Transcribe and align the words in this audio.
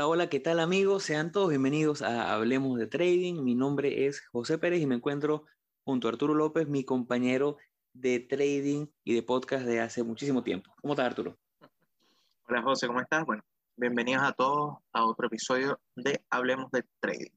Hola, 0.00 0.08
hola, 0.08 0.30
¿qué 0.30 0.40
tal 0.40 0.60
amigos? 0.60 1.02
Sean 1.02 1.30
todos 1.30 1.50
bienvenidos 1.50 2.00
a 2.00 2.32
Hablemos 2.32 2.78
de 2.78 2.86
Trading. 2.86 3.44
Mi 3.44 3.54
nombre 3.54 4.06
es 4.06 4.26
José 4.28 4.56
Pérez 4.56 4.80
y 4.80 4.86
me 4.86 4.94
encuentro 4.94 5.44
junto 5.84 6.08
a 6.08 6.12
Arturo 6.12 6.32
López, 6.32 6.66
mi 6.66 6.84
compañero 6.84 7.58
de 7.92 8.18
trading 8.20 8.86
y 9.04 9.14
de 9.14 9.22
podcast 9.22 9.66
de 9.66 9.80
hace 9.80 10.02
muchísimo 10.02 10.42
tiempo. 10.42 10.72
¿Cómo 10.80 10.94
estás, 10.94 11.04
Arturo? 11.04 11.36
Hola, 12.48 12.62
José, 12.62 12.86
¿cómo 12.86 13.02
estás? 13.02 13.26
Bueno, 13.26 13.42
bienvenidos 13.76 14.22
a 14.22 14.32
todos 14.32 14.78
a 14.94 15.04
otro 15.04 15.26
episodio 15.26 15.78
de 15.96 16.24
Hablemos 16.30 16.70
de 16.70 16.82
Trading. 16.98 17.32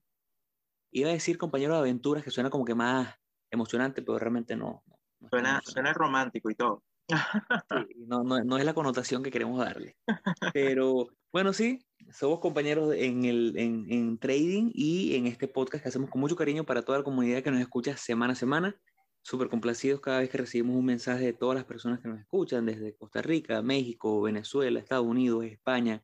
Iba 0.91 1.09
a 1.09 1.13
decir 1.13 1.37
compañero 1.37 1.73
de 1.73 1.79
aventuras 1.79 2.23
que 2.23 2.31
suena 2.31 2.49
como 2.49 2.63
que 2.63 2.75
más 2.75 3.13
emocionante, 3.51 4.01
pero 4.01 4.17
realmente 4.17 4.55
no. 4.55 4.85
suena, 5.29 5.59
suena 5.65 5.91
romántico 5.91 6.49
y 6.49 6.55
todo. 6.55 6.81
no, 8.07 8.23
no, 8.23 8.43
no, 8.43 8.57
es 8.57 8.65
la 8.65 8.73
connotación 8.73 9.23
que 9.23 9.31
queremos 9.31 9.59
darle. 9.59 9.97
Pero 10.53 11.07
bueno, 11.31 11.53
sí, 11.53 11.79
somos 12.11 12.39
compañeros 12.39 12.93
en, 12.95 13.25
el, 13.25 13.53
en, 13.57 13.85
en, 13.89 14.17
trading 14.17 14.71
y 14.73 15.15
en 15.15 15.27
este 15.27 15.47
podcast 15.47 15.83
que 15.83 15.89
hacemos 15.89 16.09
con 16.09 16.21
mucho 16.21 16.35
cariño 16.35 16.65
para 16.65 16.83
toda 16.83 16.99
la 16.99 17.03
comunidad 17.03 17.43
que 17.43 17.51
nos 17.51 17.61
escucha 17.61 17.97
semana 17.97 18.33
a 18.33 18.35
semana. 18.35 18.79
Súper 19.21 19.47
complacidos 19.47 20.01
cada 20.01 20.19
vez 20.19 20.29
que 20.29 20.37
recibimos 20.37 20.75
un 20.75 20.85
mensaje 20.85 21.25
de 21.25 21.33
todas 21.33 21.55
las 21.55 21.65
personas 21.65 22.01
que 22.01 22.09
nos 22.09 22.19
escuchan 22.19 22.65
desde 22.65 22.95
Costa 22.95 23.21
Rica, 23.21 23.61
México, 23.61 24.21
Venezuela, 24.21 24.79
Estados 24.79 25.05
Unidos, 25.05 25.45
España. 25.45 26.03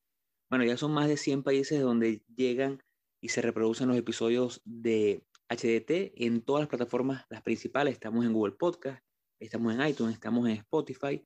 Bueno, 0.49 0.65
ya 0.65 0.77
son 0.77 0.93
más 0.93 1.07
de 1.07 1.17
100 1.17 1.43
países 1.43 1.81
donde 1.81 2.23
llegan 2.35 2.81
y 3.21 3.29
se 3.29 3.41
reproducen 3.41 3.89
los 3.89 3.97
episodios 3.97 4.61
de 4.63 5.23
HDT 5.49 6.13
en 6.15 6.41
todas 6.41 6.61
las 6.61 6.69
plataformas, 6.69 7.25
las 7.29 7.41
principales. 7.41 7.93
Estamos 7.93 8.25
en 8.25 8.33
Google 8.33 8.55
Podcast, 8.55 9.03
estamos 9.39 9.73
en 9.73 9.87
iTunes, 9.87 10.15
estamos 10.15 10.47
en 10.47 10.55
Spotify. 10.57 11.25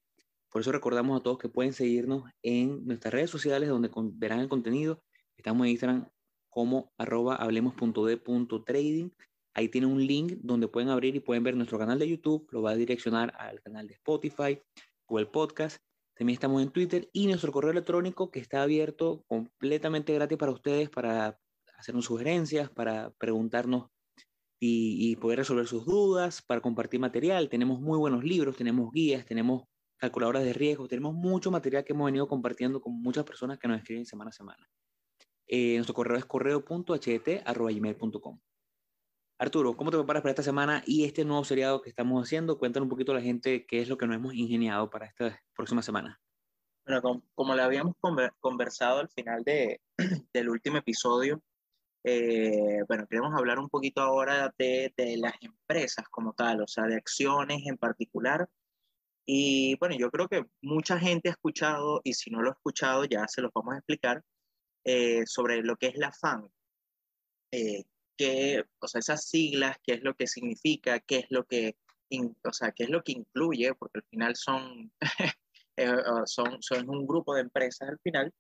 Por 0.50 0.62
eso 0.62 0.72
recordamos 0.72 1.20
a 1.20 1.24
todos 1.24 1.40
que 1.40 1.50
pueden 1.50 1.74
seguirnos 1.74 2.30
en 2.44 2.86
nuestras 2.86 3.14
redes 3.14 3.30
sociales 3.30 3.70
donde 3.70 3.90
verán 4.14 4.40
el 4.40 4.50
contenido. 4.50 5.02
Estamos 5.36 5.66
en 5.66 5.72
Instagram 5.72 6.10
como 6.50 6.94
arroba 6.98 7.36
hablemos.de.trading. 7.36 9.10
Ahí 9.56 9.70
tienen 9.70 9.92
un 9.92 10.06
link 10.06 10.34
donde 10.42 10.68
pueden 10.68 10.90
abrir 10.90 11.16
y 11.16 11.20
pueden 11.20 11.44
ver 11.44 11.56
nuestro 11.56 11.80
canal 11.80 12.00
de 12.00 12.08
YouTube. 12.08 12.48
Lo 12.52 12.62
va 12.62 12.72
a 12.72 12.76
direccionar 12.76 13.34
al 13.38 13.62
canal 13.62 13.88
de 13.88 13.96
Spotify, 13.96 14.60
Google 15.08 15.28
Podcast. 15.28 15.78
También 16.16 16.36
estamos 16.36 16.62
en 16.62 16.70
Twitter 16.70 17.10
y 17.12 17.26
nuestro 17.26 17.52
correo 17.52 17.72
electrónico 17.72 18.30
que 18.30 18.40
está 18.40 18.62
abierto 18.62 19.24
completamente 19.28 20.14
gratis 20.14 20.38
para 20.38 20.52
ustedes 20.52 20.90
para 20.90 21.40
hacernos 21.78 22.06
sugerencias, 22.06 22.70
para 22.70 23.12
preguntarnos 23.18 23.88
y, 24.66 25.18
poder 25.18 25.40
resolver 25.40 25.68
sus 25.68 25.86
dudas, 25.86 26.42
para 26.42 26.62
compartir 26.62 26.98
material. 27.00 27.50
Tenemos 27.50 27.82
muy 27.82 27.98
buenos 27.98 28.24
libros, 28.24 28.56
tenemos 28.56 28.94
guías, 28.94 29.26
tenemos 29.26 29.64
calculadoras 29.98 30.44
de 30.44 30.54
riesgo, 30.54 30.88
tenemos 30.88 31.14
mucho 31.14 31.52
material 31.52 31.84
que 31.84 31.92
hemos 31.94 32.06
venido 32.06 32.28
compartiendo 32.28 32.82
con 32.82 32.94
muchas 33.02 33.26
personas 33.26 33.60
que 33.60 33.68
nos 33.68 33.80
escriben 33.80 34.06
semana 34.06 34.30
a 34.30 34.34
semana. 34.34 34.70
Eh, 35.48 35.76
nuestro 35.76 35.94
correo 35.94 36.18
es 36.18 36.26
correo.ht.gmail.com. 36.26 38.40
Arturo, 39.40 39.76
¿cómo 39.76 39.92
te 39.92 39.98
preparas 39.98 40.22
para 40.22 40.32
esta 40.32 40.44
semana 40.44 40.82
y 40.86 41.04
este 41.04 41.26
nuevo 41.26 41.44
seriado 41.44 41.82
que 41.82 41.90
estamos 41.90 42.26
haciendo? 42.26 42.58
Cuéntanos 42.58 42.86
un 42.86 42.92
poquito 42.92 43.12
a 43.12 43.16
la 43.16 43.22
gente 43.22 43.66
qué 43.66 43.82
es 43.82 43.90
lo 43.90 43.98
que 43.98 44.08
nos 44.08 44.16
hemos 44.16 44.34
ingeniado 44.34 44.90
para 44.90 45.08
esta 45.08 45.42
próxima 45.54 45.82
semana. 45.82 46.22
Bueno, 46.86 47.02
como, 47.02 47.22
como 47.36 47.54
le 47.54 47.64
habíamos 47.64 47.96
conversado 48.40 49.00
al 49.00 49.10
final 49.10 49.44
de, 49.44 49.82
del 50.34 50.50
último 50.50 50.78
episodio, 50.78 51.42
eh, 52.04 52.84
bueno, 52.88 53.08
queremos 53.08 53.34
hablar 53.34 53.60
un 53.60 53.70
poquito 53.70 54.02
ahora 54.02 54.54
de, 54.58 54.94
de, 54.98 55.18
las 55.18 55.34
empresas 55.42 56.06
como 56.10 56.34
tal, 56.34 56.62
o 56.62 56.68
sea, 56.68 56.86
de 56.86 56.96
acciones 56.96 57.62
en 57.66 57.78
particular. 57.78 58.50
Y 59.26 59.76
bueno, 59.78 59.96
yo 59.98 60.12
creo 60.12 60.28
que 60.28 60.46
mucha 60.62 61.00
gente 61.00 61.30
ha 61.30 61.34
escuchado, 61.34 62.02
y 62.04 62.14
si 62.14 62.30
no 62.30 62.42
lo 62.42 62.50
ha 62.50 62.54
escuchado, 62.54 63.06
ya 63.06 63.28
se 63.28 63.42
los 63.42 63.52
vamos 63.54 63.76
a 63.76 63.78
explicar, 63.78 64.22
eh, 64.86 65.24
sobre 65.26 65.62
lo 65.64 65.78
que 65.78 65.88
es 65.88 65.98
la 65.98 66.12
FAN. 66.12 66.48
Eh, 67.52 67.84
qué, 68.18 68.64
o 68.80 68.88
sea, 68.88 69.00
esas 69.00 69.26
siglas, 69.30 69.78
qué 69.84 69.94
es 69.94 70.04
lo 70.04 70.16
que 70.16 70.28
significa, 70.28 71.00
qué 71.00 71.20
es 71.20 71.28
lo 71.30 71.46
que, 71.46 71.78
o 72.44 72.54
sea, 72.54 72.72
qué 72.74 72.84
es 72.84 72.90
lo 72.90 73.02
que 73.04 73.14
incluye, 73.14 73.74
porque 73.76 74.00
al 74.00 74.06
final 74.10 74.36
son, 74.36 74.92
son, 76.26 76.62
son 76.62 76.90
un 76.90 77.08
grupo 77.08 77.36
de 77.36 77.42
empresas 77.42 77.90
al 77.90 78.00
final 78.00 78.34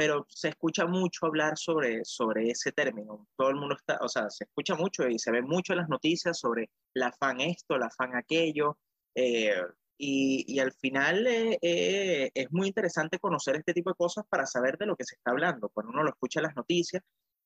pero 0.00 0.24
se 0.30 0.48
escucha 0.48 0.86
mucho 0.86 1.26
hablar 1.26 1.58
sobre, 1.58 2.06
sobre 2.06 2.48
ese 2.48 2.72
término. 2.72 3.28
Todo 3.36 3.50
el 3.50 3.56
mundo 3.56 3.76
está, 3.76 3.98
o 4.00 4.08
sea, 4.08 4.30
se 4.30 4.44
escucha 4.44 4.74
mucho 4.74 5.06
y 5.06 5.18
se 5.18 5.30
ve 5.30 5.42
mucho 5.42 5.74
en 5.74 5.80
las 5.80 5.90
noticias 5.90 6.38
sobre 6.38 6.70
la 6.94 7.12
fan 7.12 7.42
esto, 7.42 7.76
la 7.76 7.90
fan 7.90 8.16
aquello, 8.16 8.78
eh, 9.14 9.60
y, 9.98 10.54
y, 10.54 10.58
al 10.58 10.72
final 10.72 11.26
eh, 11.26 11.58
eh, 11.60 12.30
es 12.32 12.50
muy 12.50 12.68
interesante 12.68 13.18
conocer 13.18 13.56
este 13.56 13.74
tipo 13.74 13.90
de 13.90 13.96
cosas 13.96 14.24
para 14.26 14.46
saber 14.46 14.78
de 14.78 14.86
lo 14.86 14.96
que 14.96 15.04
se 15.04 15.16
está 15.16 15.32
hablando, 15.32 15.68
cuando 15.68 15.92
uno 15.92 16.02
lo 16.02 16.08
escucha 16.08 16.40
en 16.40 16.44
las 16.44 16.56
noticias, 16.56 17.02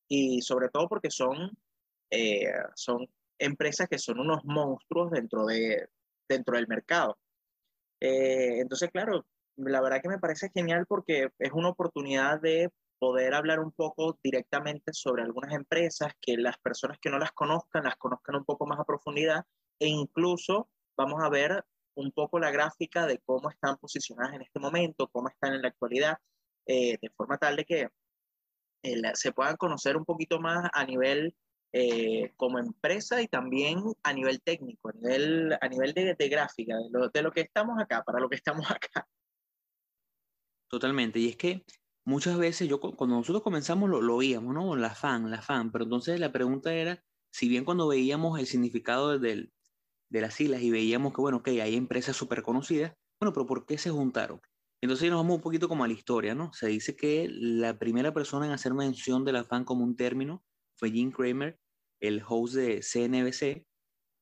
y 0.07 0.41
sobre 0.41 0.69
todo 0.69 0.89
porque 0.89 1.11
son, 1.11 1.51
son 2.77 3.09
empresas 3.37 3.89
que 3.89 3.99
son 3.99 4.21
unos 4.21 4.45
monstruos 4.45 5.11
dentro, 5.11 5.45
de, 5.45 5.89
dentro 6.29 6.55
del 6.55 6.69
mercado. 6.69 7.19
entonces, 7.99 8.93
claro, 8.93 9.27
la 9.57 9.81
verdad 9.81 10.01
que 10.03 10.09
me 10.09 10.19
parece 10.19 10.51
genial 10.51 10.87
porque 10.87 11.29
es 11.39 11.53
una 11.53 11.71
oportunidad 11.71 12.41
de 12.41 12.71
poder 12.99 13.35
hablar 13.35 13.61
un 13.61 13.73
poco 13.73 14.19
directamente 14.23 14.93
sobre 14.93 15.23
algunas 15.23 15.53
empresas, 15.53 16.13
que 16.21 16.37
las 16.37 16.59
personas 16.59 16.99
que 17.01 17.11
no 17.11 17.19
las 17.19 17.33
conozcan 17.33 17.85
las 17.85 17.97
conozcan 17.97 18.37
un 18.37 18.45
poco 18.45 18.67
más 18.67 18.81
a 18.81 18.85
profundidad 18.85 19.45
e 19.79 19.89
incluso 19.89 20.69
vamos 20.97 21.23
a 21.23 21.29
ver 21.29 21.65
un 21.97 22.13
poco 22.13 22.39
la 22.39 22.51
gráfica 22.51 23.07
de 23.07 23.19
cómo 23.25 23.51
están 23.51 23.77
posicionadas 23.77 24.35
en 24.35 24.43
este 24.43 24.59
momento, 24.59 25.09
cómo 25.09 25.29
están 25.29 25.55
en 25.55 25.63
la 25.63 25.69
actualidad, 25.69 26.19
eh, 26.67 26.99
de 27.01 27.11
forma 27.11 27.39
tal 27.39 27.57
de 27.57 27.65
que 27.65 27.89
eh, 28.83 29.03
se 29.15 29.33
puedan 29.33 29.57
conocer 29.57 29.97
un 29.97 30.05
poquito 30.05 30.41
más 30.41 30.69
a 30.73 30.85
nivel 30.85 31.35
eh, 31.73 32.33
como 32.37 32.59
empresa 32.59 33.21
y 33.21 33.29
también 33.29 33.83
a 34.03 34.13
nivel 34.13 34.41
técnico, 34.43 34.91
a 34.91 34.93
nivel, 34.93 35.59
a 35.61 35.69
nivel 35.69 35.93
de, 35.93 36.15
de 36.15 36.29
gráfica, 36.29 36.77
de 36.77 36.91
lo, 36.91 37.09
de 37.09 37.23
lo 37.23 37.33
que 37.33 37.41
estamos 37.41 37.81
acá, 37.81 38.03
para 38.05 38.21
lo 38.21 38.29
que 38.29 38.37
estamos 38.37 38.67
acá. 38.71 39.07
Totalmente. 40.75 41.21
Y 41.21 41.29
es 41.29 41.37
que 41.37 41.65
muchas 42.05 42.37
veces 42.37 42.69
yo, 42.69 42.81
cuando 42.81 43.15
nosotros 43.15 43.45
comenzamos 43.45 43.89
lo, 43.89 44.03
lo 44.03 44.21
¿no? 44.41 44.75
La 44.75 44.93
fan, 44.93 45.31
la 45.31 45.41
fan. 45.41 45.71
Pero 45.71 45.85
entonces 45.85 46.19
la 46.19 46.33
pregunta 46.33 46.75
era, 46.75 47.01
si 47.33 47.49
bien 47.49 47.65
cuando 47.65 47.87
veíamos 47.87 48.41
el 48.41 48.47
significado 48.49 49.17
del, 49.21 49.53
de 50.11 50.21
las 50.21 50.35
siglas 50.35 50.63
y 50.63 50.73
veíamos 50.73 51.15
que, 51.15 51.21
bueno, 51.21 51.45
que 51.45 51.63
hay 51.63 51.77
empresas 51.77 52.17
súper 52.17 52.43
conocidas, 52.43 52.93
bueno, 53.21 53.33
pero 53.33 53.47
¿por 53.47 53.67
qué 53.67 53.79
se 53.79 53.91
juntaron? 53.91 54.41
Entonces 54.83 55.09
nos 55.11 55.21
vamos 55.21 55.37
un 55.37 55.43
poquito 55.43 55.69
como 55.69 55.85
a 55.85 55.87
la 55.87 55.95
historia, 55.95 56.35
¿no? 56.35 56.53
Se 56.55 56.67
dice 56.67 56.97
que 56.97 57.29
la 57.31 57.79
primera 57.79 58.13
persona 58.13 58.47
en 58.47 58.53
hacer 58.53 58.75
mención 58.75 59.25
de 59.25 59.31
la 59.31 59.45
fan 59.45 59.65
como 59.65 59.85
un 59.85 59.95
término 59.95 60.43
fue 60.77 60.91
Jim 60.91 61.13
Cramer, 61.13 61.57
el 62.01 62.21
host 62.27 62.55
de 62.57 62.83
CNBC 62.83 63.65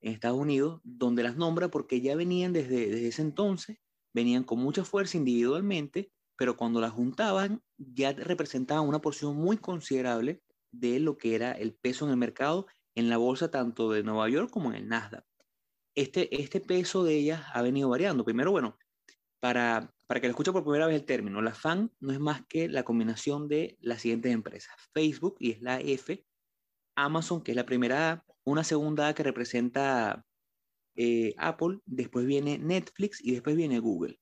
en 0.02 0.12
Estados 0.12 0.38
Unidos, 0.38 0.82
donde 0.84 1.22
las 1.22 1.38
nombra 1.38 1.70
porque 1.70 2.02
ya 2.02 2.14
venían 2.14 2.52
desde, 2.52 2.90
desde 2.90 3.08
ese 3.08 3.22
entonces, 3.22 3.78
venían 4.12 4.44
con 4.44 4.58
mucha 4.58 4.84
fuerza 4.84 5.16
individualmente 5.16 6.12
pero 6.42 6.56
cuando 6.56 6.80
las 6.80 6.90
juntaban 6.90 7.62
ya 7.78 8.10
representaban 8.10 8.88
una 8.88 9.00
porción 9.00 9.36
muy 9.36 9.58
considerable 9.58 10.42
de 10.72 10.98
lo 10.98 11.16
que 11.16 11.36
era 11.36 11.52
el 11.52 11.72
peso 11.72 12.04
en 12.04 12.10
el 12.10 12.16
mercado 12.16 12.66
en 12.96 13.08
la 13.08 13.16
bolsa 13.16 13.52
tanto 13.52 13.92
de 13.92 14.02
Nueva 14.02 14.28
York 14.28 14.50
como 14.50 14.70
en 14.70 14.74
el 14.74 14.88
Nasdaq. 14.88 15.24
Este, 15.94 16.42
este 16.42 16.58
peso 16.58 17.04
de 17.04 17.14
ellas 17.14 17.44
ha 17.54 17.62
venido 17.62 17.88
variando. 17.88 18.24
Primero, 18.24 18.50
bueno, 18.50 18.76
para, 19.38 19.94
para 20.08 20.20
que 20.20 20.26
lo 20.26 20.32
escuche 20.32 20.50
por 20.50 20.64
primera 20.64 20.88
vez 20.88 20.96
el 20.96 21.06
término, 21.06 21.40
la 21.42 21.54
FAN 21.54 21.92
no 22.00 22.10
es 22.12 22.18
más 22.18 22.44
que 22.48 22.68
la 22.68 22.82
combinación 22.82 23.46
de 23.46 23.78
las 23.80 24.00
siguientes 24.00 24.32
empresas. 24.32 24.74
Facebook, 24.92 25.36
y 25.38 25.52
es 25.52 25.62
la 25.62 25.78
F, 25.78 26.26
Amazon, 26.96 27.44
que 27.44 27.52
es 27.52 27.56
la 27.56 27.66
primera 27.66 28.10
A, 28.10 28.24
una 28.42 28.64
segunda 28.64 29.06
A 29.06 29.14
que 29.14 29.22
representa 29.22 30.26
eh, 30.96 31.36
Apple, 31.38 31.78
después 31.86 32.26
viene 32.26 32.58
Netflix 32.58 33.24
y 33.24 33.30
después 33.30 33.54
viene 33.54 33.78
Google. 33.78 34.18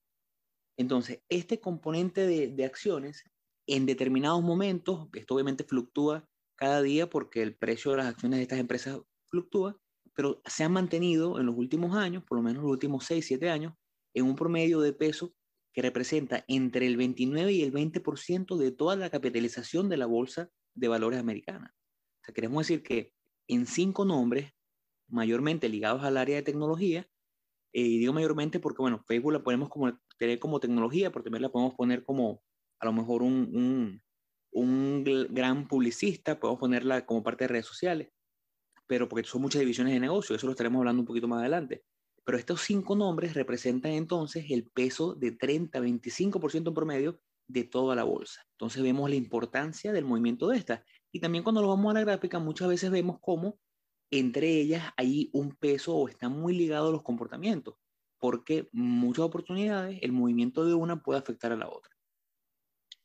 Entonces, 0.80 1.20
este 1.28 1.60
componente 1.60 2.26
de, 2.26 2.64
acciones, 2.64 3.24
en 3.66 3.84
determinados 3.84 4.42
momentos, 4.42 5.08
esto 5.12 5.34
obviamente 5.34 5.62
fluctúa 5.62 6.26
cada 6.56 6.80
día 6.80 7.10
porque 7.10 7.42
el 7.42 7.54
precio 7.54 7.90
de 7.90 7.98
las 7.98 8.06
acciones 8.06 8.38
de 8.38 8.44
estas 8.44 8.60
empresas 8.60 8.98
fluctúa, 9.26 9.76
pero 10.14 10.40
se 10.46 10.64
han 10.64 10.72
mantenido 10.72 11.38
en 11.38 11.44
los 11.44 11.54
últimos 11.54 11.94
años, 11.94 12.24
por 12.24 12.38
lo 12.38 12.42
menos 12.42 12.62
los 12.62 12.72
últimos 12.72 13.04
6, 13.04 13.26
7 13.26 13.50
años, 13.50 13.74
en 14.14 14.24
un 14.24 14.36
promedio 14.36 14.80
de 14.80 14.94
peso 14.94 15.34
que 15.74 15.82
representa 15.82 16.46
entre 16.48 16.86
el 16.86 16.96
29 16.96 17.52
y 17.52 17.62
el 17.62 17.74
20% 17.74 18.56
de 18.56 18.72
toda 18.72 18.96
la 18.96 19.10
capitalización 19.10 19.90
de 19.90 19.98
la 19.98 20.06
bolsa 20.06 20.48
de 20.74 20.88
valores 20.88 21.20
americana. 21.20 21.74
O 22.22 22.24
sea, 22.24 22.34
queremos 22.34 22.66
decir 22.66 22.82
que 22.82 23.12
en 23.48 23.66
cinco 23.66 24.06
nombres, 24.06 24.50
mayormente 25.10 25.68
ligados 25.68 26.04
al 26.04 26.16
área 26.16 26.36
de 26.36 26.42
tecnología, 26.42 27.06
eh, 27.74 27.82
y 27.82 27.98
digo 27.98 28.14
mayormente 28.14 28.60
porque, 28.60 28.80
bueno, 28.80 29.04
Facebook 29.06 29.34
la 29.34 29.42
podemos 29.42 29.68
como, 29.68 29.92
tener 30.20 30.38
como 30.38 30.60
tecnología, 30.60 31.10
pero 31.10 31.24
también 31.24 31.42
la 31.42 31.48
podemos 31.48 31.74
poner 31.74 32.04
como 32.04 32.42
a 32.78 32.84
lo 32.84 32.92
mejor 32.92 33.22
un, 33.22 33.50
un, 33.54 34.02
un 34.52 35.02
gran 35.30 35.66
publicista, 35.66 36.38
podemos 36.38 36.60
ponerla 36.60 37.06
como 37.06 37.22
parte 37.22 37.44
de 37.44 37.48
redes 37.48 37.66
sociales, 37.66 38.10
pero 38.86 39.08
porque 39.08 39.26
son 39.26 39.40
muchas 39.40 39.60
divisiones 39.60 39.94
de 39.94 40.00
negocio, 40.00 40.36
eso 40.36 40.46
lo 40.46 40.52
estaremos 40.52 40.80
hablando 40.80 41.00
un 41.00 41.06
poquito 41.06 41.26
más 41.26 41.40
adelante. 41.40 41.84
Pero 42.22 42.36
estos 42.36 42.60
cinco 42.60 42.94
nombres 42.94 43.32
representan 43.32 43.92
entonces 43.92 44.44
el 44.50 44.68
peso 44.68 45.14
de 45.14 45.32
30, 45.32 45.80
25% 45.80 46.68
en 46.68 46.74
promedio 46.74 47.20
de 47.48 47.64
toda 47.64 47.96
la 47.96 48.04
bolsa. 48.04 48.42
Entonces 48.52 48.82
vemos 48.82 49.08
la 49.08 49.16
importancia 49.16 49.90
del 49.90 50.04
movimiento 50.04 50.48
de 50.48 50.58
estas. 50.58 50.82
Y 51.12 51.20
también 51.20 51.42
cuando 51.42 51.62
lo 51.62 51.68
vamos 51.68 51.90
a 51.90 51.94
la 51.94 52.04
gráfica, 52.04 52.38
muchas 52.38 52.68
veces 52.68 52.90
vemos 52.90 53.16
cómo 53.22 53.58
entre 54.10 54.48
ellas 54.48 54.92
hay 54.96 55.30
un 55.32 55.54
peso 55.56 55.96
o 55.96 56.08
están 56.08 56.32
muy 56.38 56.54
ligados 56.54 56.92
los 56.92 57.02
comportamientos, 57.02 57.76
porque 58.20 58.68
muchas 58.72 59.24
oportunidades 59.24 59.98
el 60.02 60.12
movimiento 60.12 60.64
de 60.64 60.74
una 60.74 61.02
puede 61.02 61.18
afectar 61.18 61.52
a 61.52 61.56
la 61.56 61.68
otra. 61.68 61.92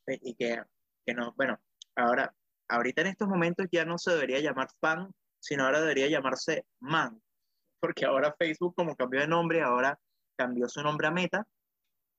Y 0.06 0.34
que, 0.34 0.62
que 1.04 1.14
no, 1.14 1.32
bueno, 1.36 1.58
ahora, 1.96 2.32
ahorita 2.68 3.00
en 3.00 3.08
estos 3.08 3.26
momentos 3.26 3.66
ya 3.72 3.84
no 3.84 3.98
se 3.98 4.12
debería 4.12 4.40
llamar 4.40 4.68
fan, 4.80 5.10
sino 5.40 5.64
ahora 5.64 5.80
debería 5.80 6.08
llamarse 6.08 6.64
man, 6.80 7.20
porque 7.80 8.04
ahora 8.04 8.36
Facebook 8.38 8.74
como 8.76 8.94
cambió 8.94 9.20
de 9.20 9.28
nombre, 9.28 9.62
ahora 9.62 9.98
cambió 10.36 10.68
su 10.68 10.82
nombre 10.82 11.08
a 11.08 11.10
Meta. 11.10 11.46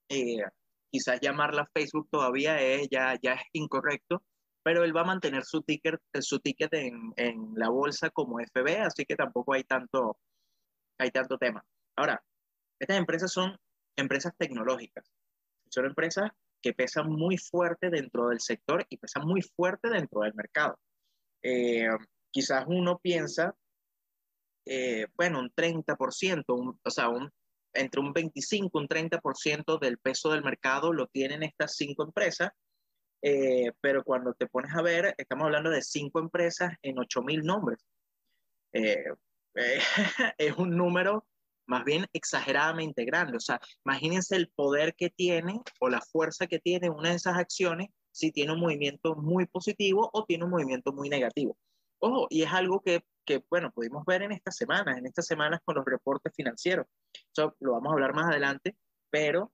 Eh, 0.09 0.41
quizás 0.89 1.19
llamarla 1.21 1.69
Facebook 1.73 2.07
todavía 2.09 2.59
es, 2.59 2.87
ya, 2.89 3.15
ya 3.21 3.33
es 3.33 3.43
incorrecto, 3.53 4.23
pero 4.63 4.83
él 4.83 4.95
va 4.95 5.01
a 5.01 5.05
mantener 5.05 5.43
su 5.45 5.61
ticket, 5.61 5.99
su 6.21 6.39
ticket 6.39 6.73
en, 6.73 7.13
en, 7.15 7.53
la 7.55 7.69
bolsa 7.69 8.09
como 8.09 8.39
FB, 8.39 8.81
así 8.81 9.05
que 9.05 9.15
tampoco 9.15 9.53
hay 9.53 9.63
tanto, 9.63 10.17
hay 10.97 11.11
tanto 11.11 11.37
tema. 11.37 11.63
Ahora, 11.95 12.23
estas 12.79 12.97
empresas 12.97 13.31
son 13.31 13.57
empresas 13.95 14.33
tecnológicas, 14.37 15.11
son 15.69 15.85
empresas 15.85 16.31
que 16.61 16.73
pesan 16.73 17.09
muy 17.09 17.37
fuerte 17.37 17.89
dentro 17.89 18.29
del 18.29 18.39
sector 18.39 18.85
y 18.89 18.97
pesan 18.97 19.25
muy 19.25 19.41
fuerte 19.41 19.89
dentro 19.89 20.21
del 20.21 20.33
mercado. 20.33 20.79
Eh, 21.41 21.89
quizás 22.31 22.65
uno 22.67 22.99
piensa, 22.99 23.55
eh, 24.65 25.07
bueno, 25.15 25.39
un 25.39 25.51
30%, 25.51 26.79
o 26.83 26.89
sea, 26.89 27.09
un, 27.09 27.31
entre 27.73 28.01
un 28.01 28.13
25 28.13 28.71
y 28.73 28.81
un 28.81 28.87
30% 28.87 29.79
del 29.79 29.97
peso 29.99 30.31
del 30.31 30.43
mercado 30.43 30.93
lo 30.93 31.07
tienen 31.07 31.43
estas 31.43 31.75
cinco 31.75 32.03
empresas, 32.03 32.51
eh, 33.21 33.71
pero 33.81 34.03
cuando 34.03 34.33
te 34.33 34.47
pones 34.47 34.73
a 34.75 34.81
ver, 34.81 35.15
estamos 35.17 35.45
hablando 35.45 35.69
de 35.69 35.81
cinco 35.81 36.19
empresas 36.19 36.73
en 36.81 36.99
8 36.99 37.21
mil 37.23 37.41
nombres. 37.43 37.79
Eh, 38.73 39.05
es 40.37 40.57
un 40.57 40.77
número 40.77 41.25
más 41.67 41.83
bien 41.83 42.07
exageradamente 42.13 43.05
grande. 43.05 43.37
O 43.37 43.39
sea, 43.39 43.59
imagínense 43.85 44.35
el 44.35 44.49
poder 44.49 44.95
que 44.95 45.09
tiene 45.09 45.61
o 45.79 45.89
la 45.89 46.01
fuerza 46.01 46.47
que 46.47 46.59
tiene 46.59 46.89
una 46.89 47.09
de 47.09 47.15
esas 47.15 47.37
acciones 47.37 47.89
si 48.11 48.31
tiene 48.31 48.53
un 48.53 48.59
movimiento 48.59 49.15
muy 49.15 49.45
positivo 49.45 50.09
o 50.11 50.25
tiene 50.25 50.45
un 50.45 50.51
movimiento 50.51 50.91
muy 50.91 51.09
negativo. 51.09 51.57
Ojo, 51.99 52.27
y 52.29 52.43
es 52.43 52.51
algo 52.51 52.81
que, 52.81 53.03
que 53.25 53.43
bueno, 53.49 53.71
pudimos 53.71 54.05
ver 54.05 54.23
en 54.23 54.31
estas 54.31 54.55
semanas, 54.55 54.97
en 54.97 55.05
estas 55.05 55.27
semanas 55.27 55.59
con 55.63 55.75
los 55.75 55.85
reportes 55.85 56.33
financieros. 56.35 56.87
Eso 57.13 57.55
lo 57.59 57.73
vamos 57.73 57.89
a 57.89 57.93
hablar 57.93 58.13
más 58.13 58.27
adelante, 58.27 58.75
pero, 59.09 59.51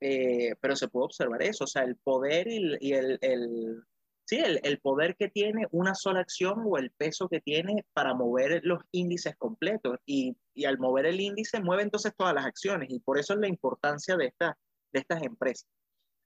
eh, 0.00 0.54
pero 0.60 0.76
se 0.76 0.88
puede 0.88 1.06
observar 1.06 1.42
eso, 1.42 1.64
o 1.64 1.66
sea, 1.66 1.84
el 1.84 1.96
poder 1.96 2.48
y, 2.48 2.76
y 2.80 2.92
el, 2.92 3.18
el, 3.20 3.82
sí, 4.24 4.38
el, 4.38 4.60
el, 4.62 4.78
poder 4.80 5.16
que 5.16 5.28
tiene 5.28 5.66
una 5.70 5.94
sola 5.94 6.20
acción 6.20 6.62
o 6.66 6.78
el 6.78 6.90
peso 6.90 7.28
que 7.28 7.40
tiene 7.40 7.84
para 7.92 8.14
mover 8.14 8.60
los 8.64 8.80
índices 8.92 9.36
completos. 9.36 9.98
Y, 10.06 10.36
y 10.54 10.64
al 10.64 10.78
mover 10.78 11.06
el 11.06 11.20
índice, 11.20 11.60
mueve 11.60 11.82
entonces 11.82 12.12
todas 12.16 12.34
las 12.34 12.46
acciones, 12.46 12.90
y 12.90 13.00
por 13.00 13.18
eso 13.18 13.34
es 13.34 13.40
la 13.40 13.48
importancia 13.48 14.16
de, 14.16 14.26
esta, 14.26 14.58
de 14.92 15.00
estas 15.00 15.22
empresas. 15.22 15.68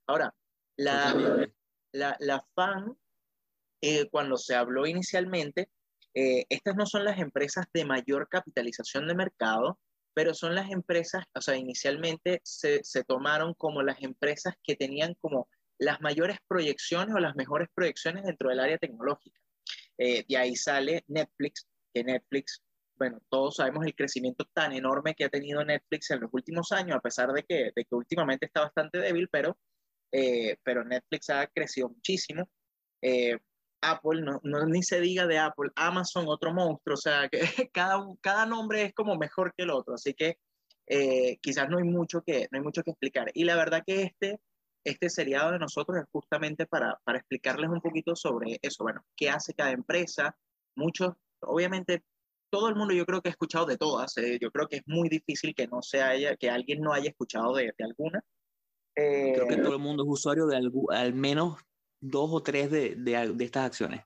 Ahora, 0.07 0.35
la, 0.77 1.49
la, 1.93 2.17
la 2.21 2.47
FAN 2.55 2.97
eh, 3.83 4.09
cuando 4.11 4.37
se 4.37 4.55
habló 4.55 4.87
inicialmente, 4.87 5.71
eh, 6.15 6.47
estas 6.49 6.77
no 6.77 6.87
son 6.87 7.05
las 7.05 7.19
empresas 7.19 7.67
de 7.73 7.85
mayor 7.85 8.29
capitalización 8.29 9.07
de 9.07 9.15
mercado, 9.15 9.79
pero 10.15 10.33
son 10.33 10.55
las 10.55 10.71
empresas, 10.71 11.25
o 11.35 11.43
sea, 11.43 11.57
inicialmente 11.57 12.41
se, 12.43 12.83
se 12.85 13.05
tomaron 13.05 13.53
como 13.55 13.83
las 13.83 14.03
empresas 14.03 14.55
que 14.63 14.75
tenían 14.75 15.15
como 15.21 15.49
las 15.79 16.01
mayores 16.01 16.39
proyecciones 16.49 17.15
o 17.15 17.19
las 17.19 17.37
mejores 17.37 17.69
proyecciones 17.75 18.25
dentro 18.25 18.49
del 18.49 18.61
área 18.61 18.79
tecnológica. 18.79 19.41
Eh, 19.99 20.25
de 20.29 20.37
ahí 20.37 20.57
sale 20.57 21.05
Netflix, 21.09 21.67
que 21.93 22.05
Netflix, 22.05 22.63
bueno, 22.99 23.21
todos 23.29 23.57
sabemos 23.57 23.85
el 23.85 23.95
crecimiento 23.95 24.45
tan 24.53 24.73
enorme 24.73 25.15
que 25.15 25.25
ha 25.25 25.29
tenido 25.29 25.65
Netflix 25.65 26.11
en 26.11 26.21
los 26.21 26.31
últimos 26.33 26.73
años, 26.73 26.97
a 26.97 27.01
pesar 27.01 27.33
de 27.33 27.43
que, 27.43 27.73
de 27.75 27.85
que 27.85 27.95
últimamente 27.95 28.47
está 28.47 28.63
bastante 28.63 28.99
débil, 28.99 29.29
pero, 29.31 29.59
eh, 30.13 30.57
pero 30.63 30.85
Netflix 30.85 31.31
ha 31.31 31.47
crecido 31.47 31.89
muchísimo. 31.89 32.49
Eh, 33.03 33.39
Apple, 33.83 34.23
no, 34.23 34.41
no, 34.43 34.67
ni 34.67 34.83
se 34.83 35.01
diga 35.01 35.27
de 35.27 35.39
Apple, 35.39 35.71
Amazon, 35.77 36.25
otro 36.29 36.53
monstruo, 36.53 36.95
o 36.95 36.97
sea, 36.99 37.29
que 37.29 37.41
cada, 37.73 38.05
cada 38.21 38.47
nombre 38.47 38.83
es 38.83 38.95
como 38.95 39.17
mejor 39.17 39.55
que 39.55 39.65
el 39.65 39.71
otro, 39.71 39.95
así 39.95 40.15
que 40.15 40.39
eh, 40.87 41.39
quizás 41.41 41.69
no 41.69 41.79
hay, 41.79 41.85
mucho 41.85 42.23
que, 42.23 42.49
no 42.51 42.59
hay 42.59 42.65
mucho 42.65 42.83
que 42.83 42.91
explicar. 42.91 43.31
Y 43.35 43.45
la 43.45 43.57
verdad 43.57 43.83
que 43.87 44.03
este, 44.03 44.41
este 44.87 45.11
seriado 45.11 45.53
de 45.53 45.59
nosotros 45.59 45.99
es 45.99 46.05
justamente 46.11 46.67
para, 46.67 46.99
para 47.05 47.19
explicarles 47.19 47.71
un 47.71 47.81
poquito 47.81 48.15
sobre 48.17 48.59
eso, 48.63 48.85
bueno, 48.85 49.05
qué 49.17 49.31
hace 49.31 49.55
cada 49.55 49.73
empresa, 49.73 50.37
muchos, 50.75 51.15
obviamente 51.41 52.03
todo 52.51 52.69
el 52.69 52.77
mundo 52.77 52.95
yo 52.95 53.05
creo 53.05 53.21
que 53.21 53.29
ha 53.29 53.33
escuchado 53.33 53.67
de 53.67 53.77
todas, 53.77 54.17
eh, 54.19 54.39
yo 54.41 54.51
creo 54.51 54.69
que 54.69 54.77
es 54.77 54.83
muy 54.87 55.09
difícil 55.09 55.55
que 55.55 55.67
no 55.67 55.83
se 55.83 56.03
haya, 56.03 56.37
que 56.37 56.51
alguien 56.51 56.81
no 56.81 56.93
haya 56.93 57.11
escuchado 57.11 57.55
de, 57.55 57.75
de 57.77 57.85
alguna. 57.85 58.25
Eh, 58.95 59.33
creo 59.35 59.49
que 59.49 59.57
todo 59.57 59.75
el 59.75 59.83
mundo 59.83 60.05
es 60.05 60.09
usuario 60.09 60.47
de 60.47 60.57
algo, 60.57 60.91
al 60.91 61.13
menos 61.13 61.59
dos 62.01 62.31
o 62.33 62.43
tres 62.43 62.71
de, 62.71 62.95
de, 62.97 63.33
de, 63.35 63.45
estas 63.45 63.67
acciones. 63.67 64.03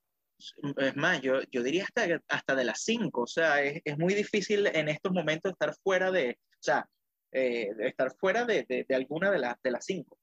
Es 0.78 0.96
más, 0.96 1.20
yo, 1.20 1.42
yo 1.52 1.62
diría 1.62 1.84
hasta, 1.84 2.20
hasta 2.28 2.54
de 2.54 2.64
las 2.64 2.82
cinco, 2.82 3.22
o 3.22 3.26
sea, 3.26 3.62
es, 3.62 3.82
es, 3.84 3.98
muy 3.98 4.14
difícil 4.14 4.66
en 4.66 4.88
estos 4.88 5.12
momentos 5.12 5.52
estar 5.52 5.74
fuera 5.82 6.10
de, 6.10 6.38
o 6.40 6.62
sea, 6.62 6.88
eh, 7.32 7.68
estar 7.80 8.12
fuera 8.16 8.44
de, 8.44 8.86
alguna 8.90 9.30
de, 9.30 9.38
las 9.38 9.56
de 9.62 9.70
las 9.70 9.84
cinco. 9.84 10.18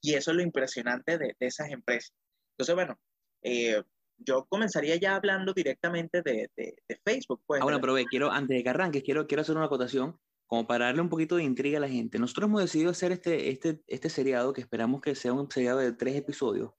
Y 0.00 0.14
eso 0.14 0.30
es 0.30 0.36
lo 0.36 0.42
impresionante 0.42 1.18
de, 1.18 1.36
esas 1.40 1.70
empresas. 1.70 2.12
Entonces, 2.52 2.74
bueno, 2.74 2.98
eh, 3.42 3.82
yo 4.18 4.46
comenzaría 4.46 4.96
ya 4.96 5.16
hablando 5.16 5.52
directamente 5.52 6.22
de, 6.22 6.50
Facebook. 7.04 7.42
Pues, 7.46 7.60
ah, 7.60 7.64
bueno, 7.64 7.80
pero 7.80 7.94
quiero, 8.08 8.30
antes 8.30 8.56
de 8.56 8.62
que 8.62 8.70
arranques, 8.70 9.02
quiero, 9.02 9.26
quiero 9.26 9.42
hacer 9.42 9.56
una 9.56 9.66
acotación 9.66 10.18
como 10.46 10.66
para 10.66 10.86
darle 10.86 11.02
un 11.02 11.08
poquito 11.08 11.36
de 11.36 11.44
intriga 11.44 11.78
a 11.78 11.80
la 11.80 11.88
gente. 11.88 12.18
Nosotros 12.18 12.48
hemos 12.48 12.62
decidido 12.62 12.90
hacer 12.90 13.12
este, 13.12 13.50
este, 13.50 13.82
este 13.86 14.08
seriado, 14.08 14.52
que 14.52 14.60
esperamos 14.60 15.00
que 15.00 15.14
sea 15.14 15.32
un 15.32 15.50
seriado 15.50 15.78
de 15.78 15.92
tres 15.92 16.14
episodios, 16.14 16.72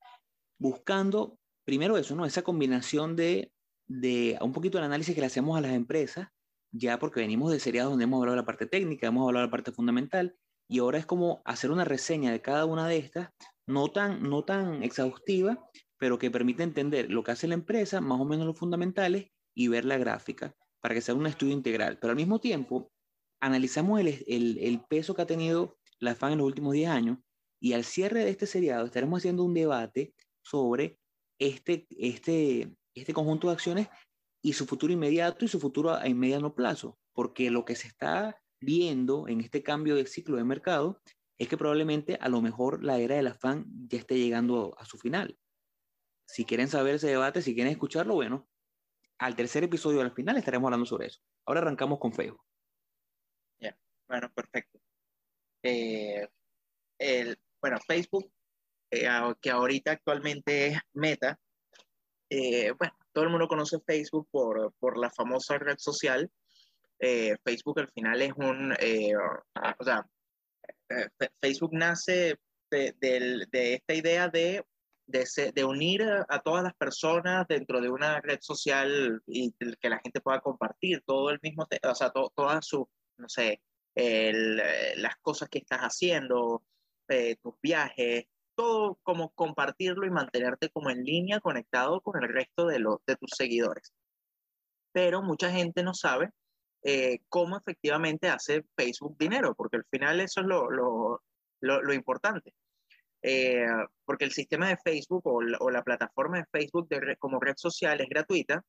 buscando 0.58 1.38
primero 1.66 1.98
eso, 1.98 2.16
¿no? 2.16 2.26
Esa 2.26 2.44
combinación 2.44 3.16
de, 3.16 3.52
de 3.88 4.38
un 4.42 4.54
poquito 4.54 4.78
el 4.78 4.86
análisis 4.86 5.14
que 5.14 5.22
le 5.22 5.28
hacemos 5.28 5.58
a 5.58 5.62
las 5.62 5.74
empresas, 5.74 6.30
ya 6.72 6.98
porque 6.98 7.20
venimos 7.20 7.52
de 7.52 7.60
seriados 7.60 7.92
donde 7.92 8.06
hemos 8.06 8.20
hablado 8.20 8.36
de 8.36 8.42
la 8.42 8.46
parte 8.46 8.68
técnica, 8.68 9.08
hemos 9.08 9.28
hablado 9.28 9.42
de 9.42 9.48
la 9.48 9.52
parte 9.52 9.72
fundamental, 9.74 10.38
y 10.68 10.80
ahora 10.80 10.98
es 10.98 11.06
como 11.06 11.42
hacer 11.46 11.72
una 11.72 11.86
reseña 11.86 12.32
de 12.32 12.42
cada 12.42 12.66
una 12.66 12.88
de 12.88 12.98
estas, 12.98 13.30
no 13.66 13.90
tan, 13.90 14.24
no 14.24 14.44
tan 14.44 14.84
exhaustiva, 14.84 15.70
pero 15.98 16.20
que 16.20 16.32
permite 16.32 16.64
entender 16.64 17.10
lo 17.10 17.24
que 17.24 17.32
hace 17.32 17.48
la 17.48 17.54
empresa, 17.56 18.02
más 18.02 18.20
o 18.20 18.26
menos 18.26 18.46
los 18.46 18.58
fundamentales, 18.58 19.28
y 19.56 19.70
ver 19.70 19.86
la 19.86 19.98
gráfica, 19.98 20.56
para 20.82 20.94
que 20.94 21.02
sea 21.02 21.16
un 21.16 21.26
estudio 21.26 21.54
integral. 21.54 21.98
Pero 22.00 22.12
al 22.12 22.18
mismo 22.18 22.40
tiempo, 22.40 22.92
analizamos 23.42 24.00
el, 24.00 24.26
el, 24.28 24.82
peso 24.88 25.16
que 25.16 25.22
ha 25.24 25.28
tenido 25.28 25.78
la 26.00 26.16
FAN 26.16 26.34
en 26.34 26.38
los 26.40 26.48
últimos 26.48 26.74
10 26.74 26.90
años, 26.90 27.18
y 27.60 27.74
al 27.74 27.84
cierre 27.84 28.24
de 28.24 28.30
este 28.30 28.46
seriado 28.46 28.86
estaremos 28.86 29.20
haciendo 29.20 29.44
un 29.44 29.54
debate 29.54 30.14
sobre 30.44 31.00
este, 31.40 31.88
este, 31.90 32.72
este 32.94 33.14
conjunto 33.14 33.48
de 33.48 33.54
acciones 33.54 33.88
y 34.44 34.54
su 34.54 34.68
futuro 34.68 34.94
inmediato 34.94 35.44
y 35.44 35.48
su 35.48 35.60
futuro 35.60 35.92
a 35.92 36.04
mediano 36.10 36.54
plazo, 36.54 36.98
porque 37.14 37.50
lo 37.50 37.66
que 37.66 37.76
se 37.76 37.88
está 37.88 38.40
viendo 38.60 39.28
en 39.28 39.42
este 39.42 39.64
cambio 39.64 39.96
de 39.96 40.06
ciclo 40.06 40.38
de 40.38 40.44
mercado 40.44 41.02
es 41.38 41.48
que 41.48 41.58
probablemente 41.58 42.18
a 42.20 42.30
lo 42.30 42.42
mejor 42.42 42.84
la 42.84 42.98
era 42.98 43.16
del 43.16 43.28
afán 43.28 43.66
ya 43.88 44.00
esté 44.00 44.18
llegando 44.18 44.76
a 44.78 44.86
su 44.86 44.98
final. 44.98 45.38
Si 46.28 46.46
quieren 46.46 46.68
saber 46.68 46.96
ese 46.96 47.08
debate, 47.08 47.42
si 47.42 47.54
quieren 47.54 47.72
escucharlo, 47.72 48.16
bueno, 48.16 48.48
al 49.20 49.36
tercer 49.36 49.64
episodio 49.64 50.02
al 50.02 50.14
final 50.14 50.38
estaremos 50.38 50.68
hablando 50.68 50.86
sobre 50.86 51.08
eso. 51.08 51.22
Ahora 51.46 51.62
arrancamos 51.62 52.00
con 52.00 52.14
Facebook. 52.14 52.44
Ya, 53.60 53.70
yeah. 53.70 53.80
bueno, 54.08 54.32
perfecto. 54.34 54.80
Eh, 55.64 56.28
el, 57.00 57.38
bueno, 57.62 57.78
Facebook 57.86 58.32
eh, 58.92 59.08
que 59.42 59.50
ahorita 59.50 59.92
actualmente 59.92 60.68
es 60.68 60.80
Meta. 60.94 61.40
Eh, 62.30 62.72
bueno, 62.72 62.94
todo 63.12 63.24
el 63.24 63.30
mundo 63.30 63.48
conoce 63.48 63.80
Facebook 63.86 64.28
por, 64.32 64.74
por 64.80 64.98
la 64.98 65.10
famosa 65.10 65.58
red 65.58 65.78
social. 65.78 66.32
Eh, 67.00 67.36
Facebook 67.44 67.80
al 67.80 67.92
final 67.92 68.22
es 68.22 68.34
un, 68.36 68.74
eh, 68.80 69.14
o 69.16 69.84
sea, 69.84 70.08
eh, 70.90 71.08
Facebook 71.42 71.74
nace 71.74 72.40
de, 72.72 72.96
de, 73.00 73.74
esta 73.76 73.94
idea 73.94 74.28
de, 74.30 74.66
de, 75.06 75.64
unir 75.64 76.04
a 76.28 76.40
todas 76.42 76.64
las 76.64 76.74
personas 76.74 77.48
dentro 77.48 77.82
de 77.82 77.90
una 77.90 78.20
red 78.22 78.40
social 78.42 79.22
y 79.28 79.54
que 79.80 79.90
la 79.90 80.00
gente 80.00 80.22
pueda 80.22 80.42
compartir 80.42 81.04
todo 81.06 81.30
el 81.30 81.40
mismo, 81.42 81.68
o 81.84 81.96
sea, 81.96 82.10
to, 82.10 82.32
todas 82.36 82.66
sus, 82.66 82.86
no 83.18 83.30
sé, 83.30 83.62
las 83.96 85.16
cosas 85.22 85.50
que 85.50 85.60
estás 85.60 85.80
haciendo, 85.80 86.64
tus 87.42 87.54
viajes, 87.62 88.26
todo 88.56 89.00
como 89.04 89.30
compartirlo 89.30 90.06
y 90.06 90.10
mantenerte 90.10 90.70
como 90.70 90.90
en 90.90 91.04
línea 91.04 91.40
conectado 91.40 92.02
con 92.02 92.22
el 92.22 92.28
resto 92.34 92.66
de, 92.66 92.80
los 92.80 92.98
de 93.06 93.16
tus 93.16 93.30
seguidores. 93.36 93.94
Pero 94.92 95.22
mucha 95.22 95.52
gente 95.52 95.84
no 95.84 95.94
sabe 95.94 96.32
eh, 96.84 97.20
cómo 97.30 97.58
efectivamente 97.58 98.30
hace 98.30 98.64
Facebook 98.76 99.18
dinero, 99.18 99.56
porque 99.56 99.78
al 99.78 99.86
final 99.92 100.20
eso 100.20 100.42
es 100.42 100.48
lo, 100.48 100.70
lo, 100.70 101.22
lo, 101.62 101.82
lo 101.82 101.94
importante. 101.94 102.54
eh, 103.22 103.66
porque 104.06 104.26
el 104.26 104.32
sistema 104.32 104.70
de 104.70 104.78
Facebook 104.78 105.24
o 105.26 105.42
la, 105.42 105.84
plataforma 105.84 106.38
de 106.38 106.46
Facebook 106.52 106.88
como 107.20 107.40
red 107.40 107.56
social 107.58 108.00
es 108.02 108.08
gratuita, 108.10 108.64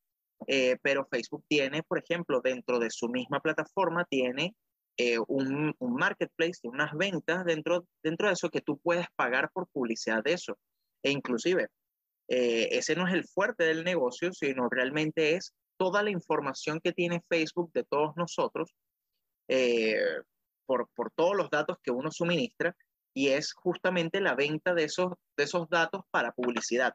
eh, 0.47 0.77
pero 0.83 1.07
Facebook 1.11 1.45
tiene, 1.49 1.83
por 1.83 1.99
ejemplo, 1.99 2.41
dentro 2.43 2.79
de 2.79 2.91
su 2.91 3.09
misma 3.09 3.41
plataforma, 3.41 4.05
tiene 4.07 4.55
eh, 4.97 5.19
un, 5.29 5.75
un, 5.79 5.95
marketplace, 5.95 6.61
unas 6.65 6.93
ventas 6.95 7.45
dentro, 7.45 7.87
dentro 8.03 8.29
de 8.29 8.35
eso 8.35 8.50
que 8.50 8.61
tú 8.62 8.79
puedes 8.79 9.07
pagar 9.17 9.50
por 9.53 9.69
publicidad 9.69 10.23
de 10.25 10.33
eso. 10.35 10.59
E 11.03 11.11
inclusive, 11.11 11.69
ese 12.29 12.97
no 12.97 13.07
es 13.07 13.15
el 13.15 13.25
fuerte 13.25 13.65
del 13.65 13.85
negocio, 13.85 14.33
sino 14.33 14.69
realmente 14.69 15.37
es 15.37 15.55
toda 15.79 16.03
la 16.03 16.11
información 16.11 16.81
que 16.81 16.93
tiene 16.93 17.23
Facebook 17.29 17.73
de 17.73 17.85
todos 17.85 18.17
nosotros, 18.17 18.75
por, 20.67 20.89
por 20.95 21.11
todos 21.13 21.35
los 21.35 21.49
datos 21.49 21.79
que 21.83 21.91
uno 21.91 22.11
suministra, 22.11 22.77
y 23.15 23.29
es 23.29 23.53
justamente 23.53 24.21
la 24.21 24.35
venta 24.35 24.75
de 24.75 24.85
esos, 24.85 25.15
de 25.37 25.45
esos 25.45 25.69
datos 25.69 26.03
para 26.11 26.33
publicidad. 26.33 26.95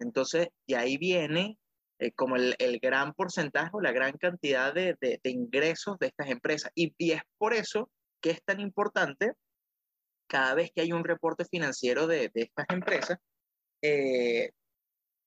Entonces, 0.00 0.48
y 0.66 0.74
ahí 0.74 0.96
viene 0.96 1.58
eh, 2.00 2.10
como 2.12 2.34
el, 2.34 2.56
el, 2.58 2.80
gran 2.80 3.14
porcentaje 3.14 3.70
o 3.72 3.80
la 3.80 3.92
gran 3.92 4.16
cantidad 4.18 4.74
de, 4.74 4.96
de, 5.00 5.20
ingresos 5.30 5.98
de 6.00 6.08
estas 6.08 6.30
empresas. 6.30 6.72
Y, 6.74 6.92
y, 6.98 7.12
es 7.12 7.22
por 7.38 7.54
eso 7.54 7.90
que 8.20 8.30
es 8.30 8.42
tan 8.42 8.58
importante 8.58 9.34
cada 10.26 10.54
vez 10.54 10.72
que 10.74 10.80
hay 10.80 10.92
un 10.92 11.04
reporte 11.04 11.44
financiero 11.44 12.08
de, 12.08 12.30
de 12.34 12.42
estas 12.42 12.66
empresas, 12.70 13.18
eh, 13.82 14.50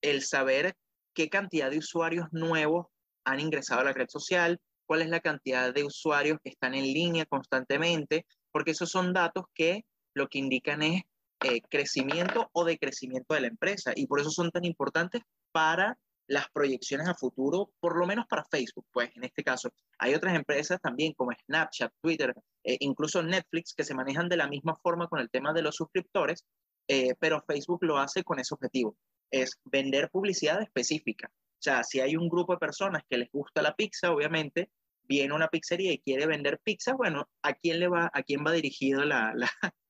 el 0.01 0.21
saber 0.23 0.75
qué 1.15 1.29
cantidad 1.29 1.71
de 1.71 1.79
usuarios 1.79 2.27
nuevos 2.31 2.87
han 3.23 3.39
ingresado 3.39 3.81
a 3.81 3.85
la 3.85 3.93
red 3.93 4.07
social, 4.09 4.59
cuál 4.85 5.01
es 5.01 5.09
la 5.09 5.21
cantidad 5.21 5.73
de 5.73 5.83
usuarios 5.83 6.37
que 6.43 6.51
están 6.51 6.75
en 6.75 6.83
línea 6.83 7.25
constantemente, 7.25 8.27
porque 8.51 8.71
esos 8.71 8.89
son 8.89 9.13
datos 9.13 9.45
que 9.55 9.85
lo 10.13 10.27
que 10.27 10.37
indican 10.39 10.83
es 10.83 11.03
eh, 11.43 11.61
crecimiento 11.69 12.49
o 12.53 12.63
decrecimiento 12.63 13.33
de 13.33 13.41
la 13.41 13.47
empresa 13.47 13.93
y 13.95 14.05
por 14.07 14.19
eso 14.19 14.29
son 14.29 14.51
tan 14.51 14.65
importantes 14.65 15.21
para 15.51 15.97
las 16.27 16.49
proyecciones 16.49 17.07
a 17.07 17.13
futuro, 17.13 17.71
por 17.79 17.97
lo 17.97 18.07
menos 18.07 18.25
para 18.27 18.45
Facebook, 18.45 18.85
pues 18.91 19.11
en 19.15 19.25
este 19.25 19.43
caso. 19.43 19.69
Hay 19.99 20.15
otras 20.15 20.35
empresas 20.35 20.79
también 20.81 21.13
como 21.13 21.31
Snapchat, 21.45 21.91
Twitter, 22.01 22.33
eh, 22.63 22.77
incluso 22.79 23.21
Netflix, 23.21 23.73
que 23.73 23.83
se 23.83 23.93
manejan 23.93 24.27
de 24.27 24.37
la 24.37 24.47
misma 24.47 24.75
forma 24.75 25.07
con 25.07 25.19
el 25.19 25.29
tema 25.29 25.53
de 25.53 25.61
los 25.61 25.75
suscriptores, 25.75 26.43
eh, 26.87 27.15
pero 27.19 27.43
Facebook 27.47 27.83
lo 27.83 27.97
hace 27.97 28.23
con 28.23 28.39
ese 28.39 28.53
objetivo, 28.53 28.97
es 29.31 29.59
vender 29.65 30.09
publicidad 30.09 30.61
específica. 30.61 31.29
O 31.29 31.61
sea, 31.65 31.83
si 31.83 31.99
hay 31.99 32.15
un 32.15 32.29
grupo 32.29 32.53
de 32.53 32.59
personas 32.59 33.03
que 33.09 33.17
les 33.17 33.31
gusta 33.31 33.61
la 33.61 33.75
pizza, 33.75 34.11
obviamente, 34.11 34.69
viene 35.03 35.33
una 35.33 35.47
pizzería 35.47 35.91
y 35.91 35.99
quiere 35.99 36.27
vender 36.27 36.59
pizza, 36.63 36.93
bueno, 36.93 37.29
¿a 37.41 37.53
quién, 37.53 37.79
le 37.79 37.87
va, 37.87 38.09
a 38.13 38.23
quién 38.23 38.43
va 38.45 38.51
dirigido 38.51 39.03
la, 39.05 39.33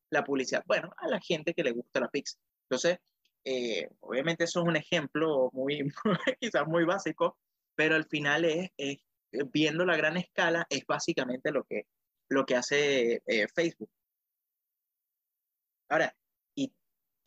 la 0.10 0.24
publicidad? 0.24 0.64
Bueno, 0.66 0.92
a 0.98 1.08
la 1.08 1.20
gente 1.20 1.54
que 1.54 1.64
le 1.64 1.72
gusta 1.72 2.00
la 2.00 2.10
pizza. 2.10 2.38
Entonces, 2.70 3.00
eh, 3.46 3.88
obviamente 4.00 4.46
eso 4.46 4.62
es 4.62 4.68
un 4.68 4.76
ejemplo 4.76 5.50
muy, 5.54 5.88
quizás 6.40 6.68
muy 6.68 6.84
básico, 6.84 7.38
pero 7.76 7.96
al 7.96 8.06
final 8.06 8.46
es, 8.46 8.72
viendo 9.52 9.86
la 9.86 9.96
gran 9.96 10.18
escala, 10.18 10.66
es 10.70 10.86
básicamente 10.88 11.52
lo 11.52 11.64
que, 11.64 11.88
lo 12.30 12.46
que 12.46 12.56
hace 12.56 13.22
eh, 13.28 13.48
Facebook. 13.54 13.92
Ahora, 15.90 16.16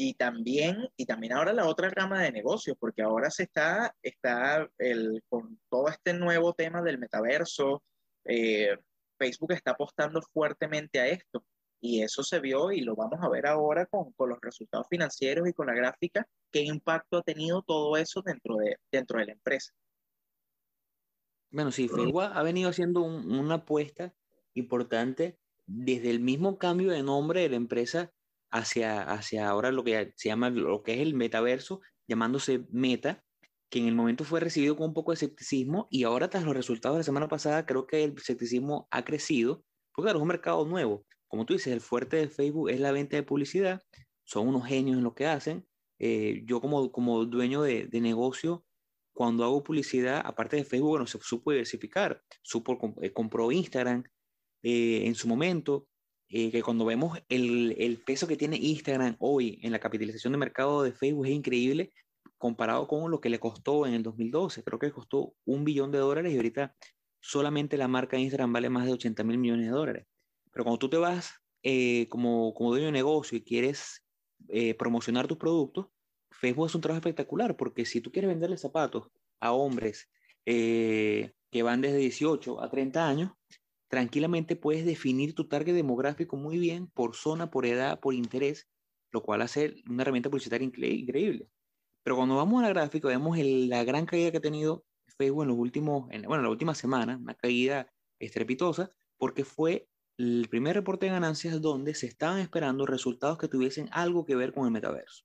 y, 0.00 0.14
también, 0.14 0.88
y 0.97 1.07
también 1.07 1.33
ahora 1.33 1.52
la 1.52 1.67
otra 1.67 1.90
rama 1.90 2.23
de 2.23 2.31
negocios, 2.31 2.76
porque 2.78 3.02
ahora 3.02 3.31
se 3.31 3.43
está, 3.43 3.95
está 4.00 4.71
el, 4.78 5.25
con 5.28 5.61
todo 5.69 5.88
este 5.88 6.14
nuevo 6.14 6.55
tema 6.55 6.83
del 6.83 6.99
metaverso, 6.99 7.83
eh, 8.25 8.78
Facebook 9.19 9.52
está 9.52 9.73
apostando 9.73 10.23
fuertemente 10.23 11.00
a 11.00 11.09
esto. 11.09 11.45
Y 11.81 12.02
eso 12.02 12.23
se 12.23 12.38
vio 12.38 12.71
y 12.71 12.81
lo 12.81 12.95
vamos 12.95 13.19
a 13.23 13.28
ver 13.28 13.47
ahora 13.47 13.87
con, 13.87 14.12
con, 14.12 14.31
los 14.31 14.38
resultados 14.40 14.87
financieros 14.88 15.49
y 15.49 15.52
con 15.52 15.67
la 15.67 15.75
gráfica, 15.75 16.26
qué 16.52 16.62
impacto 16.62 17.19
ha 17.19 17.23
tenido 17.23 17.62
todo 17.62 17.97
eso 17.97 18.23
dentro 18.23 18.57
de, 18.57 18.76
dentro 18.93 19.19
de 19.19 19.26
la 19.26 19.33
empresa. 19.33 19.73
Bueno, 21.50 21.73
sí, 21.73 21.88
Facebook 21.88 22.23
ha 22.23 22.43
venido 22.43 22.71
haciendo 22.71 23.02
una 23.02 23.55
apuesta 23.55 24.14
importante 24.55 25.38
desde 25.67 26.11
el 26.11 26.21
mismo 26.21 26.57
cambio 26.57 26.90
de 26.90 27.02
nombre 27.02 27.40
de 27.40 27.49
la 27.49 27.57
empresa 27.57 28.12
hacia, 28.50 29.02
hacia 29.02 29.49
ahora 29.49 29.73
lo 29.73 29.85
que 29.85 30.12
se 30.17 30.28
llama 30.28 30.50
lo 30.50 30.83
que 30.83 30.95
es 30.95 31.00
el 31.00 31.14
metaverso, 31.14 31.81
llamándose 32.09 32.67
Meta, 32.71 33.25
que 33.71 33.78
en 33.81 33.87
el 33.87 33.95
momento 33.95 34.25
fue 34.25 34.40
recibido 34.40 34.76
con 34.76 34.88
un 34.88 34.95
poco 34.95 35.12
de 35.12 35.17
escepticismo 35.17 35.88
y 35.90 36.05
ahora 36.05 36.31
tras 36.31 36.45
los 36.45 36.57
resultados 36.57 36.97
de 36.97 37.00
la 37.00 37.05
semana 37.05 37.28
pasada 37.28 37.67
creo 37.67 37.87
que 37.87 38.05
el 38.05 38.14
escepticismo 38.17 38.88
ha 38.90 39.05
crecido, 39.05 39.64
porque 39.93 40.07
claro, 40.07 40.19
es 40.19 40.23
un 40.23 40.28
mercado 40.28 40.64
nuevo 40.64 41.05
como 41.28 41.45
tú 41.45 41.55
dices, 41.55 41.73
el 41.73 41.81
fuerte 41.81 42.17
de 42.17 42.28
Facebook 42.28 42.71
es 42.71 42.81
la 42.81 42.90
venta 42.90 43.17
de 43.17 43.23
publicidad, 43.23 43.83
son 44.25 44.49
unos 44.49 44.67
genios 44.67 44.97
en 44.97 45.05
lo 45.05 45.14
que 45.14 45.26
hacen. 45.26 45.67
Eh, 46.00 46.43
yo 46.47 46.61
como, 46.61 46.90
como 46.90 47.25
dueño 47.25 47.62
de, 47.62 47.87
de, 47.87 48.00
negocio, 48.00 48.64
cuando 49.12 49.45
hago 49.45 49.62
publicidad, 49.62 50.23
aparte 50.25 50.57
de 50.57 50.64
Facebook, 50.64 50.90
bueno, 50.90 51.07
se 51.07 51.19
supo 51.21 51.50
diversificar, 51.50 52.23
supo, 52.43 52.78
eh, 53.02 53.12
compró 53.12 53.52
Instagram 53.52 54.05
eh, 54.62 55.02
en 55.07 55.14
su 55.14 55.28
momento, 55.28 55.87
que 56.29 56.63
cuando 56.63 56.85
vemos 56.85 57.19
el, 57.29 57.75
el, 57.79 58.03
peso 58.03 58.27
que 58.27 58.37
tiene 58.37 58.57
Instagram 58.57 59.17
hoy 59.19 59.59
en 59.63 59.73
la 59.73 59.79
capitalización 59.79 60.33
de 60.33 60.39
mercado 60.39 60.83
de 60.83 60.93
Facebook 60.93 61.27
es 61.27 61.33
increíble 61.33 61.93
comparado 62.39 62.87
con 62.87 63.11
lo 63.11 63.21
que 63.21 63.29
le 63.29 63.41
costó 63.41 63.87
en 63.87 63.95
el 63.95 64.03
2012. 64.03 64.63
Creo 64.63 64.79
que 64.79 64.93
costó 64.93 65.35
un 65.45 65.65
billón 65.65 65.91
de 65.91 65.99
dólares 65.99 66.33
y 66.33 66.37
ahorita 66.37 66.75
solamente 67.21 67.77
la 67.77 67.89
marca 67.89 68.19
Instagram 68.19 68.53
vale 68.53 68.71
más 68.71 68.87
de 68.87 68.93
80 68.93 69.25
mil 69.25 69.39
millones 69.39 69.67
de 69.67 69.73
dólares. 69.73 70.07
Pero 70.53 70.65
cuando 70.65 70.79
tú 70.79 70.89
te 70.89 70.97
vas 70.97 71.35
eh, 71.63 72.07
como, 72.09 72.55
como 72.55 72.71
dueño 72.71 72.87
de 72.87 72.93
negocio 72.93 73.37
y 73.37 73.43
quieres 73.43 74.05
eh, 74.49 74.75
promocionar 74.75 75.27
tus 75.27 75.37
productos, 75.37 75.89
Facebook 76.31 76.67
es 76.67 76.75
un 76.75 76.81
trabajo 76.81 76.99
espectacular 76.99 77.57
porque 77.57 77.85
si 77.85 78.01
tú 78.01 78.13
quieres 78.13 78.29
venderle 78.29 78.57
zapatos 78.57 79.09
a 79.41 79.53
hombres 79.53 80.09
eh, 80.47 81.33
que 81.51 81.63
van 81.63 81.81
desde 81.81 81.99
18 81.99 82.63
a 82.63 82.71
30 82.71 83.09
años, 83.09 83.33
tranquilamente 83.88 84.57
puedes 84.57 84.85
definir 84.85 85.35
tu 85.35 85.49
target 85.49 85.75
demográfico 85.75 86.37
muy 86.37 86.59
bien 86.59 86.88
por 86.88 87.14
zona, 87.16 87.50
por 87.50 87.66
edad, 87.66 88.00
por 88.00 88.14
interés, 88.14 88.68
lo 89.11 89.23
cual 89.23 89.42
hace 89.42 89.76
una 89.88 90.02
herramienta 90.02 90.30
publicitaria 90.30 90.66
increíble. 90.66 91.49
Pero 92.02 92.16
cuando 92.16 92.37
vamos 92.37 92.61
a 92.61 92.66
la 92.66 92.71
gráfica, 92.71 93.09
vemos 93.09 93.38
la 93.38 93.85
gran 93.85 94.07
caída 94.07 94.30
que 94.30 94.38
ha 94.38 94.42
tenido 94.42 94.85
Facebook 95.16 95.42
en 95.42 95.49
los 95.49 95.59
últimos, 95.59 96.11
en, 96.11 96.23
bueno, 96.23 96.42
la 96.42 96.50
última 96.50 96.75
semana, 96.75 97.16
una 97.16 97.35
caída 97.35 97.92
estrepitosa, 98.21 98.92
porque 99.18 99.45
fue 99.45 99.88
el 100.18 100.47
primer 100.50 100.75
reporte 100.75 101.07
de 101.07 101.12
ganancias 101.12 101.61
donde 101.61 101.95
se 101.95 102.07
estaban 102.07 102.40
esperando 102.40 102.87
resultados 102.87 103.38
que 103.38 103.49
tuviesen 103.49 103.88
algo 103.92 104.25
que 104.25 104.37
ver 104.37 104.52
con 104.52 104.64
el 104.64 104.71
metaverso. 104.71 105.25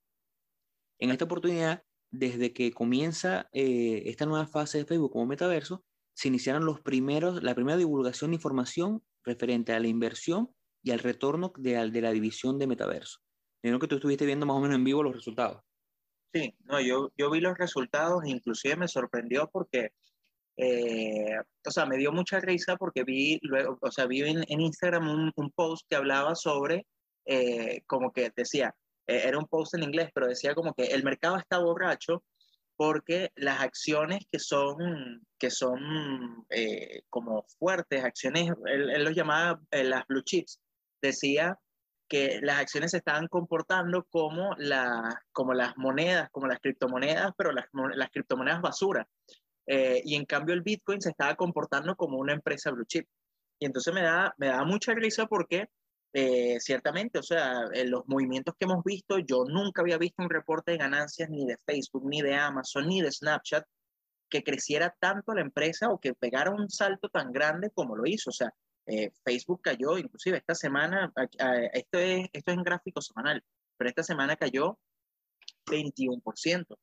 En 1.00 1.10
esta 1.10 1.26
oportunidad, 1.26 1.84
desde 2.12 2.54
que 2.54 2.72
comienza 2.72 3.50
eh, 3.54 4.04
esta 4.06 4.26
nueva 4.26 4.48
fase 4.48 4.80
de 4.80 4.86
Facebook 4.86 5.12
como 5.12 5.26
metaverso, 5.26 5.84
se 6.14 6.28
iniciaron 6.28 6.66
los 6.66 6.82
primeros, 6.82 7.44
la 7.44 7.56
primera 7.56 7.78
divulgación 7.78 8.32
de 8.32 8.36
información 8.36 9.04
referente 9.24 9.74
a 9.74 9.80
la 9.80 9.88
inversión 9.88 10.54
y 10.84 10.92
al 10.92 11.00
retorno 11.00 11.54
de, 11.58 11.90
de 11.90 12.02
la 12.02 12.12
división 12.12 12.60
de 12.60 12.68
metaverso. 12.68 13.20
Creo 13.62 13.80
que 13.80 13.88
tú 13.88 13.96
estuviste 13.96 14.26
viendo 14.26 14.46
más 14.46 14.58
o 14.58 14.60
menos 14.60 14.76
en 14.76 14.84
vivo 14.84 15.04
los 15.04 15.16
resultados. 15.16 15.62
Sí, 16.34 16.54
no, 16.66 16.82
yo, 16.82 17.12
yo 17.18 17.32
vi 17.32 17.40
los 17.40 17.58
resultados, 17.58 18.26
inclusive 18.26 18.76
me 18.76 18.88
sorprendió 18.88 19.50
porque 19.52 19.92
eh, 20.58 21.36
o 21.66 21.72
sea, 21.72 21.86
me 21.86 21.98
dio 21.98 22.12
mucha 22.12 22.40
risa 22.40 22.76
porque 22.76 23.04
vi 23.04 23.40
luego, 23.42 23.78
o 23.82 23.92
sea, 23.92 24.06
vi 24.06 24.22
en, 24.22 24.44
Instagram 24.48 25.10
un, 25.10 25.32
un, 25.36 25.52
post 25.52 25.86
que 25.90 25.96
hablaba 25.96 26.36
sobre, 26.36 26.86
eh, 27.26 27.82
como 27.88 28.12
que 28.12 28.32
decía, 28.36 28.76
eh, 29.08 29.24
era 29.26 29.40
un 29.40 29.48
post 29.48 29.74
en 29.74 29.84
inglés, 29.84 30.10
pero 30.14 30.28
decía 30.28 30.54
como 30.54 30.74
que 30.74 30.84
el 30.86 31.04
mercado 31.04 31.38
está 31.38 31.60
borracho 31.60 32.24
porque 32.76 33.32
las 33.36 33.62
acciones 33.62 34.26
que 34.32 34.40
son, 34.40 35.26
que 35.40 35.50
son 35.50 36.46
como 37.10 37.46
fuertes, 37.60 38.04
acciones, 38.04 38.52
él, 38.66 39.04
los 39.04 39.16
llamaba 39.16 39.60
las 39.72 40.06
blue 40.08 40.24
chips, 40.24 40.60
decía 41.02 41.58
que 42.08 42.40
las 42.42 42.60
acciones 42.60 42.92
se 42.92 42.98
estaban 42.98 43.28
comportando 43.28 44.06
como, 44.12 44.54
la, 44.58 45.22
como 45.32 45.54
las 45.54 45.76
monedas, 45.78 46.30
como 46.32 46.48
las 46.48 46.60
criptomonedas, 46.60 47.32
pero 47.38 47.52
las, 47.52 47.66
las 47.96 48.10
criptomonedas 48.12 48.62
basura. 48.62 49.08
Eh, 49.66 50.02
y 50.04 50.16
en 50.16 50.26
cambio 50.26 50.54
el 50.54 50.62
Bitcoin 50.62 51.02
se 51.02 51.10
estaba 51.10 51.36
comportando 51.36 51.96
como 51.96 52.18
una 52.18 52.34
empresa 52.34 52.72
blue 52.72 52.86
chip. 52.86 53.08
Y 53.60 53.66
entonces 53.66 53.94
me 53.94 54.02
da, 54.02 54.34
me 54.38 54.48
da 54.48 54.64
mucha 54.64 54.94
risa 54.94 55.26
porque 55.26 55.68
eh, 56.14 56.60
ciertamente, 56.60 57.20
o 57.20 57.24
sea, 57.24 57.68
en 57.74 57.90
los 57.90 58.08
movimientos 58.08 58.56
que 58.58 58.66
hemos 58.66 58.84
visto, 58.84 59.18
yo 59.20 59.46
nunca 59.46 59.82
había 59.82 59.98
visto 59.98 60.22
un 60.22 60.30
reporte 60.30 60.72
de 60.72 60.78
ganancias 60.78 61.30
ni 61.30 61.46
de 61.46 61.58
Facebook, 61.66 62.06
ni 62.08 62.22
de 62.22 62.36
Amazon, 62.36 62.88
ni 62.88 63.02
de 63.02 63.12
Snapchat 63.12 63.66
que 64.30 64.44
creciera 64.44 64.96
tanto 65.00 65.34
la 65.34 65.42
empresa 65.42 65.90
o 65.90 66.00
que 66.00 66.16
pegara 66.16 66.50
un 66.50 66.70
salto 66.70 67.08
tan 67.10 67.32
grande 67.32 67.70
como 67.70 67.96
lo 67.96 68.06
hizo. 68.08 68.32
O 68.32 68.34
sea, 68.34 68.52
eh, 68.88 69.12
Facebook 69.24 69.62
cayó, 69.62 69.98
inclusive 69.98 70.38
esta 70.38 70.56
semana, 70.56 71.14
esto 71.74 72.00
es, 72.00 72.28
esto 72.34 72.52
es 72.52 72.58
en 72.58 72.64
gráfico 72.64 73.00
semanal, 73.02 73.44
pero 73.78 73.90
esta 73.90 74.04
semana 74.04 74.36
cayó 74.36 74.80
21%. 75.68 76.76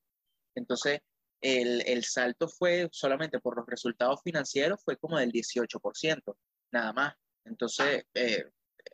Entonces, 0.55 1.01
el, 1.41 1.83
el, 1.87 2.05
salto 2.05 2.49
fue 2.49 2.89
solamente 2.93 3.41
por 3.41 3.57
los 3.57 3.67
resultados 3.67 4.21
financieros, 4.23 4.81
fue 4.85 4.97
como 4.97 5.19
del 5.19 5.33
18%, 5.33 6.37
nada 6.73 6.93
más. 6.93 7.15
Entonces, 7.45 8.05
eh, 8.15 8.45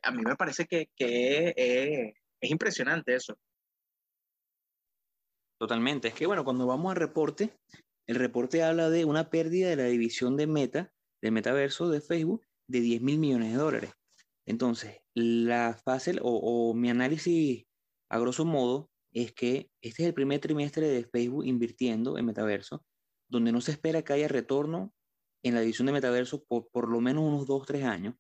a 0.03 0.11
mí 0.11 0.23
me 0.23 0.37
parece 0.37 0.67
que, 0.67 0.91
que 0.97 2.15
es 2.41 2.51
impresionante 2.51 3.15
eso. 3.15 3.39
Totalmente. 5.59 6.09
Es 6.09 6.15
que, 6.15 6.27
bueno, 6.27 6.45
cuando 6.45 6.67
vamos 6.67 6.91
al 6.91 6.97
reporte, 6.97 7.57
el 8.07 8.17
reporte 8.17 8.63
habla 8.63 8.91
de 8.91 9.05
una 9.05 9.31
pérdida 9.31 9.69
de 9.69 9.77
la 9.77 9.85
división 9.85 10.37
de 10.37 10.47
Meta, 10.47 10.93
del 11.23 11.33
metaverso 11.33 11.89
de 11.89 12.01
Facebook, 12.01 12.45
de 12.69 12.81
10 12.81 13.03
mil 13.03 13.19
millones 13.19 13.53
de 13.53 13.59
dólares. 13.59 13.93
Entonces, 14.47 15.01
la 15.15 15.79
fase 15.85 16.17
o, 16.23 16.75
mi 16.75 16.91
análisis 16.91 17.65
a 18.11 18.19
grosso 18.19 18.45
modo 18.45 18.91
es 19.13 19.33
que 19.33 19.71
este 19.83 20.03
es 20.03 20.09
el 20.09 20.15
primer 20.15 20.41
trimestre 20.41 20.87
de 20.89 21.05
Facebook 21.05 21.45
invirtiendo 21.47 22.19
en 22.19 22.27
metaverso, 22.27 22.85
donde 23.29 23.51
no 23.51 23.61
se 23.61 23.73
espera 23.73 24.03
que 24.03 24.13
haya 24.13 24.29
retorno 24.29 24.93
en 25.43 25.55
la 25.55 25.61
división 25.61 25.87
de 25.87 25.93
metaverso 25.93 26.45
por 26.45 26.69
por 26.71 26.89
lo 26.89 27.01
menos 27.01 27.25
unos 27.25 27.47
2, 27.47 27.67
3 27.67 27.85
años. 27.85 28.15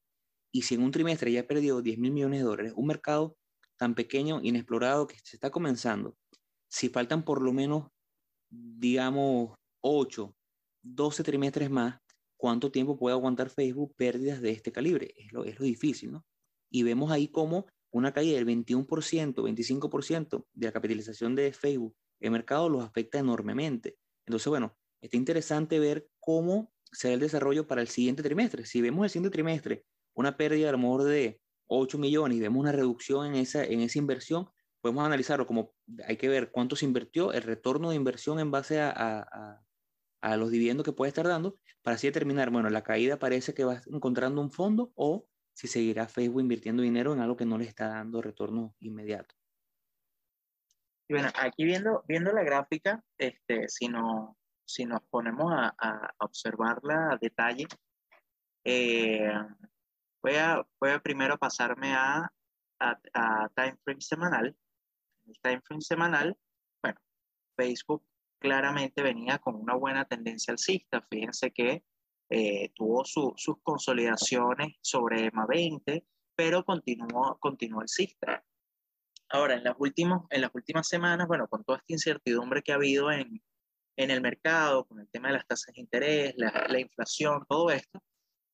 Y 0.56 0.62
si 0.62 0.74
en 0.74 0.82
un 0.82 0.90
trimestre 0.90 1.30
ya 1.30 1.40
ha 1.40 1.46
perdido 1.46 1.82
10 1.82 1.98
mil 1.98 2.12
millones 2.12 2.40
de 2.40 2.46
dólares, 2.46 2.72
un 2.76 2.86
mercado 2.86 3.36
tan 3.76 3.94
pequeño, 3.94 4.40
inexplorado, 4.42 5.06
que 5.06 5.18
se 5.22 5.36
está 5.36 5.50
comenzando, 5.50 6.16
si 6.66 6.88
faltan 6.88 7.26
por 7.26 7.42
lo 7.42 7.52
menos, 7.52 7.90
digamos, 8.48 9.54
8, 9.82 10.34
12 10.82 11.22
trimestres 11.24 11.68
más, 11.68 12.00
¿cuánto 12.38 12.72
tiempo 12.72 12.96
puede 12.96 13.12
aguantar 13.12 13.50
Facebook 13.50 13.94
pérdidas 13.96 14.40
de 14.40 14.52
este 14.52 14.72
calibre? 14.72 15.12
Es 15.18 15.30
lo, 15.30 15.44
es 15.44 15.60
lo 15.60 15.66
difícil, 15.66 16.12
¿no? 16.12 16.24
Y 16.70 16.84
vemos 16.84 17.10
ahí 17.10 17.28
como 17.28 17.66
una 17.90 18.14
caída 18.14 18.38
del 18.38 18.46
21%, 18.46 19.34
25% 19.34 20.46
de 20.54 20.66
la 20.66 20.72
capitalización 20.72 21.34
de 21.34 21.52
Facebook 21.52 21.94
en 22.18 22.32
mercado 22.32 22.70
los 22.70 22.82
afecta 22.82 23.18
enormemente. 23.18 23.98
Entonces, 24.24 24.48
bueno, 24.48 24.74
está 25.02 25.18
interesante 25.18 25.78
ver 25.78 26.08
cómo 26.18 26.72
será 26.90 27.12
el 27.12 27.20
desarrollo 27.20 27.66
para 27.66 27.82
el 27.82 27.88
siguiente 27.88 28.22
trimestre. 28.22 28.64
Si 28.64 28.80
vemos 28.80 29.04
el 29.04 29.10
siguiente 29.10 29.34
trimestre 29.34 29.84
una 30.16 30.36
pérdida 30.36 30.70
a 30.70 30.72
lo 30.72 30.78
mejor 30.78 31.04
de 31.04 31.40
8 31.68 31.98
millones 31.98 32.38
y 32.38 32.40
vemos 32.40 32.60
una 32.60 32.72
reducción 32.72 33.26
en 33.26 33.34
esa, 33.36 33.64
en 33.64 33.80
esa 33.80 33.98
inversión, 33.98 34.48
podemos 34.80 35.04
analizarlo 35.04 35.46
como 35.46 35.74
hay 36.06 36.16
que 36.16 36.28
ver 36.28 36.50
cuánto 36.50 36.74
se 36.74 36.86
invirtió, 36.86 37.32
el 37.32 37.42
retorno 37.42 37.90
de 37.90 37.96
inversión 37.96 38.40
en 38.40 38.50
base 38.50 38.80
a, 38.80 38.90
a, 38.90 39.62
a 40.20 40.36
los 40.36 40.50
dividendos 40.50 40.84
que 40.84 40.92
puede 40.92 41.10
estar 41.10 41.26
dando, 41.26 41.58
para 41.82 41.96
así 41.96 42.06
determinar, 42.06 42.50
bueno, 42.50 42.70
la 42.70 42.82
caída 42.82 43.18
parece 43.18 43.54
que 43.54 43.64
va 43.64 43.80
encontrando 43.86 44.40
un 44.40 44.50
fondo 44.50 44.92
o 44.94 45.26
si 45.54 45.68
seguirá 45.68 46.08
Facebook 46.08 46.40
invirtiendo 46.40 46.82
dinero 46.82 47.12
en 47.12 47.20
algo 47.20 47.36
que 47.36 47.46
no 47.46 47.58
le 47.58 47.64
está 47.64 47.88
dando 47.88 48.22
retorno 48.22 48.74
inmediato. 48.80 49.34
Y 51.08 51.14
bueno, 51.14 51.28
aquí 51.40 51.64
viendo, 51.64 52.04
viendo 52.08 52.32
la 52.32 52.42
gráfica, 52.42 53.04
este, 53.16 53.68
si, 53.68 53.88
no, 53.88 54.36
si 54.64 54.84
nos 54.84 55.02
ponemos 55.04 55.52
a, 55.52 55.74
a 55.78 56.14
observarla 56.18 57.12
a 57.12 57.18
detalle, 57.20 57.66
eh, 58.64 59.30
voy, 60.26 60.36
a, 60.36 60.66
voy 60.80 60.90
a 60.90 60.98
primero 61.00 61.38
pasarme 61.38 61.92
a, 61.94 62.32
a, 62.80 63.00
a 63.14 63.48
time 63.54 63.76
frame 63.84 64.00
semanal. 64.00 64.56
El 65.26 65.38
time 65.40 65.60
frame 65.62 65.82
semanal, 65.82 66.36
bueno, 66.82 67.00
Facebook 67.56 68.04
claramente 68.40 69.02
venía 69.02 69.38
con 69.38 69.54
una 69.54 69.74
buena 69.74 70.04
tendencia 70.04 70.52
alcista. 70.52 71.06
Fíjense 71.08 71.52
que 71.52 71.84
eh, 72.30 72.70
tuvo 72.74 73.04
sus 73.04 73.56
consolidaciones 73.62 74.76
sobre 74.80 75.26
EMA 75.26 75.46
20, 75.46 76.04
pero 76.34 76.64
continuó, 76.64 77.38
continuó 77.38 77.80
alcista. 77.80 78.44
Ahora, 79.28 79.54
en 79.54 79.64
las, 79.64 79.74
últimos, 79.78 80.26
en 80.30 80.40
las 80.40 80.50
últimas 80.54 80.88
semanas, 80.88 81.28
bueno, 81.28 81.48
con 81.48 81.64
toda 81.64 81.78
esta 81.78 81.92
incertidumbre 81.92 82.62
que 82.62 82.72
ha 82.72 82.76
habido 82.76 83.12
en, 83.12 83.42
en 83.96 84.10
el 84.10 84.20
mercado, 84.20 84.86
con 84.86 85.00
el 85.00 85.08
tema 85.08 85.28
de 85.28 85.34
las 85.34 85.46
tasas 85.46 85.74
de 85.74 85.80
interés, 85.80 86.34
la, 86.36 86.66
la 86.68 86.80
inflación, 86.80 87.44
todo 87.48 87.70
esto, 87.70 88.00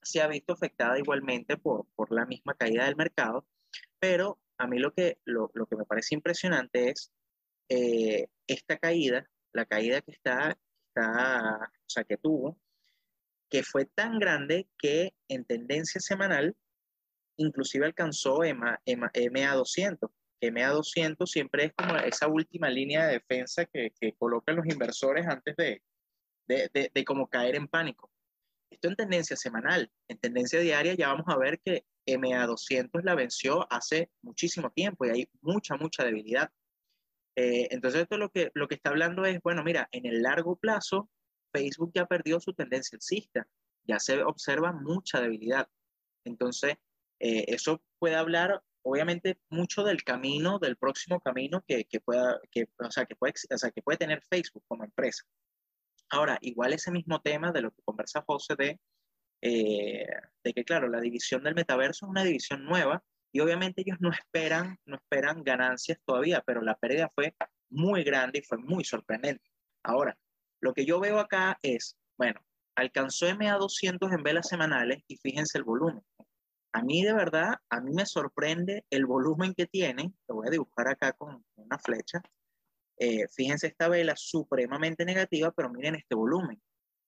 se 0.02 0.20
ha 0.20 0.26
visto 0.26 0.52
afectada 0.52 0.98
igualmente 0.98 1.56
por, 1.56 1.86
por 1.94 2.12
la 2.12 2.26
misma 2.26 2.54
caída 2.54 2.84
del 2.84 2.96
mercado, 2.96 3.46
pero 3.98 4.38
a 4.58 4.66
mí 4.66 4.78
lo 4.78 4.92
que, 4.92 5.18
lo, 5.24 5.50
lo 5.54 5.66
que 5.66 5.76
me 5.76 5.84
parece 5.84 6.14
impresionante 6.14 6.90
es 6.90 7.12
eh, 7.68 8.28
esta 8.46 8.78
caída, 8.78 9.28
la 9.52 9.64
caída 9.64 10.00
que 10.02 10.12
está, 10.12 10.58
está, 10.88 11.70
o 11.72 11.88
sea, 11.88 12.04
que 12.04 12.16
tuvo, 12.16 12.58
que 13.48 13.62
fue 13.62 13.86
tan 13.86 14.18
grande 14.18 14.68
que 14.78 15.14
en 15.28 15.44
tendencia 15.44 16.00
semanal 16.00 16.56
inclusive 17.36 17.86
alcanzó 17.86 18.44
EMA, 18.44 18.80
EMA, 18.84 19.10
MA200. 19.12 20.10
MA200 20.40 21.26
siempre 21.26 21.66
es 21.66 21.72
como 21.74 21.96
esa 21.96 22.28
última 22.28 22.68
línea 22.68 23.06
de 23.06 23.14
defensa 23.14 23.64
que, 23.64 23.92
colocan 24.18 24.56
los 24.56 24.66
inversores 24.66 25.26
antes 25.26 25.56
de, 25.56 25.82
de, 26.46 26.70
de, 26.74 26.90
de 26.92 27.04
como 27.04 27.28
caer 27.28 27.56
en 27.56 27.68
pánico. 27.68 28.11
Esto 28.72 28.88
en 28.88 28.96
tendencia 28.96 29.36
semanal. 29.36 29.90
En 30.08 30.18
tendencia 30.18 30.60
diaria 30.60 30.94
ya 30.94 31.08
vamos 31.08 31.26
a 31.28 31.36
ver 31.36 31.60
que 31.60 31.84
MA200 32.06 33.02
la 33.02 33.14
venció 33.14 33.70
hace 33.70 34.10
muchísimo 34.22 34.70
tiempo 34.70 35.04
y 35.04 35.10
hay 35.10 35.28
mucha, 35.40 35.76
mucha 35.76 36.04
debilidad. 36.04 36.50
Eh, 37.36 37.68
entonces 37.70 38.02
esto 38.02 38.18
lo 38.18 38.30
que, 38.30 38.50
lo 38.54 38.68
que 38.68 38.74
está 38.74 38.90
hablando 38.90 39.24
es, 39.24 39.40
bueno, 39.42 39.62
mira, 39.62 39.88
en 39.92 40.06
el 40.06 40.22
largo 40.22 40.56
plazo 40.56 41.10
Facebook 41.52 41.92
ya 41.94 42.06
perdió 42.06 42.40
su 42.40 42.54
tendencia 42.54 42.96
alcista, 42.96 43.46
ya 43.84 43.98
se 43.98 44.22
observa 44.22 44.72
mucha 44.72 45.20
debilidad. 45.20 45.68
Entonces, 46.24 46.76
eh, 47.20 47.44
eso 47.48 47.82
puede 47.98 48.16
hablar, 48.16 48.62
obviamente, 48.82 49.38
mucho 49.50 49.84
del 49.84 50.02
camino, 50.02 50.58
del 50.58 50.76
próximo 50.76 51.20
camino 51.20 51.62
que, 51.66 51.84
que 51.84 52.00
pueda, 52.00 52.40
que, 52.50 52.68
o 52.78 52.90
sea, 52.90 53.04
que 53.04 53.16
puede, 53.16 53.34
o 53.54 53.58
sea, 53.58 53.70
que 53.70 53.82
puede 53.82 53.98
tener 53.98 54.22
Facebook 54.22 54.64
como 54.66 54.84
empresa. 54.84 55.24
Ahora, 56.12 56.36
igual 56.42 56.74
ese 56.74 56.90
mismo 56.90 57.22
tema 57.22 57.52
de 57.52 57.62
lo 57.62 57.70
que 57.70 57.82
conversa 57.86 58.22
José 58.26 58.54
de, 58.54 58.78
eh, 59.40 60.06
de 60.44 60.52
que, 60.52 60.62
claro, 60.62 60.86
la 60.88 61.00
división 61.00 61.42
del 61.42 61.54
metaverso 61.54 62.04
es 62.04 62.10
una 62.10 62.22
división 62.22 62.64
nueva 62.66 63.02
y 63.32 63.40
obviamente 63.40 63.80
ellos 63.80 63.96
no 63.98 64.10
esperan, 64.10 64.76
no 64.84 64.96
esperan 64.96 65.42
ganancias 65.42 65.98
todavía, 66.04 66.42
pero 66.46 66.60
la 66.60 66.76
pérdida 66.76 67.10
fue 67.14 67.34
muy 67.70 68.04
grande 68.04 68.40
y 68.40 68.42
fue 68.42 68.58
muy 68.58 68.84
sorprendente. 68.84 69.42
Ahora, 69.82 70.18
lo 70.60 70.74
que 70.74 70.84
yo 70.84 71.00
veo 71.00 71.18
acá 71.18 71.58
es, 71.62 71.96
bueno, 72.18 72.44
alcanzó 72.76 73.26
MA200 73.28 74.12
en 74.12 74.22
velas 74.22 74.48
semanales 74.48 75.02
y 75.08 75.16
fíjense 75.16 75.56
el 75.56 75.64
volumen. 75.64 76.04
A 76.74 76.82
mí 76.82 77.02
de 77.02 77.14
verdad, 77.14 77.54
a 77.70 77.80
mí 77.80 77.90
me 77.94 78.04
sorprende 78.04 78.84
el 78.90 79.06
volumen 79.06 79.54
que 79.54 79.66
tiene. 79.66 80.12
Lo 80.28 80.34
voy 80.34 80.48
a 80.48 80.50
dibujar 80.50 80.88
acá 80.88 81.14
con 81.14 81.42
una 81.56 81.78
flecha. 81.78 82.20
Eh, 82.98 83.26
fíjense 83.28 83.68
esta 83.68 83.88
vela 83.88 84.14
supremamente 84.16 85.04
negativa, 85.04 85.50
pero 85.52 85.70
miren 85.70 85.96
este 85.96 86.14
volumen. 86.14 86.60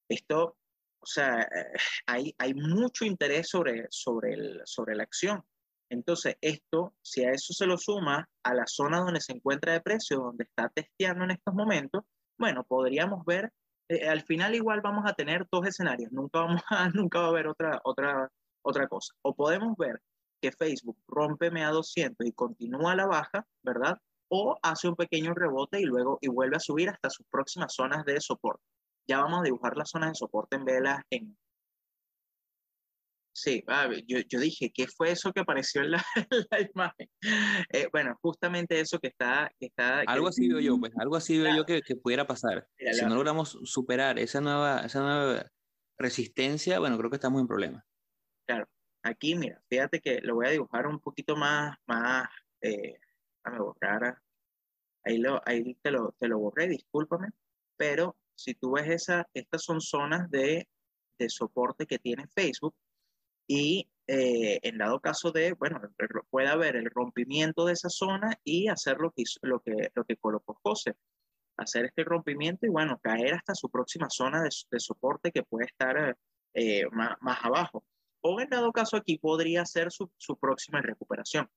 Esto, 0.08 0.56
o 1.00 1.06
sea, 1.06 1.42
eh, 1.42 1.78
hay, 2.06 2.34
hay 2.38 2.54
mucho 2.54 3.04
interés 3.04 3.48
sobre, 3.48 3.86
sobre, 3.90 4.34
el, 4.34 4.60
sobre 4.64 4.96
la 4.96 5.04
acción. 5.04 5.44
Entonces, 5.90 6.36
esto, 6.40 6.94
si 7.02 7.24
a 7.24 7.30
eso 7.30 7.52
se 7.52 7.66
lo 7.66 7.78
suma 7.78 8.28
a 8.42 8.54
la 8.54 8.66
zona 8.66 9.00
donde 9.00 9.20
se 9.20 9.32
encuentra 9.32 9.72
de 9.72 9.80
precio, 9.80 10.18
donde 10.18 10.44
está 10.44 10.68
testeando 10.68 11.24
en 11.24 11.32
estos 11.32 11.54
momentos, 11.54 12.02
bueno, 12.38 12.64
podríamos 12.64 13.24
ver, 13.24 13.52
eh, 13.88 14.08
al 14.08 14.22
final 14.22 14.54
igual 14.54 14.80
vamos 14.80 15.04
a 15.06 15.14
tener 15.14 15.46
dos 15.52 15.66
escenarios, 15.66 16.10
nunca, 16.10 16.40
vamos 16.40 16.62
a, 16.70 16.88
nunca 16.88 17.20
va 17.20 17.26
a 17.26 17.28
haber 17.28 17.46
otra, 17.46 17.80
otra, 17.84 18.30
otra 18.62 18.88
cosa. 18.88 19.14
O 19.22 19.34
podemos 19.34 19.76
ver 19.76 20.00
que 20.40 20.52
Facebook 20.52 20.98
rompe 21.06 21.50
MA200 21.50 22.16
y 22.26 22.32
continúa 22.32 22.92
a 22.92 22.96
la 22.96 23.06
baja, 23.06 23.46
¿verdad? 23.62 23.98
O 24.36 24.58
hace 24.62 24.88
un 24.88 24.96
pequeño 24.96 25.32
rebote 25.32 25.80
y 25.80 25.84
luego 25.84 26.18
y 26.20 26.26
vuelve 26.26 26.56
a 26.56 26.60
subir 26.60 26.88
hasta 26.88 27.08
sus 27.08 27.24
próximas 27.30 27.72
zonas 27.72 28.04
de 28.04 28.20
soporte. 28.20 28.64
Ya 29.06 29.20
vamos 29.20 29.40
a 29.40 29.44
dibujar 29.44 29.76
las 29.76 29.90
zonas 29.90 30.10
de 30.10 30.14
soporte 30.16 30.56
en 30.56 30.64
velas 30.64 31.02
en, 31.08 31.36
Sí, 33.36 33.64
yo, 34.06 34.18
yo, 34.28 34.38
dije, 34.38 34.70
¿qué 34.72 34.86
fue 34.86 35.10
eso 35.10 35.32
que 35.32 35.40
apareció 35.40 35.82
en 35.82 35.90
la, 35.90 36.04
la 36.50 36.60
imagen? 36.60 37.10
Eh, 37.72 37.88
bueno, 37.90 38.16
justamente 38.22 38.78
eso 38.78 39.00
que 39.00 39.08
está... 39.08 39.50
Que 39.58 39.66
está 39.66 40.00
algo 40.06 40.28
así 40.28 40.48
veo 40.48 40.60
yo, 40.60 40.78
pues, 40.78 40.92
algo 40.96 41.16
así 41.16 41.40
veo 41.40 41.56
yo 41.56 41.66
que, 41.66 41.82
que, 41.82 41.96
pudiera 41.96 42.28
pasar. 42.28 42.68
Mira, 42.78 42.92
si 42.92 43.02
la... 43.02 43.08
no 43.08 43.16
logramos 43.16 43.58
superar 43.64 44.20
esa 44.20 44.40
nueva, 44.40 44.82
esa 44.86 45.00
nueva 45.00 45.50
resistencia, 45.98 46.78
bueno, 46.78 46.96
creo 46.96 47.10
que 47.10 47.16
estamos 47.16 47.40
en 47.40 47.48
problemas. 47.48 47.84
Claro, 48.46 48.68
aquí, 49.02 49.34
mira, 49.34 49.60
fíjate 49.68 50.00
que 50.00 50.20
lo 50.22 50.36
voy 50.36 50.46
a 50.46 50.50
dibujar 50.50 50.86
un 50.86 51.00
poquito 51.00 51.34
más, 51.34 51.76
más, 51.86 52.28
eh, 52.60 52.98
déjame 53.44 53.64
borrar, 53.64 54.16
ahí, 55.04 55.18
lo, 55.18 55.40
ahí 55.46 55.74
te, 55.82 55.90
lo, 55.90 56.14
te 56.18 56.28
lo 56.28 56.38
borré, 56.38 56.68
discúlpame, 56.68 57.28
pero 57.76 58.16
si 58.34 58.54
tú 58.54 58.72
ves 58.72 58.88
esa, 58.88 59.28
estas 59.34 59.62
son 59.62 59.80
zonas 59.80 60.30
de, 60.30 60.68
de 61.18 61.28
soporte 61.28 61.86
que 61.86 61.98
tiene 61.98 62.26
Facebook, 62.28 62.74
y 63.46 63.88
eh, 64.06 64.58
en 64.62 64.78
dado 64.78 65.00
caso 65.00 65.30
de, 65.30 65.52
bueno, 65.54 65.80
puede 66.30 66.48
haber 66.48 66.76
el 66.76 66.90
rompimiento 66.90 67.64
de 67.64 67.72
esa 67.74 67.88
zona 67.88 68.38
y 68.44 68.68
hacer 68.68 68.98
lo 68.98 69.12
que, 69.12 69.24
lo 69.42 69.60
que, 69.60 69.90
lo 69.94 70.04
que 70.04 70.16
colocó 70.16 70.58
José, 70.62 70.94
hacer 71.56 71.86
este 71.86 72.04
rompimiento 72.04 72.66
y, 72.66 72.70
bueno, 72.70 72.98
caer 73.02 73.34
hasta 73.34 73.54
su 73.54 73.70
próxima 73.70 74.08
zona 74.10 74.42
de, 74.42 74.50
de 74.70 74.80
soporte 74.80 75.32
que 75.32 75.42
puede 75.42 75.66
estar 75.66 76.16
eh, 76.54 76.86
más, 76.90 77.16
más, 77.20 77.44
abajo. 77.44 77.84
O 78.22 78.40
en 78.40 78.48
dado 78.48 78.72
caso 78.72 78.96
aquí 78.96 79.18
podría 79.18 79.64
ser 79.66 79.92
su, 79.92 80.10
su 80.16 80.38
próxima 80.38 80.80
recuperación. 80.80 81.48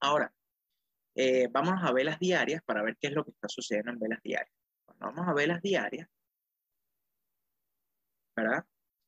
Ahora, 0.00 0.32
eh, 1.16 1.48
vamos 1.50 1.82
a 1.82 1.92
velas 1.92 2.18
diarias 2.18 2.62
para 2.64 2.82
ver 2.82 2.96
qué 3.00 3.08
es 3.08 3.14
lo 3.14 3.24
que 3.24 3.30
está 3.30 3.48
sucediendo 3.48 3.90
en 3.90 3.98
velas 3.98 4.20
diarias. 4.22 4.54
Vamos 4.98 5.26
a 5.26 5.32
velas 5.32 5.62
diarias, 5.62 6.08
¿verdad? 8.36 8.64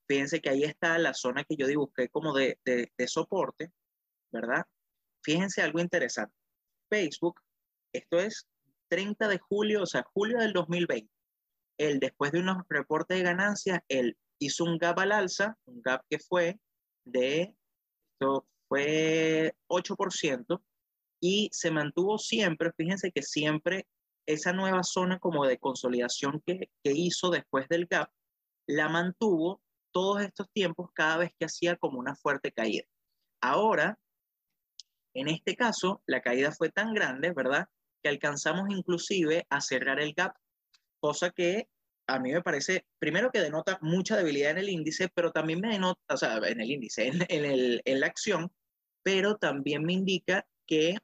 Fíjense 0.07 0.41
que 0.41 0.49
ahí 0.49 0.65
está 0.65 0.99
la 0.99 1.13
zona 1.13 1.45
que 1.45 1.57
yo 1.57 1.67
dibujé 1.67 2.09
como 2.09 2.33
de, 2.33 2.59
de, 2.65 2.91
de 2.97 3.09
soporte, 3.09 3.73
¿verdad? 4.33 4.65
Fíjense 5.23 5.61
algo 5.63 5.81
interesante. 5.81 6.35
Facebook, 6.91 7.41
esto 7.93 8.19
es 8.19 8.47
30 8.89 9.29
de 9.29 9.39
julio, 9.39 9.83
o 9.83 9.87
sea, 9.87 10.03
julio 10.15 10.39
del 10.39 10.55
2020, 10.55 11.11
él 11.79 12.01
después 12.01 12.33
de 12.33 12.41
unos 12.41 12.65
reportes 12.71 13.19
de 13.19 13.25
ganancias, 13.25 13.81
él 13.89 14.17
hizo 14.39 14.65
un 14.65 14.79
gap 14.79 14.99
al 14.99 15.13
alza, 15.13 15.59
un 15.67 15.83
gap 15.83 16.03
que 16.09 16.19
fue 16.19 16.59
de, 17.05 17.55
esto 18.15 18.47
fue 18.69 19.55
8%, 19.69 20.63
y 21.21 21.49
se 21.53 21.71
mantuvo 21.71 22.19
siempre, 22.19 22.73
fíjense 22.77 23.11
que 23.13 23.23
siempre 23.23 23.87
esa 24.27 24.53
nueva 24.53 24.83
zona 24.83 25.19
como 25.19 25.47
de 25.47 25.59
consolidación 25.59 26.43
que, 26.45 26.71
que 26.83 26.93
hizo 26.93 27.31
después 27.31 27.69
del 27.69 27.87
gap, 27.87 28.11
la 28.67 28.89
mantuvo 28.89 29.63
todos 29.93 30.23
estos 30.23 30.51
tiempos 30.53 30.91
cada 30.93 31.17
vez 31.19 31.33
que 31.39 31.47
hacía 31.47 31.77
como 31.77 31.99
una 31.99 32.15
fuerte 32.15 32.53
caída. 32.53 32.85
Ahora, 33.41 33.99
en 35.15 35.29
este 35.29 35.57
caso, 35.57 36.03
la 36.07 36.21
caída 36.21 36.53
fue 36.53 36.71
tan 36.71 36.93
grande, 36.93 37.33
¿verdad? 37.33 37.69
Que 38.03 38.11
alcanzamos 38.11 38.69
inclusive 38.71 39.47
a 39.49 39.61
cerrar 39.61 40.01
el 40.01 40.13
gap, 40.13 40.37
cosa 41.01 41.31
que 41.31 41.69
a 42.07 42.19
mí 42.19 42.33
me 42.33 42.43
parece, 42.43 42.87
primero 42.99 43.31
que 43.31 43.41
denota 43.41 43.79
mucha 43.83 44.17
debilidad 44.17 44.53
en 44.53 44.59
el 44.59 44.71
índice, 44.71 45.09
pero 45.15 45.31
también 45.31 45.61
me 45.61 45.69
denota, 45.69 46.01
o 46.09 46.17
sea, 46.17 46.37
en 46.39 46.61
el 46.61 46.71
índice, 46.71 47.07
en, 47.07 47.45
el, 47.45 47.83
en 47.85 48.01
la 48.01 48.07
acción, 48.07 48.51
pero 49.03 49.37
también 49.37 49.85
me 49.85 49.93
indica 49.93 50.47
que 50.67 50.97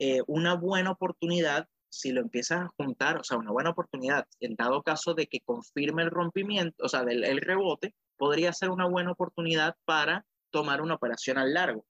eh, 0.00 0.22
una 0.26 0.54
buena 0.54 0.92
oportunidad, 0.92 1.68
si 1.90 2.10
lo 2.10 2.22
empiezas 2.22 2.62
a 2.62 2.68
juntar, 2.68 3.18
o 3.18 3.24
sea, 3.24 3.36
una 3.36 3.52
buena 3.52 3.68
oportunidad, 3.68 4.26
en 4.40 4.56
dado 4.56 4.82
caso 4.82 5.12
de 5.12 5.26
que 5.26 5.40
confirme 5.40 6.02
el 6.02 6.10
rompimiento, 6.10 6.82
o 6.82 6.88
sea, 6.88 7.04
del 7.04 7.22
el 7.22 7.38
rebote, 7.42 7.94
podría 8.16 8.54
ser 8.54 8.70
una 8.70 8.88
buena 8.88 9.12
oportunidad 9.12 9.76
para 9.84 10.24
tomar 10.50 10.80
una 10.80 10.94
operación 10.94 11.36
al 11.36 11.52
largo. 11.52 11.84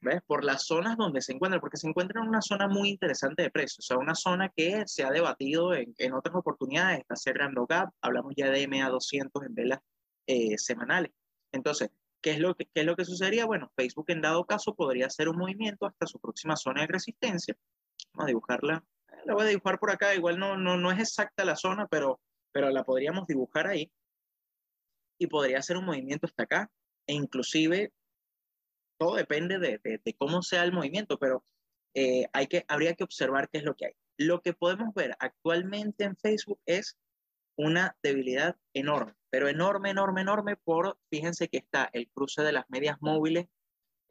¿Ves? 0.00 0.22
Por 0.26 0.44
las 0.44 0.64
zonas 0.64 0.96
donde 0.96 1.20
se 1.20 1.32
encuentra, 1.32 1.60
porque 1.60 1.76
se 1.76 1.86
encuentra 1.86 2.22
en 2.22 2.28
una 2.28 2.40
zona 2.40 2.68
muy 2.68 2.88
interesante 2.88 3.42
de 3.42 3.50
precios, 3.50 3.80
o 3.80 3.86
sea, 3.86 3.98
una 3.98 4.14
zona 4.14 4.48
que 4.48 4.84
se 4.86 5.04
ha 5.04 5.10
debatido 5.10 5.74
en, 5.74 5.94
en 5.98 6.14
otras 6.14 6.34
oportunidades, 6.34 7.00
está 7.00 7.16
cerrando 7.16 7.66
gap, 7.66 7.90
hablamos 8.00 8.32
ya 8.34 8.50
de 8.50 8.66
MA200 8.66 9.46
en 9.46 9.54
velas 9.54 9.80
eh, 10.26 10.56
semanales. 10.56 11.12
Entonces, 11.52 11.90
¿qué 12.22 12.30
es, 12.32 12.38
lo 12.38 12.54
que, 12.54 12.66
¿qué 12.66 12.80
es 12.80 12.86
lo 12.86 12.96
que 12.96 13.04
sucedería? 13.04 13.44
Bueno, 13.44 13.70
Facebook 13.76 14.06
en 14.08 14.22
dado 14.22 14.46
caso 14.46 14.74
podría 14.74 15.06
hacer 15.06 15.28
un 15.28 15.36
movimiento 15.36 15.86
hasta 15.86 16.06
su 16.06 16.18
próxima 16.18 16.56
zona 16.56 16.82
de 16.82 16.86
resistencia. 16.86 17.56
Vamos 18.12 18.24
a 18.24 18.26
dibujarla, 18.28 18.84
la 19.24 19.34
voy 19.34 19.44
a 19.44 19.48
dibujar 19.48 19.78
por 19.78 19.90
acá, 19.90 20.14
igual 20.14 20.38
no, 20.38 20.56
no, 20.56 20.76
no 20.76 20.90
es 20.90 20.98
exacta 20.98 21.44
la 21.44 21.56
zona, 21.56 21.86
pero, 21.88 22.20
pero 22.52 22.70
la 22.70 22.84
podríamos 22.84 23.26
dibujar 23.26 23.66
ahí 23.66 23.90
y 25.18 25.26
podría 25.26 25.58
hacer 25.58 25.76
un 25.76 25.84
movimiento 25.84 26.26
hasta 26.26 26.44
acá 26.44 26.70
e 27.06 27.14
inclusive 27.14 27.92
todo 28.98 29.16
depende 29.16 29.58
de, 29.58 29.80
de, 29.82 30.14
cómo 30.14 30.42
sea 30.42 30.62
el 30.62 30.72
movimiento, 30.72 31.18
pero 31.18 31.44
eh, 31.94 32.26
hay 32.32 32.46
que, 32.46 32.64
habría 32.68 32.94
que 32.94 33.04
observar 33.04 33.48
qué 33.50 33.58
es 33.58 33.64
lo 33.64 33.74
que 33.74 33.86
hay. 33.86 33.92
Lo 34.16 34.42
que 34.42 34.52
podemos 34.52 34.94
ver 34.94 35.16
actualmente 35.18 36.04
en 36.04 36.16
Facebook 36.16 36.60
es 36.66 36.96
una 37.56 37.96
debilidad 38.02 38.56
enorme, 38.74 39.14
pero 39.30 39.48
enorme, 39.48 39.90
enorme, 39.90 40.22
enorme 40.22 40.56
por, 40.56 40.98
fíjense 41.10 41.48
que 41.48 41.58
está 41.58 41.90
el 41.92 42.10
cruce 42.10 42.42
de 42.42 42.52
las 42.52 42.64
medias 42.68 42.96
móviles 43.00 43.46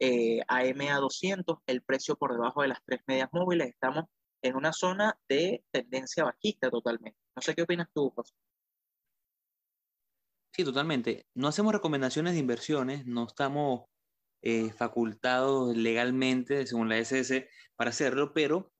eh, 0.04 0.40
AMA 0.48 0.96
200, 0.96 1.58
el 1.66 1.82
precio 1.82 2.16
por 2.16 2.32
debajo 2.32 2.62
de 2.62 2.68
las 2.68 2.82
tres 2.84 3.02
medias 3.06 3.28
móviles, 3.32 3.68
estamos 3.68 4.06
en 4.42 4.56
una 4.56 4.72
zona 4.72 5.16
de 5.28 5.64
tendencia 5.70 6.24
bajista 6.24 6.70
totalmente. 6.70 7.18
No 7.36 7.42
sé 7.42 7.54
qué 7.54 7.62
opinas 7.62 7.88
tú, 7.94 8.10
José. 8.10 8.34
Sí, 10.52 10.64
totalmente. 10.64 11.26
No 11.34 11.46
hacemos 11.46 11.72
recomendaciones 11.72 12.34
de 12.34 12.40
inversiones, 12.40 13.06
no 13.06 13.26
estamos 13.26 13.84
eh, 14.42 14.72
facultados 14.72 15.76
legalmente, 15.76 16.66
según 16.66 16.88
la 16.88 16.98
SS, 16.98 17.48
para 17.76 17.90
hacerlo, 17.90 18.32
pero 18.34 18.72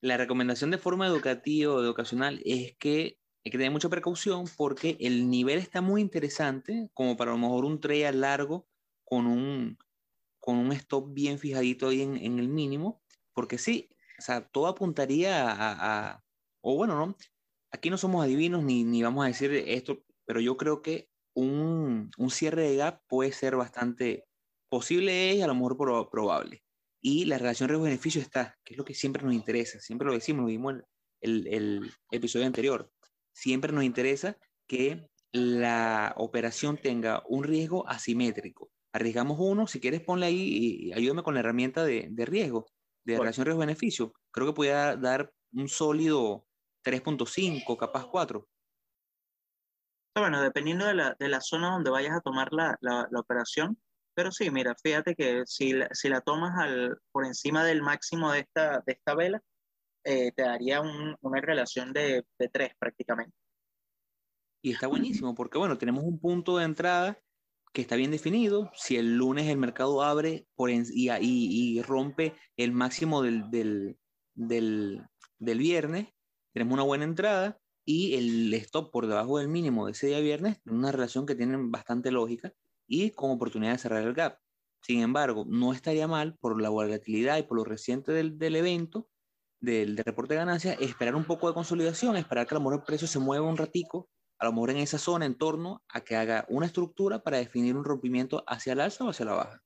la 0.00 0.16
recomendación 0.16 0.70
de 0.70 0.78
forma 0.78 1.06
educativa 1.06 1.74
o 1.74 1.82
educacional 1.82 2.40
es 2.46 2.74
que 2.78 3.18
hay 3.44 3.50
que 3.50 3.58
tener 3.58 3.72
mucha 3.72 3.88
precaución 3.88 4.44
porque 4.56 4.96
el 5.00 5.30
nivel 5.30 5.58
está 5.58 5.80
muy 5.80 6.00
interesante, 6.02 6.90
como 6.92 7.16
para 7.16 7.30
a 7.30 7.34
lo 7.34 7.40
mejor 7.40 7.64
un 7.64 7.80
trade 7.80 8.12
largo 8.12 8.68
con 9.04 9.26
un, 9.26 9.78
con 10.40 10.56
un 10.56 10.72
stop 10.72 11.12
bien 11.12 11.38
fijadito 11.38 11.88
ahí 11.88 12.02
en, 12.02 12.38
el 12.38 12.48
mínimo, 12.48 13.02
porque 13.32 13.56
sí, 13.56 13.88
o 14.18 14.22
sea, 14.22 14.46
todo 14.46 14.66
apuntaría 14.66 15.50
a, 15.50 16.10
a, 16.12 16.24
o 16.60 16.76
bueno, 16.76 16.94
¿no? 16.94 17.16
Aquí 17.72 17.88
no 17.88 17.96
somos 17.96 18.22
adivinos 18.24 18.62
ni, 18.62 18.84
ni 18.84 19.02
vamos 19.02 19.24
a 19.24 19.28
decir 19.28 19.52
esto, 19.52 20.04
pero 20.26 20.40
yo 20.40 20.56
creo 20.56 20.82
que 20.82 21.08
un, 21.34 22.10
un, 22.18 22.30
cierre 22.30 22.68
de 22.68 22.76
gap 22.76 23.02
puede 23.08 23.32
ser 23.32 23.56
bastante 23.56 24.26
posible 24.68 25.34
y 25.34 25.40
a 25.40 25.46
lo 25.46 25.54
mejor 25.54 25.76
probable. 26.10 26.62
Y 27.00 27.24
la 27.24 27.38
relación 27.38 27.68
riesgo-beneficio 27.68 28.20
está, 28.20 28.58
que 28.64 28.74
es 28.74 28.78
lo 28.78 28.84
que 28.84 28.94
siempre 28.94 29.22
nos 29.22 29.32
interesa, 29.32 29.80
siempre 29.80 30.06
lo 30.06 30.12
decimos, 30.12 30.42
lo 30.42 30.48
vimos 30.48 30.74
en 30.74 30.84
el, 31.22 31.46
el 31.46 31.92
episodio 32.10 32.46
anterior, 32.46 32.92
siempre 33.40 33.72
nos 33.72 33.84
interesa 33.84 34.36
que 34.66 35.08
la 35.32 36.12
operación 36.18 36.76
tenga 36.76 37.22
un 37.26 37.42
riesgo 37.44 37.88
asimétrico. 37.88 38.70
Arriesgamos 38.92 39.38
uno, 39.40 39.66
si 39.66 39.80
quieres 39.80 40.02
ponle 40.02 40.26
ahí 40.26 40.88
y 40.88 40.92
ayúdame 40.92 41.22
con 41.22 41.32
la 41.34 41.40
herramienta 41.40 41.82
de, 41.84 42.08
de 42.10 42.26
riesgo, 42.26 42.66
de 43.06 43.18
relación 43.18 43.46
riesgo-beneficio. 43.46 44.12
Creo 44.30 44.48
que 44.48 44.52
puede 44.52 44.72
dar 44.98 45.32
un 45.54 45.68
sólido 45.68 46.44
3.5, 46.84 47.78
capaz 47.78 48.06
4. 48.08 48.46
Bueno, 50.16 50.42
dependiendo 50.42 50.84
de 50.84 50.94
la, 50.94 51.16
de 51.18 51.28
la, 51.28 51.40
zona 51.40 51.70
donde 51.70 51.90
vayas 51.90 52.16
a 52.16 52.20
tomar 52.20 52.52
la, 52.52 52.76
la, 52.82 53.08
la, 53.10 53.20
operación, 53.20 53.80
pero 54.12 54.32
sí, 54.32 54.50
mira, 54.50 54.74
fíjate 54.82 55.14
que 55.14 55.44
si 55.46 55.72
la, 55.72 55.88
si 55.92 56.10
la 56.10 56.20
tomas 56.20 56.58
al, 56.58 56.98
por 57.10 57.24
encima 57.24 57.64
del 57.64 57.80
máximo 57.80 58.32
de 58.32 58.40
esta, 58.40 58.80
de 58.84 58.92
esta 58.92 59.14
vela, 59.14 59.40
eh, 60.04 60.32
te 60.32 60.42
daría 60.42 60.80
un, 60.80 61.16
una 61.20 61.40
relación 61.40 61.92
de, 61.92 62.24
de 62.38 62.48
3 62.48 62.72
prácticamente. 62.78 63.36
Y 64.62 64.72
está 64.72 64.86
buenísimo, 64.86 65.34
porque 65.34 65.58
bueno, 65.58 65.78
tenemos 65.78 66.04
un 66.04 66.18
punto 66.18 66.58
de 66.58 66.64
entrada 66.64 67.18
que 67.72 67.82
está 67.82 67.96
bien 67.96 68.10
definido. 68.10 68.70
Si 68.74 68.96
el 68.96 69.16
lunes 69.16 69.48
el 69.48 69.56
mercado 69.56 70.02
abre 70.02 70.46
por 70.54 70.70
en, 70.70 70.84
y, 70.92 71.10
y, 71.10 71.18
y, 71.20 71.82
rompe 71.82 72.34
el 72.56 72.72
máximo 72.72 73.22
del, 73.22 73.50
del, 73.50 73.98
del, 74.34 75.02
del 75.38 75.58
viernes, 75.58 76.08
tenemos 76.52 76.74
una 76.74 76.82
buena 76.82 77.04
entrada 77.04 77.58
y 77.84 78.14
el 78.14 78.52
stop 78.54 78.92
por 78.92 79.06
debajo 79.06 79.38
del 79.38 79.48
mínimo 79.48 79.86
de 79.86 79.92
ese 79.92 80.08
día 80.08 80.20
viernes, 80.20 80.58
una 80.66 80.92
relación 80.92 81.26
que 81.26 81.34
tiene 81.34 81.56
bastante 81.58 82.10
lógica 82.10 82.52
y 82.86 83.10
con 83.12 83.30
oportunidad 83.30 83.72
de 83.72 83.78
cerrar 83.78 84.02
el 84.02 84.14
gap. 84.14 84.38
Sin 84.82 85.00
embargo, 85.00 85.44
no 85.48 85.72
estaría 85.72 86.06
mal 86.06 86.36
por 86.38 86.60
la 86.60 86.68
volatilidad 86.70 87.38
y 87.38 87.42
por 87.42 87.58
lo 87.58 87.64
reciente 87.64 88.12
del, 88.12 88.38
del 88.38 88.56
evento, 88.56 89.08
del, 89.60 89.96
reporte 89.98 90.34
de 90.34 90.40
ganancias, 90.40 90.76
esperar 90.80 91.14
un 91.14 91.24
poco 91.24 91.48
de 91.48 91.54
consolidación, 91.54 92.16
esperar 92.16 92.46
que 92.46 92.54
a 92.54 92.58
lo 92.58 92.60
mejor 92.60 92.80
el 92.80 92.84
precio 92.84 93.06
se 93.06 93.18
mueva 93.18 93.46
un 93.46 93.56
ratico, 93.56 94.08
a 94.38 94.46
lo 94.46 94.52
mejor 94.52 94.70
en 94.70 94.78
esa 94.78 94.98
zona, 94.98 95.26
en 95.26 95.36
torno 95.36 95.82
a 95.88 96.00
que 96.00 96.16
haga 96.16 96.46
una 96.48 96.66
estructura 96.66 97.22
para 97.22 97.36
definir 97.36 97.76
un 97.76 97.84
rompimiento 97.84 98.42
hacia 98.46 98.72
el 98.72 98.80
alza 98.80 99.04
o 99.04 99.10
hacia 99.10 99.26
la 99.26 99.34
baja. 99.34 99.62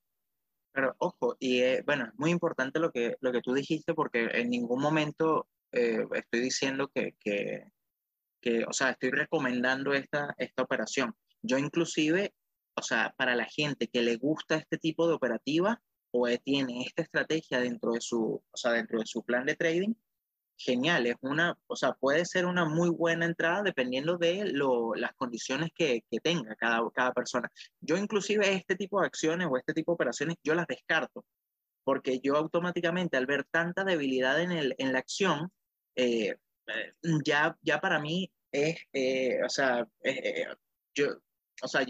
Pero 0.73 0.95
ojo, 0.99 1.37
y 1.39 1.61
eh, 1.61 1.83
bueno, 1.87 2.07
es 2.07 2.19
muy 2.19 2.31
importante 2.31 2.81
lo 2.81 2.91
que, 2.91 3.17
lo 3.21 3.31
que 3.31 3.41
tú 3.41 3.55
dijiste 3.55 3.95
porque 3.95 4.29
en 4.33 4.51
ningún 4.51 4.83
momento 4.83 5.47
eh, 5.71 6.05
estoy 6.13 6.41
diciendo 6.41 6.91
que, 6.93 7.15
que, 7.21 7.69
que, 8.41 8.65
o 8.65 8.73
sea, 8.73 8.91
estoy 8.91 9.11
recomendando 9.11 9.95
esta, 9.95 10.35
esta 10.37 10.63
operación. 10.63 11.15
Yo 11.43 11.59
inclusive, 11.59 12.35
o 12.77 12.83
sea, 12.83 13.15
para 13.17 13.37
la 13.37 13.45
gente 13.45 13.87
que 13.87 14.03
le 14.03 14.17
gusta 14.17 14.57
este 14.57 14.79
tipo 14.79 15.07
de 15.07 15.15
operativa 15.15 15.81
o 16.17 16.29
tiene 16.45 16.83
esta 16.83 17.03
estrategia 17.03 17.59
dentro 17.59 17.93
de 17.93 18.01
su, 18.01 18.21
o 18.49 18.57
sea, 18.57 18.71
dentro 18.73 19.01
de 19.01 19.07
su 19.07 19.25
plan 19.25 19.45
de 19.45 19.57
trading, 19.57 19.95
genial, 20.57 21.07
es 21.07 21.17
una, 21.23 21.59
o 21.67 21.75
sea, 21.75 21.93
puede 21.95 22.25
ser 22.25 22.47
una 22.47 22.65
muy 22.65 22.89
buena 22.91 23.27
entrada 23.27 23.63
dependiendo 23.65 24.17
de 24.17 24.45
lo, 24.45 24.95
las 24.95 25.13
condiciones 25.15 25.71
que, 25.75 26.05
que, 26.09 26.21
tenga 26.21 26.55
cada, 26.55 26.89
cada 26.95 27.13
persona. 27.13 27.51
Yo 27.81 27.97
inclusive 27.97 28.53
este 28.55 28.77
tipo 28.77 29.01
de 29.01 29.09
acciones 29.09 29.49
o 29.51 29.57
este 29.57 29.75
tipo 29.75 29.91
de 29.91 29.95
operaciones, 29.95 30.37
yo 30.45 30.55
las 30.55 30.69
descarto, 30.69 31.25
porque 31.83 32.21
yo 32.21 32.37
automáticamente 32.37 33.17
al 33.17 33.27
ver 33.27 33.45
tanta 33.51 33.83
debilidad 33.83 34.41
en, 34.41 34.53
el, 34.53 34.75
en 34.79 34.93
la 34.93 35.01
acción, 35.01 35.51
eh, 35.97 36.37
eh, 36.69 36.93
ya, 37.25 37.57
ya 37.61 37.81
para 37.81 37.99
mí 37.99 38.31
es, 38.53 38.77
eh, 38.93 39.43
o 39.45 39.49
sea, 39.49 39.85
eh, 40.05 40.47
yo, 40.95 41.09
o 41.61 41.67
sea 41.69 41.85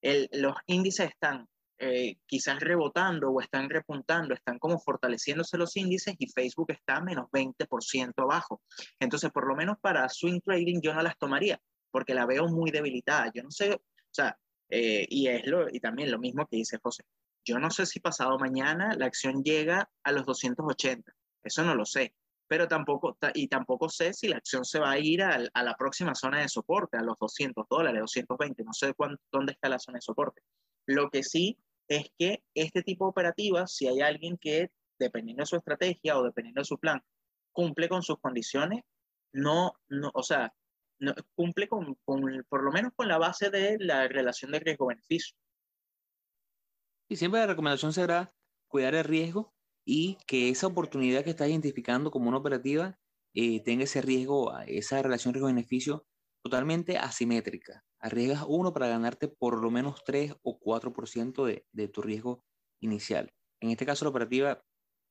el, 0.00 0.30
los 0.32 0.54
índices 0.66 1.10
están 1.10 1.46
eh, 1.78 2.16
quizás 2.26 2.60
rebotando 2.60 3.30
o 3.30 3.40
están 3.40 3.68
repuntando, 3.68 4.34
están 4.34 4.58
como 4.58 4.78
fortaleciéndose 4.78 5.58
los 5.58 5.76
índices 5.76 6.14
y 6.18 6.28
Facebook 6.28 6.70
está 6.70 7.00
menos 7.00 7.26
20% 7.30 8.12
abajo. 8.22 8.62
Entonces, 8.98 9.30
por 9.30 9.46
lo 9.46 9.54
menos 9.54 9.76
para 9.80 10.08
swing 10.08 10.40
trading 10.40 10.80
yo 10.80 10.94
no 10.94 11.02
las 11.02 11.18
tomaría 11.18 11.60
porque 11.90 12.14
la 12.14 12.26
veo 12.26 12.48
muy 12.48 12.70
debilitada. 12.70 13.30
Yo 13.34 13.42
no 13.42 13.50
sé, 13.50 13.72
o 13.72 13.80
sea, 14.10 14.38
y 14.68 15.28
es 15.28 15.46
lo, 15.46 15.68
y 15.70 15.80
también 15.80 16.10
lo 16.10 16.18
mismo 16.18 16.46
que 16.46 16.56
dice 16.56 16.78
José. 16.82 17.04
Yo 17.44 17.58
no 17.58 17.70
sé 17.70 17.86
si 17.86 18.00
pasado 18.00 18.38
mañana 18.38 18.94
la 18.96 19.06
acción 19.06 19.42
llega 19.42 19.88
a 20.02 20.12
los 20.12 20.26
280. 20.26 21.12
Eso 21.42 21.62
no 21.64 21.74
lo 21.74 21.84
sé 21.86 22.14
pero 22.48 22.68
tampoco, 22.68 23.16
y 23.34 23.48
tampoco 23.48 23.88
sé 23.88 24.12
si 24.12 24.28
la 24.28 24.36
acción 24.36 24.64
se 24.64 24.78
va 24.78 24.92
a 24.92 24.98
ir 24.98 25.22
a, 25.22 25.38
a, 25.52 25.62
la 25.62 25.74
próxima 25.74 26.14
zona 26.14 26.40
de 26.40 26.48
soporte, 26.48 26.96
a 26.96 27.02
los 27.02 27.16
200 27.18 27.66
dólares, 27.68 28.00
220, 28.00 28.62
no 28.64 28.72
sé 28.72 28.94
dónde 29.32 29.52
está 29.52 29.68
la 29.68 29.78
zona 29.78 29.96
de 29.96 30.02
soporte. 30.02 30.42
Lo 30.86 31.10
que 31.10 31.22
sí 31.22 31.58
es 31.88 32.10
que 32.18 32.42
este 32.54 32.82
tipo 32.82 33.04
de 33.04 33.10
operativas, 33.10 33.74
si 33.74 33.86
hay 33.86 34.00
alguien 34.00 34.38
que, 34.38 34.70
dependiendo 34.98 35.42
de 35.42 35.46
su 35.46 35.56
estrategia 35.56 36.18
o 36.18 36.24
dependiendo 36.24 36.60
de 36.60 36.66
su 36.66 36.78
plan, 36.78 37.00
cumple 37.52 37.88
con 37.88 38.02
sus 38.02 38.18
condiciones, 38.20 38.82
no, 39.32 39.72
no 39.88 40.10
o 40.14 40.22
sea, 40.22 40.52
no, 40.98 41.14
cumple 41.34 41.68
con, 41.68 41.96
con, 42.04 42.44
por 42.48 42.64
lo 42.64 42.72
menos 42.72 42.92
con 42.94 43.08
la 43.08 43.18
base 43.18 43.50
de 43.50 43.76
la 43.78 44.08
relación 44.08 44.50
de 44.52 44.60
riesgo-beneficio. 44.60 45.36
Y 47.08 47.16
siempre 47.16 47.40
la 47.40 47.46
recomendación 47.46 47.92
será 47.92 48.34
cuidar 48.68 48.94
el 48.94 49.04
riesgo 49.04 49.54
y 49.84 50.18
que 50.26 50.48
esa 50.48 50.66
oportunidad 50.66 51.22
que 51.22 51.30
estás 51.30 51.48
identificando 51.48 52.10
como 52.10 52.28
una 52.28 52.38
operativa 52.38 52.98
eh, 53.34 53.62
tenga 53.62 53.84
ese 53.84 54.02
riesgo, 54.02 54.58
esa 54.66 55.00
relación 55.02 55.34
riesgo-beneficio 55.34 56.06
totalmente 56.42 56.98
asimétrica. 56.98 57.85
Arriesgas 58.06 58.44
uno 58.46 58.72
para 58.72 58.86
ganarte 58.86 59.26
por 59.26 59.60
lo 59.60 59.68
menos 59.68 60.04
3 60.04 60.36
o 60.42 60.60
4% 60.60 61.44
de, 61.44 61.66
de 61.72 61.88
tu 61.88 62.02
riesgo 62.02 62.44
inicial. 62.80 63.34
En 63.60 63.70
este 63.70 63.84
caso, 63.84 64.04
la 64.04 64.10
operativa 64.10 64.62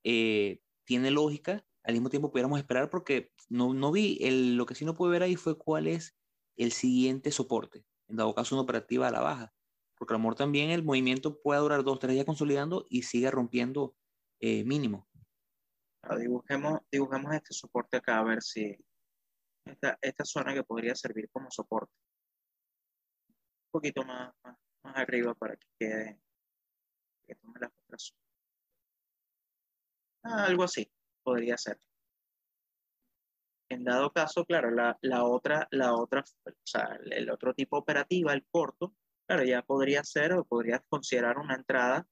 eh, 0.06 0.62
tiene 0.86 1.12
lógica, 1.12 1.66
al 1.84 1.94
mismo 1.94 2.10
tiempo 2.10 2.32
pudiéramos 2.32 2.58
esperar 2.58 2.90
porque 2.90 3.34
no, 3.50 3.74
no 3.74 3.92
vi, 3.92 4.18
el, 4.22 4.56
lo 4.56 4.66
que 4.66 4.76
sí 4.76 4.86
no 4.86 4.94
pude 4.94 5.12
ver 5.12 5.24
ahí 5.24 5.36
fue 5.36 5.58
cuál 5.58 5.88
es 5.88 6.18
el 6.56 6.72
siguiente 6.72 7.32
soporte, 7.32 7.86
en 8.08 8.16
dado 8.16 8.34
caso 8.34 8.56
una 8.56 8.64
operativa 8.64 9.10
a 9.10 9.12
la 9.12 9.20
baja, 9.20 9.54
porque 9.98 10.14
a 10.14 10.16
lo 10.16 10.20
mejor 10.20 10.36
también 10.36 10.70
el 10.70 10.84
movimiento 10.84 11.42
puede 11.42 11.60
durar 11.60 11.84
dos, 11.84 12.00
tres 12.00 12.14
días 12.14 12.26
consolidando 12.26 12.86
y 12.90 13.02
sigue 13.02 13.30
rompiendo 13.30 13.98
eh, 14.40 14.64
mínimo. 14.64 15.10
dibujemos, 16.18 16.80
dibujemos 16.90 17.34
este 17.34 17.54
soporte 17.54 17.98
acá 17.98 18.20
a 18.20 18.24
ver 18.24 18.42
si 18.42 18.74
esta, 19.66 19.98
esta 20.02 20.24
zona 20.24 20.54
que 20.54 20.64
podría 20.64 20.96
servir 20.96 21.30
como 21.30 21.52
soporte. 21.52 21.94
Poquito 23.76 24.06
más, 24.06 24.34
más, 24.42 24.56
arriba 24.96 25.34
para 25.34 25.58
que 25.58 25.68
quede, 25.78 26.22
que 27.28 27.36
tome 27.36 27.60
Ah, 30.24 30.46
algo 30.46 30.64
así 30.64 30.90
podría 31.22 31.58
ser. 31.58 31.78
En 33.68 33.84
dado 33.84 34.14
caso, 34.14 34.46
claro, 34.46 34.72
la, 34.72 34.98
la, 35.02 35.26
otra, 35.26 35.68
la 35.72 35.94
otra, 35.94 36.24
o 36.46 36.52
sea, 36.64 36.98
el 37.04 37.30
otro 37.30 37.54
tipo 37.54 37.78
operativa, 37.78 38.32
el 38.32 38.46
corto, 38.50 38.96
claro, 39.28 39.44
ya 39.44 39.62
podría 39.62 40.06
ser 40.06 40.32
o 40.32 40.46
podría 40.46 40.80
considerar 40.88 41.38
una 41.38 41.56
entrada 41.56 42.08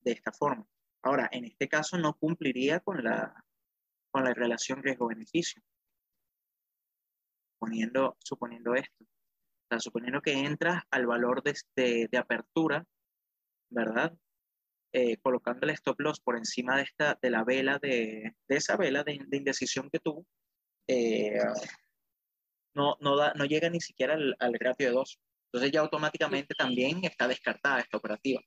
de 0.00 0.12
esta 0.12 0.30
forma. 0.30 0.66
Ahora, 1.02 1.30
en 1.32 1.46
este 1.46 1.70
caso 1.70 1.96
no 1.96 2.18
cumpliría 2.18 2.80
con 2.80 3.02
la, 3.02 3.46
con 4.10 4.24
la 4.24 4.34
relación 4.34 4.82
riesgo-beneficio. 4.82 5.62
Suponiendo 8.22 8.74
esto. 8.74 9.06
Sea, 9.68 9.80
suponiendo 9.80 10.20
que 10.20 10.32
entras 10.32 10.82
al 10.90 11.06
valor 11.06 11.42
de, 11.42 11.54
de, 11.76 12.08
de 12.10 12.18
apertura, 12.18 12.84
¿verdad? 13.70 14.16
Eh, 14.92 15.18
colocando 15.18 15.66
el 15.66 15.70
stop 15.74 16.00
loss 16.00 16.20
por 16.20 16.36
encima 16.36 16.76
de, 16.76 16.82
esta, 16.84 17.18
de 17.20 17.30
la 17.30 17.44
vela, 17.44 17.78
de, 17.78 18.34
de 18.48 18.56
esa 18.56 18.76
vela 18.76 19.04
de, 19.04 19.20
de, 19.26 19.36
indecisión 19.36 19.90
que 19.90 19.98
tuvo, 19.98 20.24
eh, 20.86 21.38
no, 22.74 22.96
no, 23.00 23.16
da, 23.16 23.34
no 23.34 23.44
llega 23.44 23.68
ni 23.68 23.80
siquiera 23.80 24.14
al, 24.14 24.34
al 24.38 24.54
ratio 24.58 24.86
de 24.86 24.92
2. 24.92 25.20
Entonces 25.52 25.72
ya 25.72 25.80
automáticamente 25.80 26.54
también 26.54 27.04
está 27.04 27.28
descartada 27.28 27.80
esta 27.80 27.98
operativa. 27.98 28.40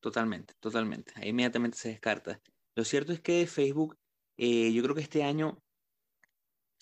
Totalmente, 0.00 0.54
totalmente. 0.60 1.12
Ahí 1.16 1.28
inmediatamente 1.28 1.76
se 1.76 1.90
descarta. 1.90 2.40
Lo 2.74 2.84
cierto 2.84 3.12
es 3.12 3.20
que 3.20 3.46
Facebook, 3.46 3.98
eh, 4.36 4.72
yo 4.72 4.82
creo 4.82 4.94
que 4.94 5.02
este 5.02 5.22
año 5.22 5.61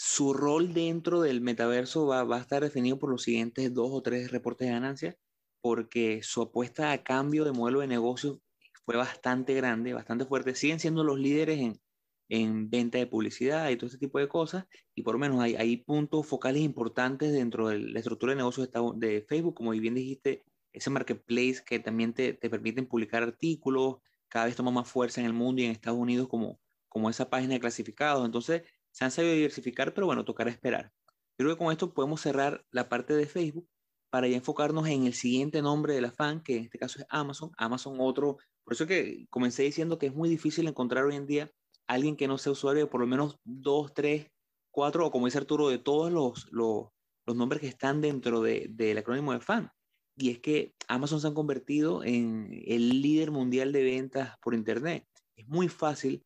su 0.03 0.33
rol 0.33 0.73
dentro 0.73 1.21
del 1.21 1.43
metaverso 1.43 2.07
va, 2.07 2.25
va, 2.25 2.39
a 2.39 2.41
estar 2.41 2.63
definido 2.63 2.99
por 2.99 3.11
los 3.11 3.23
siguientes 3.23 3.75
dos 3.75 3.91
o 3.93 4.01
tres 4.01 4.31
reportes 4.31 4.67
de 4.67 4.73
ganancias, 4.73 5.17
porque 5.61 6.23
su 6.23 6.41
apuesta 6.41 6.93
a 6.93 7.03
cambio 7.03 7.45
de 7.45 7.53
modelo 7.53 7.81
de 7.81 7.87
negocio 7.87 8.41
fue 8.87 8.97
bastante 8.97 9.53
grande, 9.53 9.93
bastante 9.93 10.25
fuerte. 10.25 10.55
Siguen 10.55 10.81
siendo 10.81 11.05
los 11.05 11.19
líderes 11.19 11.61
en, 11.61 11.83
en 12.31 12.71
venta 12.71 12.97
de 12.97 13.07
publicidad 13.07 13.69
y 13.69 13.77
todo 13.77 13.89
ese 13.89 13.99
tipo 13.99 14.19
de 14.19 14.27
cosas, 14.27 14.65
y 14.95 15.03
por 15.03 15.17
lo 15.17 15.19
menos 15.19 15.39
hay, 15.39 15.57
hay 15.57 15.77
puntos 15.77 16.27
focales 16.27 16.63
importantes 16.63 17.35
dentro 17.35 17.69
de 17.69 17.81
la 17.81 17.99
estructura 17.99 18.33
de 18.33 18.39
negocios 18.39 18.71
de 18.95 19.27
Facebook, 19.29 19.55
como 19.55 19.73
bien 19.73 19.95
dijiste, 19.95 20.45
ese 20.73 20.89
marketplace 20.89 21.63
que 21.67 21.79
también 21.79 22.15
te, 22.15 22.33
te 22.33 22.49
permiten 22.49 22.87
publicar 22.87 23.23
artículos, 23.23 23.97
cada 24.29 24.47
vez 24.47 24.57
toma 24.57 24.71
más 24.71 24.89
fuerza 24.89 25.21
en 25.21 25.27
el 25.27 25.35
mundo 25.35 25.61
y 25.61 25.67
en 25.67 25.73
Estados 25.73 25.99
Unidos 25.99 26.27
como, 26.27 26.59
como 26.89 27.11
esa 27.11 27.29
página 27.29 27.53
de 27.53 27.61
clasificados. 27.61 28.25
Entonces, 28.25 28.63
se 28.93 29.05
han 29.05 29.11
sabido 29.11 29.35
diversificar, 29.35 29.95
pero 29.95 30.07
bueno, 30.07 30.25
tocará 30.25 30.51
esperar. 30.51 30.93
Creo 31.39 31.51
que 31.51 31.59
con 31.59 31.73
esto 31.73 31.95
podemos 31.95 32.21
cerrar 32.21 32.65
la 32.71 32.89
parte 32.89 33.15
de 33.15 33.27
Facebook 33.27 33.69
para 34.11 34.29
ya 34.29 34.37
enfocarnos 34.37 34.89
en 34.89 35.07
el 35.07 35.15
siguiente 35.15 35.63
nombre 35.63 35.95
de 35.95 36.01
la 36.01 36.11
fan, 36.11 36.43
que 36.43 36.57
en 36.57 36.65
este 36.65 36.79
caso 36.79 36.99
es 36.99 37.07
Amazon. 37.09 37.53
Amazon, 37.57 37.97
otro 38.01 38.39
por 38.71 38.75
eso 38.75 38.87
que 38.87 39.27
comencé 39.31 39.65
diciendo 39.65 39.99
que 39.99 40.07
es 40.07 40.15
muy 40.15 40.29
difícil 40.29 40.69
encontrar 40.69 41.05
hoy 41.05 41.17
en 41.17 41.27
día 41.27 41.51
alguien 41.89 42.15
que 42.17 42.29
no 42.29 42.39
sea 42.39 42.53
usuario 42.53 42.85
de 42.85 42.91
por 42.91 43.01
lo 43.01 43.07
menos 43.09 43.37
dos, 43.43 43.93
tres, 43.93 44.31
cuatro, 44.71 45.05
o 45.05 45.11
como 45.11 45.27
dice 45.27 45.39
Arturo, 45.39 45.69
de 45.69 45.79
todos 45.79 46.13
los, 46.13 46.47
los, 46.53 46.87
los 47.27 47.37
nombres 47.37 47.61
que 47.61 47.67
están 47.67 48.01
dentro 48.01 48.41
del 48.43 48.77
de, 48.77 48.97
acrónimo 48.97 49.33
de 49.33 49.41
fan. 49.41 49.73
Y 50.17 50.31
es 50.31 50.39
que 50.39 50.75
Amazon 50.87 51.21
se 51.21 51.27
ha 51.27 51.35
convertido 51.35 52.05
en 52.05 52.49
el 52.65 53.03
líder 53.03 53.33
mundial 53.33 53.73
de 53.73 53.83
ventas 53.83 54.39
por 54.41 54.55
Internet. 54.55 55.05
Es 55.35 55.49
muy 55.49 55.67
fácil 55.67 56.25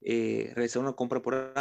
eh, 0.00 0.50
realizar 0.56 0.82
una 0.82 0.94
compra 0.94 1.22
por 1.22 1.54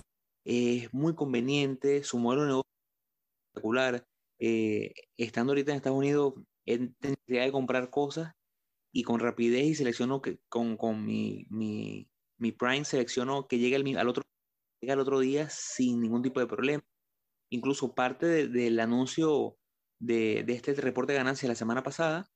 Es 0.46 0.94
muy 0.94 1.16
conveniente, 1.16 2.04
su 2.04 2.20
modelo 2.20 2.42
de 2.44 2.48
negocio 2.48 2.70
es 2.70 3.48
espectacular. 3.48 4.08
Eh, 4.40 4.94
estando 5.18 5.52
ahorita 5.52 5.72
en 5.72 5.78
Estados 5.78 5.98
Unidos, 5.98 6.34
en 6.66 6.96
necesidad 7.02 7.46
de 7.46 7.52
comprar 7.52 7.90
cosas 7.90 8.34
y 8.92 9.04
con 9.04 9.20
rapidez 9.20 9.66
y 9.66 9.76
selecciono 9.76 10.22
que 10.22 10.40
con, 10.50 10.78
con 10.78 11.06
mi, 11.06 11.46
mi, 11.50 12.10
mi, 12.38 12.52
Prime, 12.52 12.86
selecciono 12.86 13.48
que 13.48 13.58
llegue 13.60 13.76
al, 13.76 13.98
al, 13.98 14.10
otro, 14.10 14.24
llega 14.82 14.94
al 14.94 15.00
otro 15.00 15.20
día 15.20 15.50
sin 15.50 16.02
ningún 16.02 16.22
tipo 16.22 16.40
de 16.40 16.48
problema. 16.48 16.84
Incluso 17.50 17.94
parte 17.96 18.26
de, 18.26 18.48
del 18.48 18.80
anuncio 18.80 19.58
de, 20.00 20.44
de, 20.44 20.54
este 20.54 20.74
reporte 20.74 21.14
de 21.14 21.20
ganancia 21.20 21.48
la 21.48 21.56
semana 21.56 21.84
pasada 21.84 22.30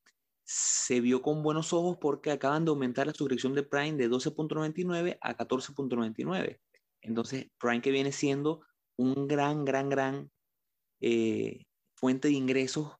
se 0.45 1.01
vio 1.01 1.21
con 1.21 1.43
buenos 1.43 1.73
ojos 1.73 1.97
porque 1.99 2.31
acaban 2.31 2.63
de 2.63 2.69
aumentar 2.69 3.05
la 3.05 3.13
suscripción 3.13 3.53
de 3.53 3.63
Prime 3.63 3.97
de 3.97 4.09
12.99 4.09 5.17
a 5.19 5.35
14.99. 5.35 6.59
Entonces, 7.01 7.47
Prime 7.59 7.79
viene 7.79 8.11
siendo 8.11 8.61
un 8.97 9.27
gran, 9.27 9.65
gran, 9.65 9.89
gran 9.89 10.31
eh, 11.01 11.65
fuente 11.95 12.27
de 12.27 12.33
ingresos 12.33 12.95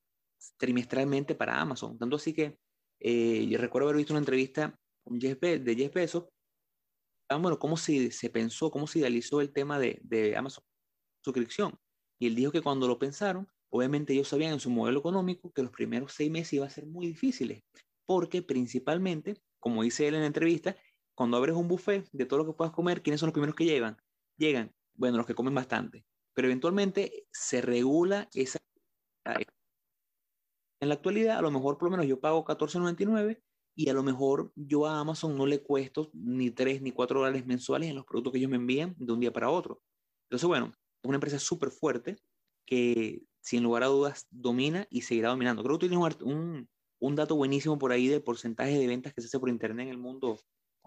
trimestralmente 0.58 1.36
para 1.36 1.60
Amazon. 1.60 1.98
Tanto 1.98 2.16
así 2.16 2.34
que 2.34 2.58
eh, 3.00 3.48
yo 3.48 3.58
recuerdo 3.58 3.88
haber 3.88 3.98
visto 3.98 4.14
una 4.14 4.20
entrevista 4.20 4.80
de 5.06 5.76
Jeff 5.76 5.94
Bezos. 5.94 6.26
Ah, 7.30 7.38
bueno, 7.38 7.60
cómo 7.60 7.76
se, 7.78 8.12
se 8.12 8.30
pensó, 8.30 8.72
cómo 8.72 8.88
se 8.88 9.00
idealizó 9.00 9.42
el 9.42 9.52
tema 9.52 9.80
de, 9.80 10.00
de 10.02 10.38
Amazon 10.38 10.64
suscripción. 11.28 11.78
Y 12.20 12.28
él 12.28 12.36
dijo 12.36 12.52
que 12.52 12.62
cuando 12.62 12.88
lo 12.88 13.00
pensaron, 13.00 13.48
obviamente 13.70 14.14
ellos 14.14 14.30
sabían 14.30 14.54
en 14.54 14.60
su 14.60 14.70
modelo 14.70 15.00
económico 15.00 15.52
que 15.52 15.62
los 15.62 15.72
primeros 15.72 16.14
seis 16.14 16.32
meses 16.32 16.54
iba 16.54 16.66
a 16.66 16.70
ser 16.70 16.86
muy 16.86 17.06
difíciles, 17.08 17.64
porque 18.06 18.42
principalmente, 18.42 19.36
como 19.60 19.84
dice 19.84 20.08
él 20.08 20.16
en 20.16 20.22
la 20.22 20.28
entrevista, 20.28 20.76
cuando 21.18 21.38
abres 21.38 21.56
un 21.56 21.68
buffet 21.68 22.08
de 22.12 22.26
todo 22.26 22.40
lo 22.40 22.46
que 22.46 22.54
puedas 22.54 22.72
comer, 22.72 23.02
¿quiénes 23.02 23.20
son 23.20 23.28
los 23.28 23.34
primeros 23.34 23.56
que 23.56 23.66
llegan? 23.66 23.98
Llegan, 24.38 24.72
bueno, 24.94 25.18
los 25.18 25.26
que 25.26 25.34
comen 25.34 25.56
bastante, 25.56 26.06
pero 26.36 26.48
eventualmente 26.48 27.26
se 27.32 27.62
regula 27.62 28.30
esa 28.34 28.60
en 30.80 30.90
la 30.90 30.94
actualidad, 30.94 31.40
a 31.40 31.42
lo 31.42 31.50
mejor 31.50 31.80
por 31.80 31.88
lo 31.88 31.98
menos 31.98 32.06
yo 32.06 32.20
pago 32.20 32.46
$14.99 32.46 33.42
y 33.76 33.90
a 33.90 33.94
lo 33.94 34.04
mejor 34.04 34.52
yo 34.56 34.86
a 34.86 35.00
Amazon 35.00 35.36
no 35.36 35.48
le 35.48 35.64
cuesto 35.64 36.12
ni 36.14 36.52
3 36.52 36.84
ni 36.84 36.92
4 36.92 37.20
dólares 37.20 37.48
mensuales 37.48 37.90
en 37.90 37.96
los 37.96 38.06
productos 38.06 38.34
que 38.34 38.38
ellos 38.38 38.52
me 38.52 38.58
envían 38.58 38.96
de 39.00 39.12
un 39.12 39.20
día 39.20 39.34
para 39.34 39.50
otro. 39.50 39.82
Entonces, 40.30 40.48
bueno, 40.48 40.68
es 40.68 41.08
una 41.08 41.16
empresa 41.16 41.40
súper 41.40 41.72
fuerte 41.72 42.18
que 42.68 43.24
sin 43.42 43.64
lugar 43.64 43.82
a 43.82 43.88
dudas 43.88 44.28
domina 44.30 44.86
y 44.92 45.02
seguirá 45.02 45.30
dominando. 45.30 45.64
Creo 45.64 45.80
que 45.80 45.90
tienes 45.90 46.16
un, 46.22 46.70
un 47.00 47.16
dato 47.16 47.36
buenísimo 47.36 47.80
por 47.80 47.92
ahí 47.92 48.08
del 48.08 48.22
porcentaje 48.22 48.78
de 48.78 48.88
ventas 48.88 49.14
que 49.14 49.22
se 49.22 49.28
hace 49.28 49.40
por 49.40 49.50
Internet 49.50 49.88
en 49.88 49.92
el 49.92 49.98
mundo 49.98 50.40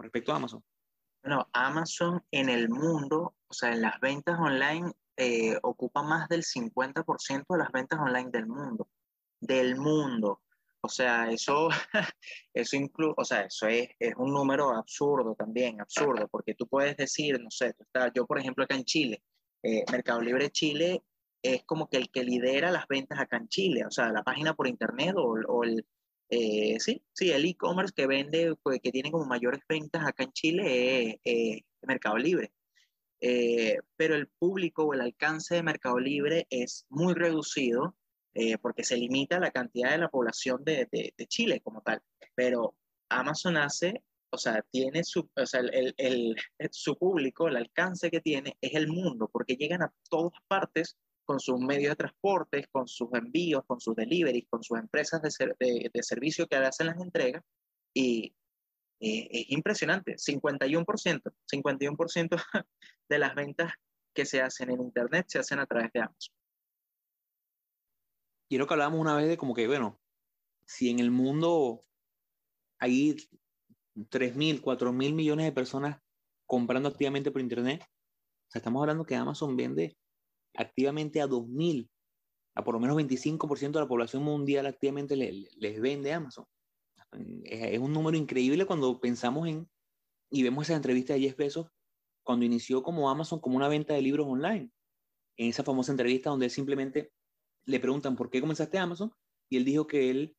respecto 0.03 0.33
a 0.33 0.37
Amazon. 0.37 0.63
Bueno, 1.23 1.49
Amazon 1.53 2.23
en 2.31 2.49
el 2.49 2.69
mundo, 2.69 3.35
o 3.47 3.53
sea, 3.53 3.73
en 3.73 3.83
las 3.83 4.01
ventas 4.01 4.39
online, 4.39 4.93
eh, 5.17 5.59
ocupa 5.63 6.03
más 6.03 6.29
del 6.29 6.45
50% 6.45 7.45
de 7.49 7.59
las 7.59 7.73
ventas 7.73 7.99
online 7.99 8.31
del 8.31 8.47
mundo 8.47 8.89
del 9.41 9.77
mundo. 9.77 10.43
O 10.83 10.89
sea, 10.89 11.29
eso, 11.31 11.69
eso 12.55 12.77
incluye, 12.77 13.15
o 13.17 13.25
sea, 13.25 13.43
eso 13.43 13.67
es, 13.67 13.89
es, 13.99 14.15
un 14.17 14.33
número 14.33 14.71
absurdo 14.71 15.35
también, 15.35 15.81
absurdo, 15.81 16.29
porque 16.29 16.55
tú 16.55 16.67
puedes 16.67 16.97
decir, 16.97 17.41
no 17.41 17.51
sé, 17.51 17.75
tú 17.75 17.85
yo 18.15 18.27
por 18.27 18.39
ejemplo 18.39 18.65
acá 18.65 18.77
en 18.77 18.85
Chile, 18.85 19.23
eh, 19.63 19.85
Mercado 19.93 20.21
Libre 20.21 20.51
Chile 20.51 21.03
es 21.43 21.65
como 21.65 21.89
que 21.89 21.99
el 21.99 22.11
que 22.11 22.25
lidera 22.25 22.71
las 22.71 22.87
ventas 22.87 23.19
acá 23.19 23.37
en 23.37 23.49
Chile, 23.49 23.85
o 23.87 23.91
sea, 23.91 24.11
la 24.11 24.23
página 24.23 24.55
por 24.55 24.69
internet 24.69 25.15
o 25.17 25.65
el, 25.65 25.87
eh, 26.31 26.79
sí, 26.81 27.03
sí, 27.13 27.31
el 27.31 27.45
e-commerce 27.45 27.93
que 27.95 28.07
vende, 28.07 28.55
pues, 28.63 28.81
que 28.83 28.93
tiene 28.93 29.11
como 29.11 29.25
mayores 29.27 29.61
ventas 29.69 30.07
acá 30.07 30.25
en 30.25 30.33
Chile 30.33 31.21
es 31.25 31.63
Mercado 31.83 32.17
Libre. 32.17 32.53
Eh, 33.21 33.79
pero 33.97 34.15
el 34.15 34.29
público 34.29 34.85
o 34.85 34.95
el 34.95 35.03
alcance 35.03 35.55
de 35.57 35.63
Mercado 35.63 35.99
Libre 35.99 36.47
es 36.49 36.87
muy 36.89 37.13
reducido 37.15 37.97
eh, 38.33 38.57
porque 38.59 38.83
se 38.85 38.97
limita 38.97 39.39
la 39.41 39.51
cantidad 39.51 39.91
de 39.91 39.99
la 39.99 40.09
población 40.09 40.65
de, 40.65 40.89
de, 40.91 41.13
de, 41.17 41.27
Chile 41.27 41.61
como 41.61 41.83
tal. 41.83 42.01
Pero 42.35 42.77
Amazon 43.11 43.59
hace 43.59 44.03
o 44.31 44.39
sea, 44.39 44.65
tiene 44.71 45.05
su, 45.05 45.29
o 45.35 45.47
sea, 45.47 45.61
el, 45.61 45.95
el, 45.97 46.37
su 46.71 46.97
público, 46.97 47.49
el 47.49 47.57
alcance 47.57 48.11
que 48.11 48.21
tiene 48.21 48.57
es 48.61 48.75
el 48.75 48.89
mundo, 48.89 49.29
porque 49.33 49.57
llegan 49.57 49.83
a 49.83 49.93
todas 50.09 50.33
partes 50.47 50.97
con 51.31 51.39
sus 51.39 51.61
medios 51.61 51.91
de 51.91 51.95
transporte, 51.95 52.67
con 52.73 52.89
sus 52.89 53.09
envíos, 53.13 53.63
con 53.65 53.81
sus 53.81 53.95
deliveries, 53.95 54.49
con 54.51 54.65
sus 54.65 54.77
empresas 54.77 55.23
de, 55.23 55.55
de, 55.61 55.89
de 55.95 56.03
servicio 56.03 56.49
que 56.49 56.57
hacen 56.57 56.89
las 56.89 57.01
entregas, 57.01 57.45
y 57.95 58.35
eh, 58.99 59.29
es 59.31 59.51
impresionante, 59.51 60.17
51%, 60.17 61.23
51% 61.47 62.43
de 63.09 63.19
las 63.21 63.37
ventas 63.37 63.73
que 64.13 64.27
se 64.27 64.43
hacen 64.43 64.71
en 64.71 64.81
Internet 64.81 65.27
se 65.29 65.39
hacen 65.39 65.61
a 65.61 65.67
través 65.67 65.93
de 65.93 66.01
Amazon. 66.01 66.35
Quiero 68.49 68.67
que 68.67 68.75
hablábamos 68.75 68.99
una 68.99 69.15
vez 69.15 69.29
de 69.29 69.37
como 69.37 69.55
que, 69.55 69.69
bueno, 69.69 70.01
si 70.67 70.91
en 70.91 70.99
el 70.99 71.13
mundo 71.13 71.85
hay 72.81 73.15
3 74.09 74.35
mil, 74.35 74.61
4 74.61 74.93
mil 74.93 75.15
millones 75.15 75.47
de 75.47 75.53
personas 75.53 76.03
comprando 76.45 76.89
activamente 76.89 77.31
por 77.31 77.41
Internet, 77.41 77.83
o 77.85 78.51
sea, 78.51 78.59
estamos 78.59 78.81
hablando 78.81 79.05
que 79.05 79.15
Amazon 79.15 79.57
vende 79.57 79.97
activamente 80.61 81.21
a 81.21 81.27
2 81.27 81.49
mil, 81.49 81.91
a 82.55 82.65
por 82.65 82.75
lo 82.75 82.81
menos 82.81 82.97
25% 82.97 83.73
de 83.73 83.81
la 83.81 83.89
población 83.89 84.23
mundial 84.23 84.67
activamente 84.67 85.17
les 85.17 85.81
vende 85.81 86.13
Amazon. 86.13 86.45
Es, 87.45 87.79
un 87.79 87.93
número 87.93 88.17
increíble 88.17 88.67
cuando 88.67 89.01
pensamos 89.01 89.49
en 89.49 89.69
y 90.31 90.43
vemos 90.45 90.67
esa 90.67 90.77
entrevista 90.77 91.15
de 91.15 91.21
Jeff 91.21 91.37
Bezos 91.37 91.67
cuando 92.23 92.45
inició 92.45 92.83
como 92.83 93.11
Amazon 93.11 93.41
como 93.41 93.57
una 93.57 93.69
venta 93.69 93.95
de 93.95 94.03
libros 94.03 94.27
online. 94.29 94.71
En 95.37 95.49
esa 95.49 95.65
famosa 95.65 95.91
entrevista 95.91 96.31
donde 96.31 96.51
simplemente 96.51 97.13
le 97.65 97.81
preguntan 97.81 98.15
por 98.15 98.31
qué 98.31 98.41
comenzaste 98.41 98.79
Amazon 98.79 99.13
y 99.49 99.57
él 99.57 99.65
dijo 99.65 99.87
que 99.87 100.11
él 100.11 100.37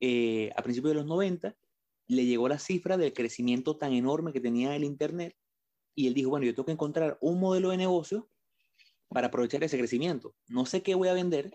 eh, 0.00 0.50
a 0.56 0.62
principios 0.62 0.92
de 0.92 1.00
los 1.00 1.06
90 1.06 1.54
le 2.08 2.24
llegó 2.24 2.48
la 2.48 2.58
cifra 2.58 2.96
del 2.96 3.12
crecimiento 3.12 3.76
tan 3.76 3.92
enorme 3.92 4.32
que 4.32 4.40
tenía 4.40 4.74
el 4.76 4.84
Internet 4.84 5.36
y 5.94 6.06
él 6.06 6.14
dijo, 6.14 6.30
bueno, 6.30 6.46
yo 6.46 6.54
tengo 6.54 6.66
que 6.66 6.72
encontrar 6.72 7.18
un 7.20 7.38
modelo 7.38 7.70
de 7.70 7.76
negocio 7.76 8.28
para 9.14 9.28
aprovechar 9.28 9.62
ese 9.62 9.78
crecimiento. 9.78 10.34
No 10.48 10.66
sé 10.66 10.82
qué 10.82 10.96
voy 10.96 11.06
a 11.06 11.14
vender, 11.14 11.52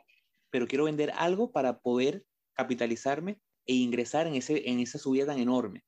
pero 0.49 0.65
quiero 0.65 0.85
vender 0.85 1.11
algo 1.15 1.51
para 1.51 1.79
poder 1.79 2.25
capitalizarme 2.55 3.41
e 3.67 3.75
ingresar 3.75 4.27
en, 4.27 4.35
ese, 4.35 4.69
en 4.69 4.79
esa 4.79 4.97
subida 4.97 5.25
tan 5.25 5.39
enorme. 5.39 5.83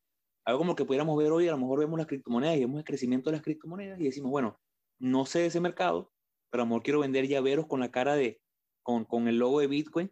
Algo 0.45 0.59
como 0.59 0.75
que 0.75 0.83
pudiéramos 0.83 1.17
ver 1.17 1.31
hoy, 1.31 1.47
a 1.47 1.51
lo 1.51 1.57
mejor 1.57 1.79
vemos 1.79 1.97
las 1.97 2.07
criptomonedas 2.07 2.57
y 2.57 2.59
vemos 2.59 2.79
el 2.79 2.83
crecimiento 2.83 3.29
de 3.29 3.37
las 3.37 3.41
criptomonedas 3.41 3.99
y 4.01 4.03
decimos, 4.03 4.31
bueno, 4.31 4.59
no 4.99 5.25
sé 5.25 5.39
de 5.39 5.45
ese 5.45 5.61
mercado, 5.61 6.11
pero 6.49 6.63
a 6.63 6.65
lo 6.65 6.69
mejor 6.69 6.83
quiero 6.83 6.99
vender 6.99 7.27
llaveros 7.27 7.67
con 7.67 7.79
la 7.79 7.89
cara 7.89 8.15
de, 8.15 8.41
con, 8.83 9.05
con 9.05 9.29
el 9.29 9.37
logo 9.37 9.61
de 9.61 9.67
Bitcoin, 9.67 10.11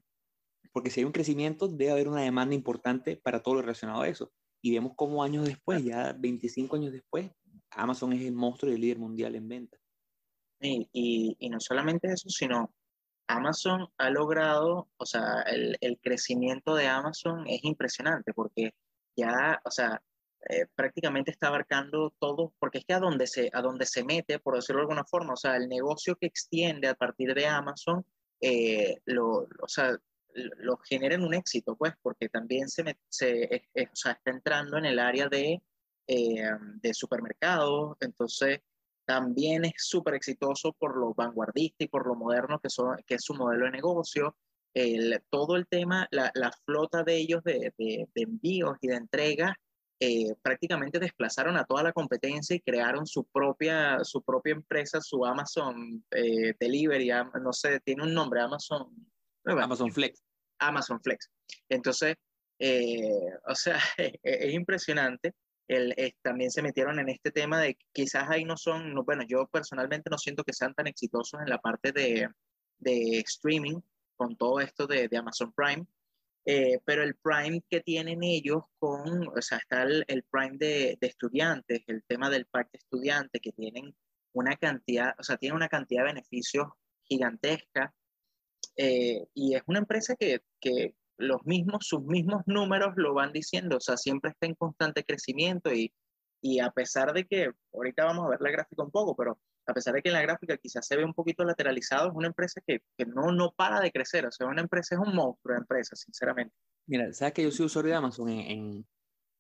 porque 0.72 0.92
si 0.92 1.02
hay 1.02 1.06
un 1.06 1.12
crecimiento, 1.12 1.68
debe 1.68 1.92
haber 1.92 2.08
una 2.08 2.22
demanda 2.22 2.56
importante 2.56 3.18
para 3.18 3.44
todo 3.44 3.56
lo 3.56 3.62
relacionado 3.62 4.02
a 4.02 4.08
eso. 4.08 4.32
Y 4.62 4.72
vemos 4.72 4.94
cómo 4.96 5.24
años 5.24 5.46
después, 5.46 5.84
ya 5.84 6.14
25 6.14 6.78
años 6.78 6.94
después, 6.94 7.30
Amazon 7.72 8.14
es 8.14 8.22
el 8.22 8.34
monstruo 8.34 8.72
y 8.72 8.76
el 8.76 8.82
líder 8.82 9.00
mundial 9.00 9.36
en 9.36 9.48
venta. 9.50 9.79
Y, 10.62 10.90
y, 10.92 11.38
y, 11.40 11.50
no 11.50 11.60
solamente 11.60 12.12
eso, 12.12 12.30
sino 12.30 12.74
Amazon 13.28 13.88
ha 13.98 14.10
logrado, 14.10 14.90
o 14.98 15.06
sea, 15.06 15.42
el, 15.44 15.78
el, 15.82 16.00
crecimiento 16.00 16.76
de 16.76 16.88
Amazon 16.88 17.46
es 17.48 17.64
impresionante 17.64 18.34
porque 18.34 18.74
ya, 19.16 19.62
o 19.64 19.72
sea, 19.72 20.02
eh, 20.50 20.68
prácticamente 20.74 21.32
está 21.32 21.48
abarcando 21.48 22.14
todo, 22.18 22.54
porque 22.60 22.80
es 22.80 22.86
que 22.86 22.94
a 22.94 23.00
donde, 23.00 23.28
se, 23.28 23.50
a 23.54 23.62
donde 23.62 23.86
se 23.86 24.04
mete, 24.04 24.40
por 24.40 24.56
decirlo 24.56 24.80
de 24.80 24.84
alguna 24.84 25.04
forma, 25.04 25.34
o 25.34 25.38
sea, 25.38 25.58
el 25.58 25.68
negocio 25.68 26.16
que 26.16 26.28
extiende 26.28 26.88
a 26.88 26.96
partir 26.96 27.34
de 27.34 27.46
Amazon, 27.46 28.06
eh, 28.42 29.02
lo, 29.06 29.48
o 29.62 29.68
sea, 29.68 29.98
lo 30.34 30.78
genera 30.78 31.16
en 31.16 31.24
un 31.24 31.34
éxito, 31.34 31.76
pues, 31.76 31.94
porque 32.02 32.30
también 32.30 32.70
se, 32.70 32.98
se 33.10 33.64
o 33.92 33.96
sea, 33.96 34.14
está 34.14 34.32
entrando 34.32 34.78
en 34.78 34.86
el 34.86 35.00
área 35.00 35.28
de, 35.28 35.62
eh, 36.08 36.50
de 36.82 36.94
supermercados, 36.94 37.98
entonces 38.00 38.62
también 39.10 39.66
es 39.66 39.74
súper 39.78 40.14
exitoso 40.14 40.72
por 40.74 40.96
lo 40.96 41.16
vanguardista 41.16 41.84
y 41.84 41.88
por 41.88 42.06
lo 42.06 42.14
moderno 42.14 42.60
que, 42.60 42.70
son, 42.70 42.96
que 43.08 43.16
es 43.16 43.24
su 43.24 43.34
modelo 43.34 43.66
de 43.66 43.72
negocio. 43.72 44.38
El, 44.72 45.24
todo 45.32 45.56
el 45.56 45.66
tema, 45.68 46.08
la, 46.12 46.30
la 46.36 46.52
flota 46.64 47.02
de 47.02 47.18
ellos 47.18 47.44
de, 47.44 47.74
de, 47.76 48.08
de, 48.14 48.22
envíos 48.22 48.78
y 48.82 48.88
de 48.90 48.98
entregas 48.98 49.56
eh, 50.00 50.36
prácticamente 50.44 51.00
desplazaron 51.00 51.58
a 51.58 51.66
toda 51.66 51.82
la 51.82 51.92
competencia 51.92 52.56
y 52.56 52.60
crearon 52.60 53.08
su 53.08 53.26
propia, 53.26 54.04
su 54.04 54.22
propia 54.22 54.54
empresa, 54.54 55.02
su 55.02 55.26
Amazon 55.26 56.06
eh, 56.12 56.54
Delivery, 56.60 57.10
no 57.42 57.52
sé, 57.52 57.80
tiene 57.80 58.04
un 58.04 58.14
nombre, 58.14 58.42
Amazon. 58.42 58.90
Amazon 59.44 59.92
Flex. 59.92 60.22
Amazon 60.60 61.02
Flex. 61.02 61.32
Entonces, 61.68 62.16
eh, 62.60 63.10
o 63.48 63.56
sea, 63.56 63.80
es, 63.98 64.14
es 64.22 64.54
impresionante 64.54 65.34
el, 65.70 65.96
también 66.24 66.50
se 66.52 66.64
metieron 66.64 67.00
en 67.00 67.10
este 67.10 67.32
tema 67.32 67.62
de 67.62 67.78
quizás 67.94 68.28
ahí 68.30 68.44
no 68.44 68.58
son, 68.58 68.94
no, 68.94 69.04
bueno, 69.04 69.24
yo 69.28 69.48
personalmente 69.48 70.10
no 70.10 70.18
siento 70.18 70.44
que 70.44 70.54
sean 70.54 70.74
tan 70.74 70.88
exitosos 70.88 71.40
en 71.40 71.50
la 71.50 71.60
parte 71.60 71.92
de, 71.92 72.28
de 72.80 73.20
streaming 73.20 73.80
con 74.16 74.36
todo 74.36 74.60
esto 74.60 74.88
de, 74.88 75.08
de 75.08 75.18
Amazon 75.18 75.54
Prime, 75.54 75.86
eh, 76.46 76.80
pero 76.84 77.04
el 77.04 77.16
Prime 77.16 77.62
que 77.70 77.82
tienen 77.82 78.24
ellos 78.24 78.64
con, 78.80 79.28
o 79.28 79.42
sea, 79.42 79.60
está 79.60 79.84
el, 79.84 80.04
el 80.08 80.24
Prime 80.24 80.58
de, 80.58 80.98
de, 81.00 81.08
estudiantes, 81.08 81.84
el 81.86 82.04
tema 82.04 82.32
del 82.32 82.48
pack 82.48 82.72
de 82.72 82.80
estudiantes 82.80 83.40
que 83.40 83.52
tienen 83.52 83.96
una 84.34 84.56
cantidad, 84.56 85.14
o 85.20 85.24
sea, 85.24 85.38
tiene 85.38 85.56
una 85.56 85.70
cantidad 85.70 86.02
de 86.02 86.14
beneficios 86.14 86.68
gigantesca 87.04 87.94
eh, 88.76 89.28
y 89.36 89.54
es 89.56 89.62
una 89.68 89.80
empresa 89.80 90.16
que, 90.16 90.42
que 90.60 90.96
los 91.20 91.46
mismos, 91.46 91.86
sus 91.86 92.02
mismos 92.04 92.42
números 92.46 92.94
lo 92.96 93.14
van 93.14 93.32
diciendo, 93.34 93.78
o 93.78 93.80
sea, 93.80 93.98
siempre 93.98 94.32
está 94.32 94.48
en 94.48 94.56
constante 94.56 95.04
crecimiento 95.04 95.74
y, 95.74 95.94
y 96.42 96.60
a 96.60 96.72
pesar 96.72 97.14
de 97.14 97.26
que, 97.26 97.52
ahorita 97.74 98.06
vamos 98.06 98.26
a 98.26 98.30
ver 98.30 98.42
la 98.42 98.52
gráfica 98.52 98.84
un 98.84 98.92
poco, 98.92 99.16
pero 99.16 99.38
a 99.68 99.74
pesar 99.74 99.94
de 99.94 100.02
que 100.02 100.10
en 100.10 100.16
la 100.16 100.22
gráfica 100.22 100.58
quizás 100.58 100.88
se 100.88 100.96
ve 100.96 101.04
un 101.04 101.14
poquito 101.14 101.44
lateralizado, 101.44 102.08
es 102.08 102.16
una 102.16 102.28
empresa 102.28 102.62
que, 102.66 102.82
que 102.98 103.06
no, 103.06 103.32
no 103.34 103.52
para 103.52 103.82
de 103.82 103.92
crecer, 103.92 104.26
o 104.26 104.32
sea, 104.32 104.48
una 104.48 104.62
empresa 104.62 104.96
es 104.96 105.02
un 105.02 105.14
monstruo 105.14 105.54
de 105.54 105.60
empresa, 105.60 105.96
sinceramente. 105.96 106.56
Mira, 106.88 107.12
sabes 107.14 107.34
que 107.34 107.44
yo 107.44 107.52
soy 107.52 107.66
usuario 107.66 107.92
de 107.92 107.98
Amazon 107.98 108.30
en, 108.30 108.40
en, 108.40 108.88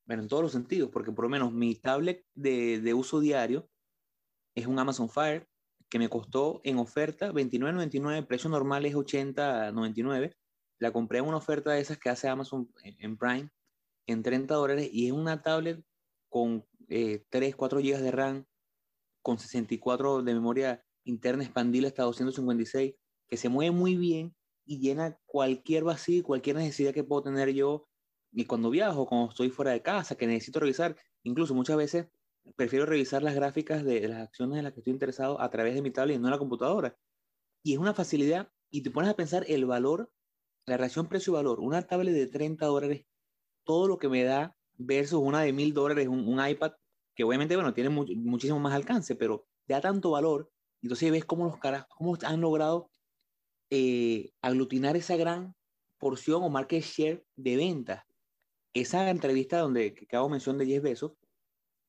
bueno, 0.05 0.23
en 0.23 0.29
todos 0.29 0.43
los 0.43 0.51
sentidos, 0.51 0.89
porque 0.91 1.13
por 1.13 1.23
lo 1.23 1.29
menos 1.29 1.53
mi 1.53 1.75
tablet 1.75 2.25
de, 2.35 2.81
de 2.81 2.93
uso 2.93 3.21
diario 3.21 3.69
es 4.53 4.67
un 4.67 4.77
Amazon 4.77 5.09
Fire 5.09 5.47
que 5.89 5.97
me 5.97 6.09
costó 6.09 6.59
en 6.65 6.77
oferta 6.77 7.31
$29.99, 7.31 8.27
precio 8.27 8.49
normal 8.49 8.85
es 8.85 8.93
$80.99 8.93 10.35
la 10.79 10.91
compré 10.91 11.19
en 11.19 11.25
una 11.25 11.37
oferta 11.37 11.71
de 11.71 11.81
esas 11.81 11.97
que 11.97 12.09
hace 12.09 12.27
Amazon 12.27 12.71
en 12.83 13.17
Prime 13.17 13.49
en 14.07 14.23
30 14.23 14.55
dólares 14.55 14.89
y 14.91 15.07
es 15.07 15.11
una 15.11 15.41
tablet 15.41 15.83
con 16.29 16.65
eh, 16.87 17.23
3, 17.29 17.55
4 17.55 17.79
GB 17.79 17.97
de 17.99 18.11
RAM, 18.11 18.45
con 19.21 19.37
64 19.37 20.23
de 20.23 20.33
memoria 20.33 20.83
interna 21.03 21.43
expandida 21.43 21.87
hasta 21.87 22.03
256, 22.03 22.95
que 23.27 23.37
se 23.37 23.49
mueve 23.49 23.71
muy 23.71 23.95
bien 23.95 24.35
y 24.65 24.79
llena 24.79 25.19
cualquier 25.25 25.83
vacío, 25.83 26.23
cualquier 26.23 26.55
necesidad 26.55 26.93
que 26.93 27.03
puedo 27.03 27.23
tener 27.23 27.49
yo 27.49 27.87
y 28.31 28.45
cuando 28.45 28.69
viajo, 28.69 29.07
cuando 29.07 29.29
estoy 29.29 29.49
fuera 29.49 29.71
de 29.71 29.81
casa, 29.81 30.15
que 30.15 30.27
necesito 30.27 30.59
revisar, 30.59 30.95
incluso 31.23 31.53
muchas 31.53 31.77
veces 31.77 32.07
prefiero 32.55 32.85
revisar 32.85 33.23
las 33.23 33.35
gráficas 33.35 33.83
de 33.83 34.07
las 34.07 34.21
acciones 34.27 34.57
en 34.57 34.63
las 34.63 34.73
que 34.73 34.79
estoy 34.79 34.93
interesado 34.93 35.41
a 35.41 35.49
través 35.49 35.75
de 35.75 35.81
mi 35.81 35.91
tablet 35.91 36.15
y 36.15 36.19
no 36.19 36.27
en 36.27 36.31
la 36.31 36.39
computadora. 36.39 36.95
Y 37.63 37.73
es 37.73 37.79
una 37.79 37.93
facilidad 37.93 38.51
y 38.69 38.81
te 38.81 38.91
pones 38.91 39.09
a 39.09 39.15
pensar 39.15 39.45
el 39.47 39.65
valor 39.65 40.11
la 40.69 40.77
relación 40.77 41.07
precio-valor, 41.07 41.59
una 41.59 41.81
tablet 41.81 42.13
de 42.13 42.27
30 42.27 42.65
dólares, 42.65 43.05
todo 43.63 43.87
lo 43.87 43.97
que 43.97 44.07
me 44.07 44.23
da 44.23 44.55
versus 44.77 45.19
una 45.19 45.41
de 45.41 45.51
1000 45.51 45.73
dólares, 45.73 46.07
un, 46.07 46.39
iPad, 46.47 46.73
que 47.15 47.23
obviamente, 47.23 47.55
bueno, 47.55 47.73
tiene 47.73 47.89
muchísimo 47.89 48.59
más 48.59 48.73
alcance, 48.73 49.15
pero 49.15 49.47
da 49.67 49.81
tanto 49.81 50.11
valor. 50.11 50.49
Entonces 50.81 51.11
ves 51.11 51.25
cómo 51.25 51.45
los 51.45 51.57
caras, 51.57 51.85
cómo 51.89 52.17
han 52.23 52.39
logrado 52.39 52.91
eh, 53.71 54.31
aglutinar 54.41 54.95
esa 54.95 55.17
gran 55.17 55.55
porción 55.97 56.43
o 56.43 56.49
market 56.49 56.83
share 56.83 57.25
de 57.35 57.57
ventas. 57.57 58.03
Esa 58.73 59.09
entrevista 59.09 59.59
donde 59.59 59.93
que 59.93 60.15
hago 60.15 60.29
mención 60.29 60.57
de 60.57 60.65
10 60.65 60.81
besos, 60.81 61.13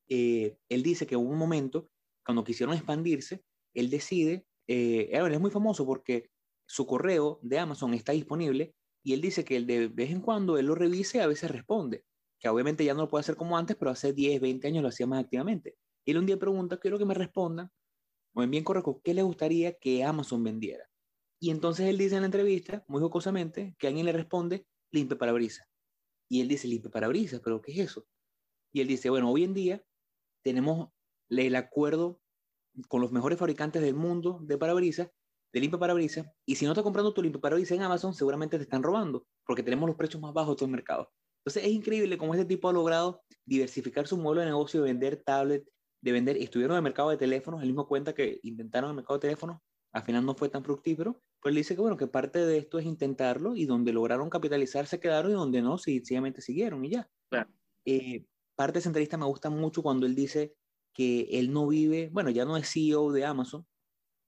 eh, 0.09 0.57
él 0.68 0.82
dice 0.82 1.07
que 1.07 1.16
hubo 1.16 1.30
un 1.30 1.38
momento, 1.38 1.88
cuando 2.24 2.42
quisieron 2.42 2.74
expandirse, 2.74 3.44
él 3.74 3.90
decide, 3.90 4.46
eh, 4.66 5.11
es 5.12 5.40
muy 5.40 5.50
famoso 5.50 5.86
porque 5.86 6.30
su 6.66 6.86
correo 6.86 7.38
de 7.42 7.59
Amazon 7.59 7.94
está 7.94 8.12
disponible 8.12 8.74
y 9.03 9.14
él 9.14 9.20
dice 9.20 9.44
que 9.44 9.61
de 9.61 9.88
vez 9.88 10.11
en 10.11 10.20
cuando 10.20 10.59
él 10.59 10.66
lo 10.66 10.74
revise 10.74 11.20
a 11.20 11.26
veces 11.26 11.51
responde, 11.51 12.05
que 12.38 12.48
obviamente 12.48 12.84
ya 12.84 12.94
no 12.94 13.03
lo 13.03 13.09
puede 13.09 13.20
hacer 13.20 13.36
como 13.36 13.57
antes, 13.57 13.76
pero 13.76 13.90
hace 13.90 14.12
10, 14.12 14.40
20 14.40 14.66
años 14.68 14.82
lo 14.82 14.88
hacía 14.88 15.07
más 15.07 15.22
activamente. 15.22 15.76
Él 16.07 16.18
un 16.18 16.26
día 16.26 16.38
pregunta, 16.38 16.78
quiero 16.78 16.98
que 16.98 17.05
me 17.05 17.14
respondan, 17.14 17.70
o 18.34 18.42
en 18.42 18.51
bien 18.51 18.64
correcto, 18.64 19.01
¿qué 19.05 19.14
le 19.14 19.22
gustaría 19.22 19.78
que 19.78 20.05
Amazon 20.05 20.42
vendiera? 20.42 20.88
Y 21.38 21.51
entonces 21.51 21.86
él 21.86 21.98
dice 21.98 22.16
en 22.16 22.22
la 22.22 22.26
entrevista, 22.26 22.84
muy 22.88 23.01
jocosamente, 23.01 23.74
que 23.78 23.86
alguien 23.86 24.07
le 24.07 24.12
responde, 24.12 24.66
limpia 24.90 25.18
parabrisas. 25.18 25.66
Y 26.28 26.40
él 26.40 26.48
dice, 26.48 26.68
limpia 26.68 26.90
parabrisas, 26.90 27.40
pero 27.40 27.61
¿qué 27.61 27.72
es 27.72 27.78
eso? 27.78 28.07
Y 28.72 28.80
él 28.80 28.88
dice, 28.88 29.11
bueno, 29.11 29.30
hoy 29.30 29.44
en 29.44 29.55
día 29.55 29.84
tenemos 30.42 30.90
el 31.28 31.57
acuerdo 31.57 32.20
con 32.88 33.01
los 33.01 33.12
mejores 33.12 33.38
fabricantes 33.38 33.82
del 33.82 33.94
mundo 33.94 34.38
de 34.42 34.59
parabrisas 34.59 35.11
de 35.53 35.61
limpia 35.61 35.78
parabrisas 35.78 36.26
y 36.46 36.55
si 36.55 36.64
no 36.64 36.72
estás 36.72 36.84
comprando 36.84 37.12
tu 37.12 37.22
limpia 37.22 37.40
parabrisas 37.40 37.76
en 37.76 37.82
Amazon, 37.82 38.14
seguramente 38.14 38.57
te 38.57 38.64
están 38.64 38.82
robando 38.82 39.26
porque 39.46 39.62
tenemos 39.62 39.88
los 39.88 39.96
precios 39.96 40.20
más 40.22 40.32
bajos 40.32 40.55
de 40.55 40.59
todo 40.59 40.66
el 40.66 40.72
mercado. 40.72 41.11
Entonces 41.40 41.64
es 41.64 41.70
increíble 41.70 42.18
cómo 42.18 42.34
este 42.34 42.46
tipo 42.46 42.68
ha 42.68 42.72
logrado 42.72 43.22
diversificar 43.44 44.07
su 44.07 44.16
modelo 44.16 44.40
de 44.40 44.46
negocio, 44.46 44.82
de 44.82 44.88
vender 44.92 45.22
tablet, 45.24 45.66
de 46.03 46.12
vender, 46.12 46.36
estuvieron 46.36 46.74
en 46.74 46.78
el 46.78 46.82
mercado 46.82 47.11
de 47.11 47.16
teléfonos, 47.16 47.62
él 47.62 47.68
mismo 47.68 47.86
cuenta 47.86 48.14
que 48.14 48.38
intentaron 48.42 48.90
el 48.90 48.96
mercado 48.96 49.18
de 49.18 49.22
teléfonos, 49.22 49.61
al 49.92 50.03
final 50.03 50.24
no 50.24 50.34
fue 50.34 50.48
tan 50.48 50.62
fructífero, 50.62 51.20
pero 51.42 51.51
él 51.51 51.57
dice 51.57 51.74
que 51.74 51.80
bueno, 51.80 51.96
que 51.96 52.07
parte 52.07 52.44
de 52.44 52.59
esto 52.59 52.78
es 52.78 52.86
intentarlo 52.86 53.57
y 53.57 53.66
donde 53.66 53.92
lograron 53.92 54.30
capitalizar 54.30 54.86
se 54.86 55.01
quedaron 55.01 55.32
y 55.32 55.34
donde 55.34 55.62
no, 55.62 55.78
sencillamente 55.78 56.42
siguieron 56.42 56.84
y 56.84 56.90
ya. 56.90 57.11
Eh, 57.86 58.26
parte 58.55 58.74
de 58.74 58.78
esa 58.80 58.88
entrevista 58.90 59.16
me 59.16 59.24
gusta 59.24 59.51
mucho 59.51 59.82
cuando 59.82 60.07
él 60.07 60.14
dice 60.14 60.55
que 60.94 61.22
él 61.32 61.53
no 61.53 61.66
vive, 61.66 62.11
bueno, 62.12 62.30
ya 62.30 62.44
no 62.44 62.57
es 62.57 62.70
CEO 62.70 63.11
de 63.12 63.24
Amazon, 63.24 63.66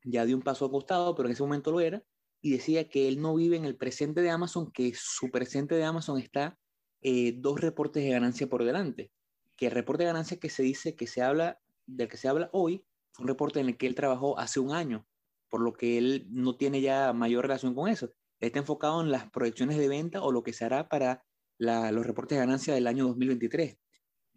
ya 0.05 0.25
dio 0.25 0.37
un 0.37 0.43
paso 0.43 0.65
acostado, 0.67 1.15
pero 1.15 1.29
en 1.29 1.33
ese 1.33 1.43
momento 1.43 1.71
lo 1.71 1.81
era, 1.81 2.03
y 2.41 2.51
decía 2.51 2.89
que 2.89 3.09
él 3.09 3.21
no 3.21 3.35
vive 3.35 3.57
en 3.57 3.65
el 3.65 3.77
presente 3.77 4.21
de 4.21 4.31
Amazon, 4.31 4.71
que 4.73 4.93
su 4.97 5.31
presente 5.31 5.77
de 5.77 5.85
Amazon 5.85 6.19
está 6.19 6.59
eh, 7.01 7.35
dos 7.37 7.61
reportes 7.61 8.03
de 8.03 8.11
ganancia 8.11 8.49
por 8.49 8.65
delante. 8.65 9.13
Que 9.57 9.67
el 9.67 9.73
reporte 9.73 10.03
de 10.03 10.09
ganancia 10.09 10.39
que 10.39 10.51
se 10.51 10.65
dice 10.65 10.97
que 10.97 11.07
se 11.07 11.23
habla, 11.23 11.61
del 11.87 12.09
que 12.09 12.17
se 12.17 12.29
habla 12.29 12.51
hoy, 12.53 12.85
fue 13.13 13.25
un 13.25 13.29
reporte 13.29 13.61
en 13.61 13.69
el 13.69 13.77
que 13.77 13.87
él 13.87 13.95
trabajó 13.95 14.39
hace 14.39 14.59
un 14.59 14.73
año, 14.73 15.07
por 15.49 15.61
lo 15.61 15.73
que 15.73 15.99
él 15.99 16.27
no 16.31 16.57
tiene 16.57 16.81
ya 16.81 17.13
mayor 17.13 17.45
relación 17.45 17.75
con 17.75 17.89
eso. 17.89 18.11
está 18.41 18.59
enfocado 18.59 19.01
en 19.03 19.13
las 19.13 19.31
proyecciones 19.31 19.79
de 19.79 19.89
venta 19.89 20.23
o 20.23 20.33
lo 20.33 20.43
que 20.43 20.53
se 20.53 20.65
hará 20.65 20.89
para 20.89 21.25
los 21.59 22.05
reportes 22.07 22.37
de 22.37 22.45
ganancia 22.45 22.75
del 22.75 22.89
año 22.89 23.07
2023. 23.07 23.79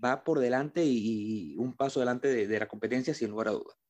Va 0.04 0.24
por 0.24 0.40
delante 0.40 0.86
y, 0.86 1.56
un 1.58 1.76
paso 1.76 2.00
delante 2.00 2.28
de, 2.28 2.48
de 2.48 2.60
la 2.60 2.68
competencia 2.68 3.14
sin 3.16 3.32
lugar 3.32 3.48
a 3.48 3.52
dudas. 3.52 3.85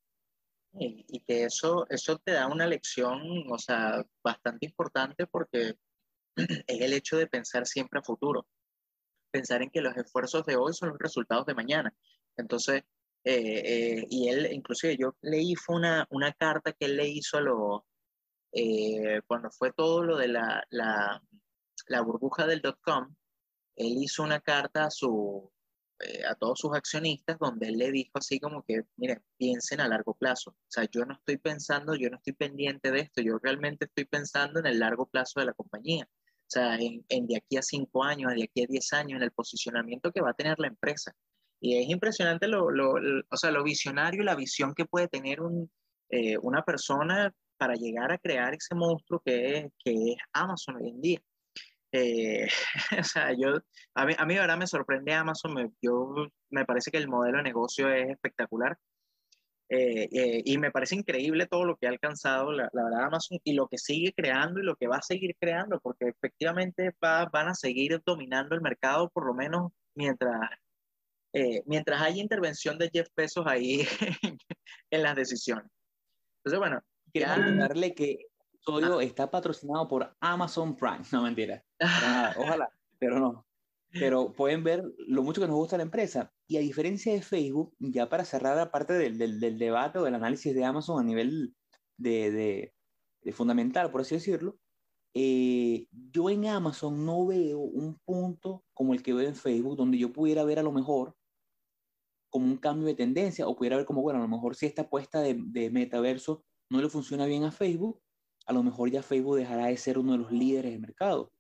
Y, 0.78 1.22
que 1.22 1.46
eso, 1.46 1.86
eso 1.90 2.18
te 2.18 2.34
da 2.34 2.48
una 2.48 2.68
lección, 2.68 3.46
o 3.50 3.58
sea, 3.58 4.06
bastante 4.24 4.66
importante 4.66 5.26
porque 5.26 5.76
es 6.36 6.82
el 6.82 6.94
hecho 6.94 7.18
de 7.18 7.28
pensar 7.28 7.66
siempre 7.66 8.00
a 8.00 8.04
futuro, 8.04 8.46
pensar 9.32 9.62
en 9.62 9.70
que 9.70 9.82
los 9.82 9.96
esfuerzos 9.96 10.46
de 10.46 10.58
hoy 10.58 10.74
son 10.74 10.90
los 10.90 11.00
resultados 11.00 11.46
de 11.46 11.56
mañana. 11.56 11.94
Entonces, 12.36 12.84
eh, 13.24 13.62
eh, 13.66 14.08
y 14.10 14.28
él, 14.30 14.52
inclusive 14.52 14.98
yo 14.98 15.16
leí 15.22 15.56
fue 15.56 15.78
una, 15.78 16.06
una 16.12 16.34
carta 16.34 16.74
que 16.74 16.86
él 16.86 16.98
le 16.98 17.08
hizo 17.08 17.38
a 17.38 17.42
lo, 17.42 17.86
eh, 18.52 19.22
cuando 19.28 19.50
fue 19.52 19.72
todo 19.72 20.04
lo 20.04 20.18
de 20.18 20.28
la, 20.28 20.64
la, 20.70 21.22
la 21.88 22.02
burbuja 22.02 22.46
del 22.48 22.62
dot 22.62 22.80
com, 22.82 23.16
él 23.78 23.98
hizo 23.98 24.24
una 24.24 24.42
carta 24.42 24.86
a 24.86 24.92
su, 24.92 25.52
eh, 26.00 26.26
a 26.26 26.36
todos 26.36 26.60
sus 26.60 26.76
accionistas 26.76 27.38
donde 27.40 27.68
él 27.68 27.78
le 27.78 27.92
dijo 27.92 28.12
así 28.16 28.40
como 28.40 28.64
que, 28.64 28.84
miren, 28.98 29.24
piensen 29.38 29.80
a 29.80 29.88
largo 29.88 30.14
plazo. 30.14 30.52
O 30.52 30.56
sea, 30.68 30.86
yo 30.92 31.06
no 31.06 31.14
estoy 31.14 31.38
pensando, 31.38 31.96
yo 31.96 32.10
no 32.10 32.18
estoy 32.18 32.34
pendiente 32.34 32.92
de 32.92 33.00
esto, 33.00 33.22
yo 33.22 33.38
realmente 33.42 33.86
estoy 33.86 34.06
pensando 34.06 34.60
en 34.60 34.66
el 34.66 34.80
largo 34.80 35.08
plazo 35.08 35.40
de 35.40 35.46
la 35.46 35.54
compañía. 35.54 36.08
O 36.12 36.48
sea, 36.48 36.78
en, 36.78 37.28
de 37.28 37.38
aquí 37.38 37.58
a 37.58 37.62
cinco 37.62 38.04
años, 38.04 38.34
de 38.36 38.44
aquí 38.44 38.64
a 38.64 38.68
diez 38.68 38.94
años, 38.94 39.18
en 39.18 39.24
el 39.24 39.32
posicionamiento 39.32 40.12
que 40.12 40.22
va 40.22 40.32
a 40.32 40.34
tener 40.34 40.60
la 40.60 40.68
empresa. 40.68 41.16
Y 41.60 41.78
es 41.78 41.90
impresionante 41.90 42.48
lo, 42.48 42.70
lo, 42.70 42.94
o 43.30 43.38
sea, 43.38 43.52
lo 43.52 43.64
visionario 43.64 44.22
y 44.22 44.26
la 44.26 44.36
visión 44.36 44.76
que 44.76 44.86
puede 44.86 45.08
tener 45.08 45.42
un, 45.42 45.72
eh, 46.10 46.38
una 46.38 46.64
persona 46.64 47.34
para 47.58 47.76
llegar 47.76 48.12
a 48.12 48.18
crear 48.18 48.54
ese 48.54 48.76
monstruo 48.76 49.22
que 49.26 49.58
es, 49.58 49.66
que 49.84 49.92
es 49.92 50.18
Amazon 50.34 50.76
hoy 50.76 50.90
en 50.90 51.02
día. 51.02 51.22
Eh, 51.96 52.48
o 53.00 53.04
sea, 53.04 53.32
yo, 53.38 53.60
a 53.96 54.06
mí, 54.06 54.14
a 54.18 54.26
mí, 54.26 54.36
verdad, 54.36 54.58
me 54.58 54.68
sorprende 54.68 55.14
Amazon, 55.14 55.54
me, 55.54 55.72
yo, 55.82 56.28
me 56.50 56.66
parece 56.66 56.92
que 56.92 56.98
el 56.98 57.08
modelo 57.08 57.38
de 57.38 57.44
negocio 57.44 57.90
es 57.90 58.10
espectacular. 58.10 58.78
Eh, 59.70 60.08
eh, 60.12 60.42
y 60.46 60.58
me 60.60 60.70
parece 60.72 60.96
increíble 60.96 61.48
todo 61.48 61.66
lo 61.66 61.76
que 61.76 61.88
ha 61.88 61.90
alcanzado 61.90 62.52
la, 62.52 62.70
la, 62.72 62.84
verdad 62.84 63.06
Amazon 63.06 63.40
y 63.44 63.54
lo 63.54 63.68
que 63.68 63.80
sigue 63.80 64.14
creando 64.14 64.60
y 64.60 64.64
lo 64.64 64.76
que 64.76 64.88
va 64.88 64.98
a 64.98 65.02
seguir 65.02 65.36
creando, 65.40 65.80
porque 65.80 66.10
efectivamente 66.10 66.92
va, 67.04 67.26
van 67.26 67.48
a 67.48 67.56
seguir 67.56 68.00
dominando 68.06 68.54
el 68.54 68.62
mercado 68.62 69.10
por 69.10 69.26
lo 69.26 69.34
menos 69.34 69.72
mientras, 69.96 70.40
mientras 71.66 72.02
haya 72.02 72.22
intervención 72.22 72.78
de 72.78 72.90
Jeff 72.94 73.08
Bezos 73.16 73.46
ahí 73.48 73.88
en 74.92 75.04
las 75.04 75.16
decisiones. 75.16 75.72
Entonces, 76.40 76.60
bueno. 76.60 76.82
Quiero 77.12 77.56
darle 77.56 77.96
que 77.96 78.28
episodio 78.66 79.02
está 79.02 79.30
patrocinado 79.30 79.88
por 79.88 80.16
Amazon 80.20 80.76
Prime. 80.76 81.04
No, 81.12 81.24
mentira. 81.24 81.64
Ojalá, 82.38 82.70
pero 83.00 83.20
no. 83.20 83.46
Pero 83.92 84.34
pueden 84.34 84.64
ver 84.64 84.84
lo 85.08 85.24
mucho 85.24 85.40
que 85.40 85.48
nos 85.48 85.56
gusta 85.56 85.78
la 85.78 85.84
empresa. 85.84 86.34
Y 86.48 86.58
a 86.58 86.60
diferencia 86.60 87.14
de 87.14 87.22
Facebook, 87.22 87.74
ya 87.80 88.10
para 88.10 88.26
cerrar 88.26 88.58
la 88.58 88.70
parte 88.70 88.94
del, 88.94 89.18
del, 89.18 89.40
del 89.40 89.58
debate 89.58 90.00
o 90.00 90.04
del 90.04 90.16
análisis 90.16 90.54
de 90.54 90.66
Amazon 90.66 91.00
a 91.00 91.04
nivel 91.04 91.56
de, 91.98 92.32
de, 92.32 92.74
de 93.22 93.32
fundamental, 93.32 93.92
por 93.92 94.02
así 94.02 94.16
decirlo, 94.16 94.58
eh, 95.14 95.88
yo 96.12 96.30
en 96.30 96.46
Amazon 96.48 97.06
no 97.06 97.26
veo 97.26 97.60
un 97.60 97.98
punto 98.04 98.66
como 98.74 98.94
el 98.94 99.02
que 99.02 99.14
veo 99.14 99.26
en 99.30 99.36
Facebook, 99.36 99.78
donde 99.78 99.98
yo 99.98 100.12
pudiera 100.12 100.44
ver 100.44 100.60
a 100.60 100.64
lo 100.64 100.74
mejor 100.74 101.16
como 102.30 102.48
un 102.48 102.58
cambio 102.58 102.88
de 102.88 102.96
tendencia 102.96 103.48
o 103.48 103.56
pudiera 103.56 103.78
ver 103.78 103.86
como, 103.86 104.02
bueno, 104.02 104.20
a 104.20 104.24
lo 104.24 104.28
mejor 104.28 104.58
si 104.58 104.66
esta 104.66 104.82
apuesta 104.82 105.22
de, 105.22 105.36
de 105.40 105.70
metaverso 105.70 106.44
no 106.70 106.82
le 106.82 106.90
funciona 106.90 107.26
bien 107.28 107.46
a 107.46 107.54
Facebook, 107.54 108.02
a 108.46 108.54
lo 108.54 108.64
mejor 108.64 108.90
ya 108.90 109.02
Facebook 109.02 109.38
dejará 109.38 109.68
de 109.68 109.78
ser 109.78 109.98
uno 109.98 110.14
de 110.14 110.20
los 110.20 110.32
líderes 110.32 110.72
del 110.72 110.82
mercado. 110.82 111.32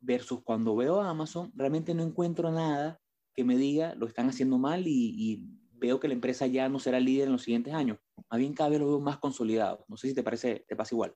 Versus 0.00 0.42
cuando 0.42 0.76
veo 0.76 1.00
a 1.00 1.08
Amazon, 1.08 1.50
realmente 1.54 1.94
no 1.94 2.02
encuentro 2.02 2.50
nada 2.50 3.00
que 3.34 3.44
me 3.44 3.56
diga 3.56 3.94
lo 3.96 4.06
están 4.06 4.28
haciendo 4.28 4.58
mal 4.58 4.84
y, 4.86 5.60
veo 5.76 6.00
que 6.00 6.08
la 6.08 6.14
empresa 6.14 6.46
ya 6.46 6.66
no 6.68 6.78
será 6.78 6.98
líder 6.98 7.26
en 7.26 7.32
los 7.32 7.42
siguientes 7.42 7.74
años. 7.74 7.98
Más 8.30 8.38
bien 8.40 8.54
cada 8.54 8.70
vez 8.70 8.78
lo 8.78 8.86
veo 8.86 9.00
más 9.00 9.18
consolidado. 9.18 9.84
No 9.88 9.98
sé 9.98 10.08
si 10.08 10.14
te 10.14 10.22
parece, 10.22 10.64
te 10.66 10.76
pasa 10.76 10.94
igual. 10.94 11.14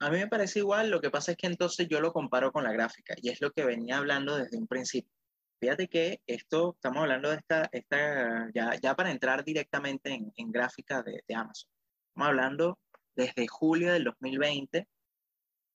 A 0.00 0.10
mí 0.10 0.18
me 0.18 0.26
parece 0.26 0.58
igual, 0.58 0.90
lo 0.90 1.00
que 1.00 1.10
pasa 1.10 1.32
es 1.32 1.36
que 1.36 1.46
entonces 1.46 1.86
yo 1.88 2.00
lo 2.00 2.12
comparo 2.12 2.50
con 2.50 2.64
la 2.64 2.72
gráfica 2.72 3.14
y 3.22 3.28
es 3.28 3.40
lo 3.40 3.52
que 3.52 3.64
venía 3.64 3.98
hablando 3.98 4.36
desde 4.36 4.58
un 4.58 4.66
principio. 4.66 5.12
Fíjate 5.60 5.86
que 5.86 6.20
esto, 6.26 6.74
estamos 6.74 7.02
hablando 7.02 7.30
de 7.30 7.36
esta, 7.36 7.68
esta 7.70 8.50
ya, 8.52 8.74
ya 8.82 8.96
para 8.96 9.12
entrar 9.12 9.44
directamente 9.44 10.10
en, 10.10 10.32
en 10.34 10.50
gráfica 10.50 11.02
de, 11.02 11.22
de 11.28 11.34
Amazon. 11.34 11.70
Estamos 12.08 12.28
hablando 12.28 12.78
desde 13.18 13.48
julio 13.48 13.92
del 13.92 14.04
2020 14.04 14.88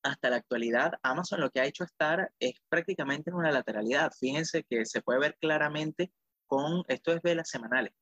hasta 0.02 0.30
la 0.30 0.38
actualidad, 0.38 0.94
Amazon 1.04 1.42
lo 1.42 1.50
que 1.50 1.60
ha 1.60 1.66
hecho 1.66 1.84
estar 1.84 2.32
es 2.40 2.56
prácticamente 2.70 3.30
en 3.30 3.36
una 3.36 3.52
lateralidad. 3.52 4.12
Fíjense 4.18 4.64
que 4.64 4.86
se 4.86 5.02
puede 5.02 5.20
ver 5.20 5.38
claramente 5.40 6.12
con, 6.48 6.84
esto 6.88 7.12
es 7.12 7.22
velas 7.22 7.50
semanales. 7.50 7.94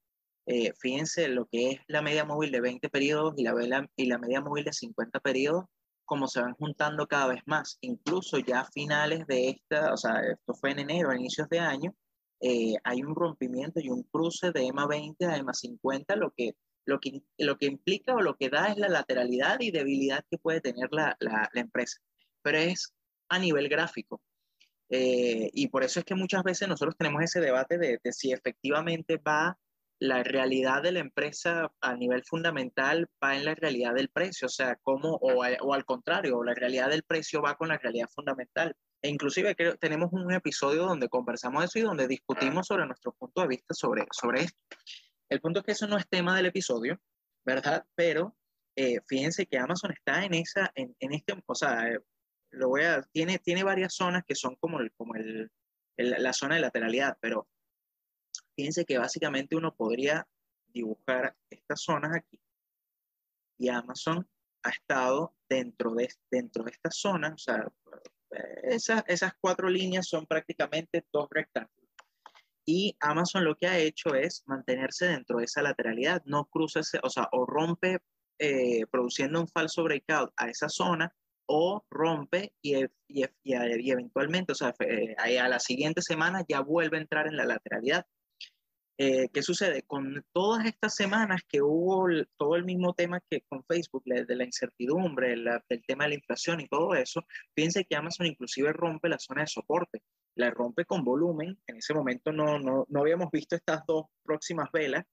Eh, 0.46 0.74
fíjense 0.80 1.28
lo 1.28 1.48
que 1.48 1.72
es 1.72 1.80
la 1.88 2.02
media 2.02 2.24
móvil 2.24 2.52
de 2.52 2.62
20 2.62 2.90
periodos 2.90 3.34
y 3.38 3.44
la, 3.44 3.54
vela, 3.54 3.88
y 3.96 4.06
la 4.06 4.18
media 4.20 4.42
móvil 4.42 4.64
de 4.64 4.74
50 4.74 5.20
periodos, 5.20 5.66
como 6.06 6.28
se 6.28 6.42
van 6.42 6.54
juntando 6.54 7.08
cada 7.08 7.28
vez 7.28 7.42
más. 7.46 7.78
Incluso 7.82 8.38
ya 8.40 8.62
a 8.62 8.72
finales 8.72 9.26
de 9.28 9.50
esta, 9.50 9.94
o 9.94 9.98
sea, 9.98 10.22
esto 10.22 10.54
fue 10.54 10.72
en 10.72 10.80
enero, 10.80 11.10
a 11.10 11.16
inicios 11.16 11.50
de 11.50 11.60
año, 11.60 11.96
eh, 12.42 12.76
hay 12.84 13.04
un 13.04 13.16
rompimiento 13.16 13.80
y 13.80 13.90
un 13.90 14.04
cruce 14.04 14.52
de 14.52 14.66
EMA 14.66 14.88
20 14.88 15.26
a 15.26 15.38
EMA 15.38 15.54
50, 15.54 16.16
lo 16.16 16.32
que 16.32 16.56
lo 16.86 17.00
que, 17.00 17.22
lo 17.38 17.58
que 17.58 17.68
implica 17.68 18.14
o 18.14 18.22
lo 18.22 18.36
que 18.36 18.50
da 18.50 18.68
es 18.68 18.78
la 18.78 18.90
lateralidad 18.90 19.60
y 19.60 19.72
debilidad 19.72 20.26
que 20.30 20.38
puede 20.38 20.62
tener 20.62 20.90
la, 20.92 21.16
la, 21.20 21.50
empresa, 21.54 22.00
pero 22.42 22.58
es 22.58 22.94
a 23.30 23.40
nivel 23.40 23.70
gráfico. 23.70 24.22
Eh, 24.90 25.50
y 25.54 25.70
por 25.70 25.84
eso 25.84 26.00
es 26.00 26.06
que 26.06 26.16
muchas 26.16 26.44
veces 26.44 26.68
nosotros 26.68 26.98
tenemos 26.98 27.24
ese 27.24 27.40
debate 27.40 27.78
de, 27.78 28.00
de, 28.04 28.12
si 28.12 28.34
efectivamente 28.34 29.18
va 29.18 29.58
la 30.00 30.24
realidad 30.24 30.82
de 30.82 30.92
la 30.92 31.00
empresa 31.00 31.72
a 31.80 31.96
nivel 31.96 32.24
fundamental, 32.26 33.08
va 33.24 33.36
en 33.36 33.46
la 33.46 33.54
realidad 33.54 33.94
del 33.94 34.10
precio, 34.10 34.48
o 34.48 34.50
sea, 34.50 34.76
cómo, 34.82 35.14
o, 35.14 35.44
o 35.44 35.74
al 35.74 35.86
contrario, 35.86 36.44
la 36.44 36.56
realidad 36.56 36.90
del 36.90 37.04
precio 37.04 37.42
va 37.42 37.56
con 37.56 37.70
la 37.70 37.78
realidad 37.78 38.10
fundamental. 38.14 38.76
E 39.04 39.10
inclusive 39.10 39.56
creo, 39.56 39.78
tenemos 39.78 40.12
un 40.12 40.32
episodio 40.34 40.86
donde 40.86 41.08
conversamos 41.08 41.64
eso 41.64 41.78
y 41.78 41.84
donde 41.84 42.08
discutimos 42.08 42.68
sobre 42.68 42.88
nuestro 42.88 43.14
punto 43.14 43.42
de 43.42 43.48
vista 43.48 43.74
sobre, 43.76 44.06
sobre 44.12 44.42
esto. 44.42 44.60
El 45.32 45.40
punto 45.40 45.60
es 45.60 45.66
que 45.66 45.72
eso 45.72 45.88
no 45.88 45.98
es 45.98 46.10
tema 46.10 46.36
del 46.36 46.48
episodio, 46.48 47.00
¿verdad? 47.46 47.86
Pero 47.96 48.36
eh, 48.76 49.00
fíjense 49.08 49.46
que 49.46 49.58
Amazon 49.58 49.94
está 49.94 50.26
en 50.26 50.34
esa, 50.34 50.70
en, 50.76 50.94
en 51.00 51.14
este, 51.14 51.42
o 51.46 51.56
sea, 51.56 51.88
eh, 51.88 52.00
lo 52.52 52.68
voy 52.68 52.84
a, 52.84 53.02
tiene, 53.14 53.40
tiene 53.40 53.64
varias 53.64 53.96
zonas 53.96 54.26
que 54.28 54.36
son 54.36 54.58
como, 54.58 54.82
el, 54.82 54.92
como 54.92 55.16
el, 55.16 55.50
el, 55.96 56.10
la 56.22 56.34
zona 56.34 56.56
de 56.56 56.62
lateralidad, 56.62 57.18
pero 57.22 57.48
fíjense 58.58 58.84
que 58.84 58.98
básicamente 58.98 59.56
uno 59.56 59.74
podría 59.74 60.28
dibujar 60.68 61.34
estas 61.50 61.82
zonas 61.82 62.14
aquí 62.14 62.38
y 63.58 63.70
Amazon 63.70 64.28
ha 64.64 64.70
estado 64.70 65.34
dentro 65.48 65.94
de, 65.94 66.14
dentro 66.30 66.66
de 66.66 66.72
esta 66.72 66.92
zona, 66.92 67.34
o 67.34 67.38
sea, 67.38 67.72
esas, 68.64 69.06
esas 69.08 69.32
cuatro 69.40 69.70
líneas 69.70 70.10
son 70.10 70.26
prácticamente 70.26 71.06
dos 71.10 71.30
rectángulos. 71.32 71.81
Y 72.66 72.96
Amazon 73.00 73.44
lo 73.44 73.56
que 73.56 73.68
ha 73.68 73.78
hecho 73.78 74.16
es 74.16 74.44
mantenerse 74.46 75.08
dentro 75.08 75.40
de 75.40 75.46
esa 75.46 75.62
lateralidad, 75.62 76.22
no 76.26 76.46
cruza, 76.46 76.82
o 77.04 77.10
sea, 77.10 77.28
o 77.32 77.46
rompe 77.46 78.00
eh, 78.40 78.86
produciendo 78.92 79.40
un 79.40 79.48
falso 79.48 79.84
breakout 79.84 80.32
a 80.38 80.50
esa 80.50 80.70
zona, 80.70 81.14
o 81.48 81.84
rompe 81.90 82.54
y, 82.62 82.76
y, 83.08 83.26
y, 83.44 83.92
eventualmente, 83.92 84.54
o 84.54 84.56
sea, 84.56 84.74
eh, 84.80 85.16
a 85.18 85.50
la 85.50 85.60
siguiente 85.60 86.02
semana 86.02 86.46
ya 86.48 86.62
vuelve 86.62 86.98
a 86.98 87.02
entrar 87.02 87.28
en 87.28 87.36
la 87.36 87.46
lateralidad. 87.46 88.06
Eh, 89.04 89.30
¿Qué 89.34 89.42
sucede? 89.42 89.82
Con 89.82 90.24
todas 90.32 90.64
estas 90.68 90.94
semanas 90.94 91.42
que 91.50 91.60
hubo 91.60 92.08
el, 92.08 92.30
todo 92.38 92.56
el 92.56 92.64
mismo 92.64 92.94
tema 92.94 93.20
que 93.32 93.42
con 93.50 93.64
Facebook, 93.66 94.04
de 94.06 94.36
la 94.36 94.44
incertidumbre, 94.44 95.36
la, 95.38 95.66
del 95.68 95.84
tema 95.88 96.04
de 96.04 96.10
la 96.10 96.16
inflación 96.18 96.62
y 96.62 96.68
todo 96.68 96.94
eso, 96.94 97.26
fíjense 97.56 97.84
que 97.86 97.96
Amazon 97.96 98.28
inclusive 98.28 98.72
rompe 98.72 99.10
la 99.10 99.18
zona 99.18 99.42
de 99.42 99.48
soporte. 99.48 100.04
la 100.36 100.52
rompe 100.52 100.86
con 100.86 101.04
volumen. 101.04 101.58
En 101.66 101.78
ese 101.78 101.96
momento 101.96 102.32
no, 102.32 102.60
no, 102.60 102.86
no 102.90 103.00
habíamos 103.00 103.32
visto 103.32 103.56
estas 103.56 103.84
dos 103.88 104.06
próximas 104.24 104.70
velas, 104.72 105.04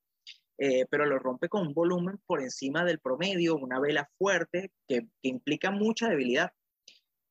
eh, 0.59 0.84
pero 0.91 1.07
lo 1.07 1.18
rompe 1.18 1.49
con 1.49 1.66
un 1.66 1.72
volumen 1.72 2.18
por 2.26 2.43
encima 2.43 2.84
del 2.84 2.99
promedio, 2.99 3.57
una 3.57 3.80
vela 3.80 4.07
fuerte 4.18 4.70
que, 4.86 5.09
que, 5.22 5.28
implica 5.30 5.70
mucha 5.70 6.11
debilidad. 6.11 6.53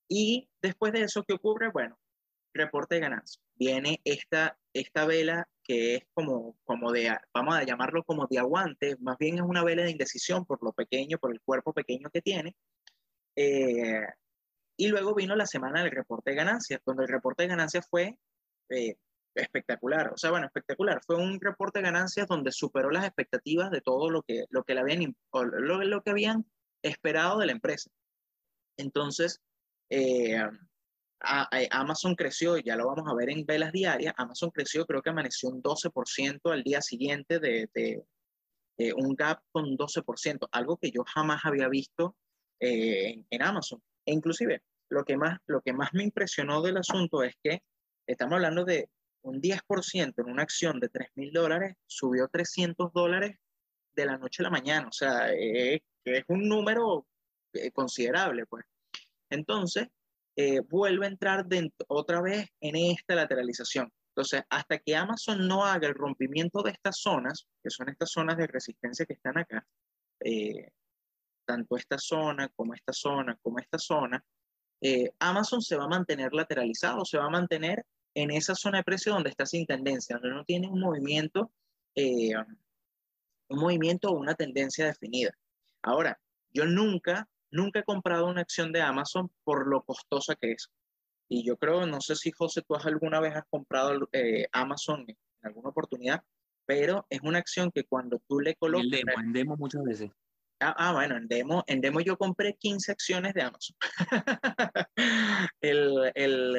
Y 0.10 0.50
después 0.60 0.92
de 0.92 1.04
eso, 1.04 1.24
¿qué 1.24 1.34
ocurre? 1.36 1.70
Bueno, 1.70 2.00
reporte 2.58 2.96
de 2.96 3.02
ganancia. 3.02 3.42
Viene 3.56 4.02
esta, 4.04 4.58
esta 4.74 5.06
vela 5.06 5.48
que 5.64 5.96
es 5.96 6.04
como, 6.14 6.58
como 6.64 6.92
de, 6.92 7.16
vamos 7.34 7.56
a 7.56 7.64
llamarlo 7.64 8.04
como 8.04 8.28
de 8.28 8.40
aguante, 8.40 8.96
más 9.00 9.18
bien 9.18 9.36
es 9.36 9.42
una 9.42 9.64
vela 9.64 9.84
de 9.84 9.92
indecisión 9.92 10.46
por 10.46 10.64
lo 10.64 10.72
pequeño, 10.72 11.18
por 11.18 11.34
el 11.34 11.42
cuerpo 11.42 11.74
pequeño 11.74 12.10
que 12.10 12.22
tiene. 12.22 12.56
Eh, 13.36 14.02
y 14.78 14.88
luego 14.88 15.14
vino 15.16 15.36
la 15.36 15.46
semana 15.46 15.82
del 15.82 15.92
reporte 15.92 16.32
de 16.32 16.38
ganancias, 16.38 16.82
donde 16.86 17.04
el 17.04 17.10
reporte 17.10 17.44
de 17.44 17.50
ganancias 17.50 17.88
fue 17.90 18.18
eh, 18.70 18.96
espectacular. 19.36 20.14
O 20.14 20.18
sea, 20.18 20.32
bueno, 20.32 20.46
espectacular. 20.48 21.02
Fue 21.06 21.18
un 21.18 21.40
reporte 21.42 21.80
de 21.80 21.86
ganancias 21.86 22.28
donde 22.28 22.52
superó 22.52 22.90
las 22.90 23.06
expectativas 23.06 23.72
de 23.72 23.82
todo 23.82 24.10
lo 24.10 24.22
que, 24.22 24.46
lo 24.50 24.64
que, 24.64 24.74
le 24.76 24.82
habían, 24.82 25.16
lo, 25.34 25.84
lo 25.84 26.02
que 26.02 26.12
habían 26.12 26.46
esperado 26.82 27.40
de 27.40 27.48
la 27.48 27.52
empresa. 27.52 27.90
Entonces, 28.78 29.42
eh, 29.90 30.40
Amazon 31.20 32.16
creció, 32.16 32.58
ya 32.58 32.76
lo 32.76 32.88
vamos 32.88 33.10
a 33.10 33.16
ver 33.16 33.30
en 33.30 33.46
velas 33.46 33.72
diarias, 33.72 34.14
Amazon 34.18 34.52
creció, 34.52 34.86
creo 34.86 35.02
que 35.02 35.10
amaneció 35.10 35.50
un 35.50 35.62
12% 35.62 36.52
al 36.52 36.64
día 36.64 36.82
siguiente 36.82 37.40
de, 37.40 38.04
un 38.96 39.16
gap 39.16 39.42
con 39.52 39.76
12%, 39.76 40.48
algo 40.52 40.78
que 40.78 40.92
yo 40.92 41.04
jamás 41.04 41.46
había 41.46 41.68
visto 41.68 42.16
eh, 42.60 43.24
en, 43.30 43.42
Amazon. 43.42 43.82
E 44.06 44.14
inclusive, 44.14 44.62
lo 44.90 45.04
que, 45.04 45.18
más, 45.18 45.40
lo 45.48 45.62
que 45.62 45.74
más 45.74 45.94
me 45.94 46.04
impresionó 46.04 46.62
del 46.62 46.78
asunto 46.78 47.24
es 47.24 47.36
que 47.42 47.64
estamos 48.06 48.36
hablando 48.36 48.64
de 48.64 48.90
un 49.24 49.42
10% 49.42 50.14
en 50.18 50.30
una 50.30 50.44
acción 50.44 50.80
de 50.80 50.90
3 50.90 51.10
mil 51.16 51.32
dólares, 51.34 51.76
subió 51.88 52.28
300 52.28 52.94
dólares 52.94 53.38
de 53.96 54.06
la 54.06 54.18
noche 54.18 54.44
a 54.44 54.46
la 54.46 54.52
mañana, 54.52 54.88
o 54.88 54.92
sea, 54.92 55.32
es 55.34 55.82
un 56.28 56.48
número 56.48 57.08
eh, 57.54 57.72
considerable, 57.72 58.46
pues. 58.46 58.66
Entonces, 59.30 59.88
eh, 60.40 60.60
vuelve 60.60 61.08
a 61.08 61.10
entrar 61.10 61.48
otra 61.88 62.22
vez 62.22 62.48
en 62.62 62.76
esta 62.76 63.16
lateralización. 63.16 63.92
Entonces, 64.10 64.44
hasta 64.52 64.78
que 64.78 64.96
Amazon 64.96 65.48
no 65.48 65.66
haga 65.66 65.88
el 65.88 65.96
rompimiento 65.96 66.62
de 66.62 66.70
estas 66.70 67.00
zonas, 67.00 67.48
que 67.64 67.72
son 67.72 67.90
estas 67.90 68.12
zonas 68.12 68.38
de 68.38 68.46
resistencia 68.46 69.08
que 69.08 69.14
están 69.14 69.40
acá, 69.40 69.66
eh, 70.20 70.70
tanto 71.44 71.76
esta 71.76 71.98
zona 71.98 72.50
como 72.50 72.76
esta 72.76 72.94
zona 72.94 73.36
como 73.42 73.58
esta 73.58 73.80
zona, 73.80 74.24
eh, 74.80 75.10
Amazon 75.18 75.60
se 75.64 75.76
va 75.76 75.86
a 75.86 75.90
mantener 75.90 76.32
lateralizado, 76.32 77.04
se 77.04 77.18
va 77.18 77.26
a 77.26 77.32
mantener 77.32 77.84
en 78.14 78.30
esa 78.30 78.54
zona 78.54 78.78
de 78.78 78.84
precio 78.84 79.14
donde 79.14 79.32
está 79.32 79.48
sin 79.48 79.66
tendencia, 79.66 80.18
donde 80.18 80.36
no 80.36 80.46
tiene 80.46 80.68
un 80.68 80.80
movimiento, 80.80 81.52
un 81.96 83.60
movimiento 83.60 84.10
o 84.10 84.20
una 84.20 84.36
tendencia 84.36 84.86
definida. 84.86 85.32
Ahora, 85.82 86.20
yo 86.54 86.66
nunca 86.66 87.28
Nunca 87.52 87.80
he 87.80 87.84
comprado 87.84 88.28
una 88.28 88.42
acción 88.42 88.72
de 88.72 88.82
Amazon 88.82 89.30
por 89.44 89.68
lo 89.68 89.84
costosa 89.84 90.36
que 90.36 90.52
es. 90.52 90.70
Y 91.30 91.46
yo 91.46 91.58
creo, 91.58 91.86
no 91.86 92.02
sé 92.02 92.16
si 92.16 92.32
José, 92.32 92.62
tú 92.62 92.76
alguna 92.76 93.20
vez 93.20 93.36
has 93.36 93.46
comprado 93.50 94.08
eh, 94.14 94.48
Amazon 94.52 95.06
en 95.08 95.18
alguna 95.42 95.70
oportunidad, 95.70 96.24
pero 96.66 97.06
es 97.10 97.22
una 97.22 97.40
acción 97.40 97.72
que 97.72 97.84
cuando 97.84 98.22
tú 98.28 98.40
le 98.40 98.56
colocas... 98.56 98.86
En 98.86 98.92
demo, 98.92 99.22
en 99.22 99.34
demo 99.34 99.58
muchas 99.58 99.84
veces. 99.84 100.12
Ah, 100.60 100.74
ah, 100.78 100.94
bueno, 100.94 101.18
en 101.18 101.28
demo, 101.28 101.64
en 101.68 101.82
demo 101.82 102.02
yo 102.02 102.18
compré 102.18 102.56
15 102.56 102.92
acciones 102.92 103.34
de 103.34 103.44
Amazon. 103.44 103.76
el, 105.62 106.12
el, 106.16 106.56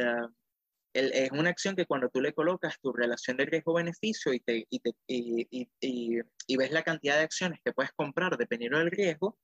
el, 0.93 1.13
es 1.13 1.31
una 1.33 1.51
acción 1.51 1.75
que 1.75 1.87
cuando 1.87 2.09
tú 2.09 2.21
le 2.21 2.33
colocas 2.33 2.79
tu 2.81 2.93
relación 2.93 3.37
de 3.37 3.47
riesgo-beneficio 3.47 4.33
y, 4.33 4.41
te, 4.41 4.67
y, 4.71 4.79
te, 4.79 4.93
y, 5.09 5.69
y, 5.81 6.57
ves 6.57 6.71
la 6.71 6.83
cantidad 6.83 7.17
de 7.17 7.23
acciones 7.23 7.61
que 7.65 7.73
puedes 7.73 7.93
comprar 7.93 8.37
dependiendo 8.37 8.79
del 8.79 8.91
riesgo, 8.91 9.37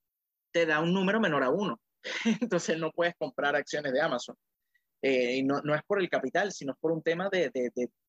te 0.55 0.67
da 0.67 0.81
un 0.81 0.95
número 0.95 1.21
menor 1.21 1.43
a 1.43 1.51
uno. 1.51 1.81
Entonces 2.41 2.79
no 2.79 2.93
puedes 2.93 3.15
comprar 3.17 3.57
acciones 3.57 3.93
de 3.93 4.01
Amazon. 4.01 4.37
Eh, 5.03 5.37
y 5.37 5.43
no, 5.43 5.59
es 5.75 5.83
por 5.87 6.01
el 6.01 6.09
capital, 6.09 6.53
sino 6.53 6.75
por 6.81 6.93
un 6.93 7.03
tema 7.03 7.29
de, 7.31 7.51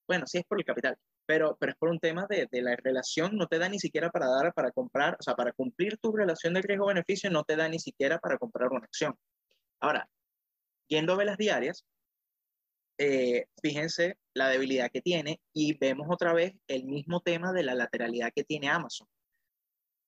bueno, 0.07 0.25
sí 0.27 0.37
es 0.37 0.45
por 0.45 0.59
el 0.59 0.65
capital, 0.65 0.95
pero, 1.25 1.57
pero 1.59 1.73
es 1.73 1.77
por 1.77 1.89
un 1.89 1.99
tema 1.99 2.25
de, 2.29 2.47
de, 2.49 2.61
la 2.61 2.73
relación, 2.77 3.35
no 3.35 3.47
te 3.47 3.59
da 3.59 3.67
ni 3.67 3.79
siquiera 3.79 4.09
para 4.11 4.27
dar, 4.27 4.53
para 4.53 4.71
comprar, 4.71 5.17
o 5.19 5.23
sea, 5.23 5.35
para 5.35 5.51
cumplir 5.51 5.97
tu 5.97 6.13
relación 6.15 6.53
de 6.53 6.61
riesgo-beneficio, 6.61 7.29
no 7.29 7.43
te 7.43 7.57
da 7.57 7.67
ni 7.67 7.79
siquiera 7.79 8.17
para 8.19 8.37
comprar 8.37 8.69
una 8.71 8.85
acción. 8.85 9.13
Ahora, 9.81 10.07
yendo 10.87 11.13
a 11.13 11.17
velas 11.17 11.37
diarias, 11.37 11.83
eh, 12.97 13.47
fíjense 13.61 14.17
la 14.33 14.47
debilidad 14.47 14.89
que 14.89 15.01
tiene 15.01 15.41
y 15.53 15.77
vemos 15.77 16.07
otra 16.09 16.31
vez 16.33 16.53
el 16.67 16.85
mismo 16.85 17.19
tema 17.19 17.51
de 17.51 17.63
la 17.63 17.75
lateralidad 17.75 18.31
que 18.33 18.45
tiene 18.45 18.69
Amazon. 18.69 19.07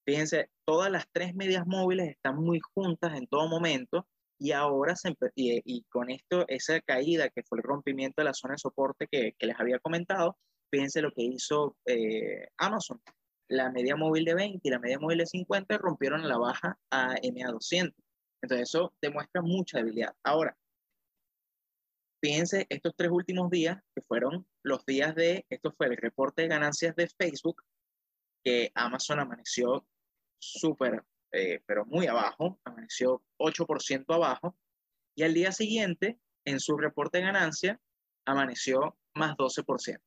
Fíjense, 0.07 0.49
todas 0.65 0.89
las 0.89 1.05
tres 1.11 1.35
medias 1.35 1.67
móviles 1.67 2.07
están 2.11 2.37
muy 2.37 2.61
juntas 2.61 3.13
en 3.17 3.27
todo 3.27 3.49
momento 3.49 4.07
y 4.39 4.53
ahora 4.53 4.95
se 4.95 5.13
y, 5.35 5.83
con 5.89 6.09
esto, 6.09 6.45
esa 6.47 6.79
caída 6.79 7.29
que 7.29 7.43
fue 7.43 7.57
el 7.57 7.63
rompimiento 7.63 8.21
de 8.21 8.25
la 8.25 8.33
zona 8.33 8.53
de 8.53 8.59
soporte 8.59 9.07
que, 9.11 9.33
que 9.37 9.45
les 9.47 9.59
había 9.59 9.79
comentado, 9.79 10.37
fíjense 10.71 11.01
lo 11.01 11.11
que 11.11 11.23
hizo 11.23 11.75
eh, 11.85 12.47
Amazon. 12.57 13.01
La 13.49 13.69
media 13.69 13.97
móvil 13.97 14.23
de 14.23 14.35
20 14.35 14.61
y 14.63 14.71
la 14.71 14.79
media 14.79 14.97
móvil 14.97 15.17
de 15.17 15.25
50 15.25 15.77
rompieron 15.77 16.25
la 16.25 16.37
baja 16.37 16.77
a 16.89 17.15
MA200. 17.15 17.93
Entonces 18.41 18.69
eso 18.69 18.93
demuestra 19.01 19.41
mucha 19.41 19.79
debilidad. 19.79 20.15
Ahora, 20.23 20.55
fíjense 22.23 22.65
estos 22.69 22.93
tres 22.95 23.11
últimos 23.11 23.49
días, 23.49 23.77
que 23.93 24.01
fueron 24.03 24.47
los 24.63 24.85
días 24.85 25.15
de, 25.15 25.45
esto 25.49 25.73
fue 25.73 25.87
el 25.87 25.97
reporte 25.97 26.43
de 26.43 26.47
ganancias 26.47 26.95
de 26.95 27.09
Facebook, 27.09 27.61
que 28.41 28.71
Amazon 28.73 29.19
amaneció 29.19 29.85
súper, 30.39 31.03
eh, 31.31 31.61
pero 31.65 31.85
muy 31.85 32.07
abajo, 32.07 32.59
amaneció 32.63 33.23
8% 33.37 34.13
abajo, 34.13 34.55
y 35.15 35.23
al 35.23 35.33
día 35.33 35.51
siguiente, 35.51 36.19
en 36.45 36.59
su 36.59 36.77
reporte 36.77 37.17
de 37.17 37.25
ganancia, 37.25 37.81
amaneció 38.25 38.97
más 39.13 39.35
12%. 39.35 39.99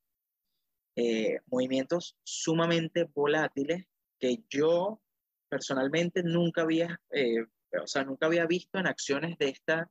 Eh, 0.96 1.38
movimientos 1.46 2.16
sumamente 2.24 3.04
volátiles 3.04 3.86
que 4.18 4.42
yo 4.48 5.00
personalmente 5.48 6.22
nunca 6.22 6.62
había, 6.62 7.00
eh, 7.10 7.42
o 7.82 7.86
sea, 7.86 8.04
nunca 8.04 8.26
había 8.26 8.46
visto 8.46 8.78
en 8.78 8.86
acciones 8.86 9.38
de 9.38 9.48
esta, 9.48 9.90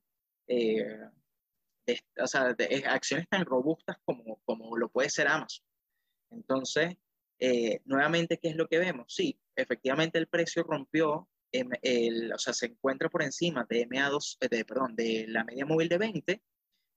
o 2.22 2.28
sea, 2.28 2.54
de, 2.54 2.84
acciones 2.86 3.28
tan 3.30 3.46
robustas 3.46 3.98
como, 4.06 4.40
como 4.46 4.78
lo 4.78 4.90
puede 4.90 5.10
ser 5.10 5.28
Amazon. 5.28 5.66
Entonces, 6.32 6.96
nuevamente, 7.86 8.38
¿qué 8.38 8.50
es 8.50 8.56
lo 8.56 8.68
que 8.68 8.80
vemos? 8.80 9.06
Sí, 9.14 9.40
efectivamente 9.56 10.18
el 10.20 10.28
precio 10.28 10.64
rompió, 10.64 11.30
el, 11.52 12.34
o 12.34 12.38
sea, 12.38 12.54
se 12.54 12.68
encuentra 12.68 13.10
por 13.10 13.24
encima 13.24 13.66
de 13.70 13.88
MA2, 13.88 14.38
eh, 14.42 14.48
de, 14.50 14.66
perdón, 14.66 14.96
de 14.96 15.26
la 15.28 15.44
media 15.44 15.66
móvil 15.66 15.90
de 15.90 15.98
20, 15.98 16.42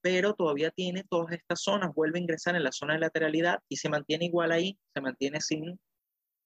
pero 0.00 0.34
todavía 0.34 0.70
tiene 0.70 1.04
todas 1.04 1.32
estas 1.32 1.62
zonas, 1.62 1.94
vuelve 1.94 2.18
a 2.18 2.22
ingresar 2.22 2.56
en 2.56 2.64
la 2.64 2.72
zona 2.72 2.94
de 2.94 3.00
lateralidad 3.00 3.60
y 3.68 3.76
se 3.76 3.88
mantiene 3.88 4.26
igual 4.26 4.52
ahí, 4.52 4.78
se 4.92 5.00
mantiene 5.00 5.40
sin, 5.40 5.80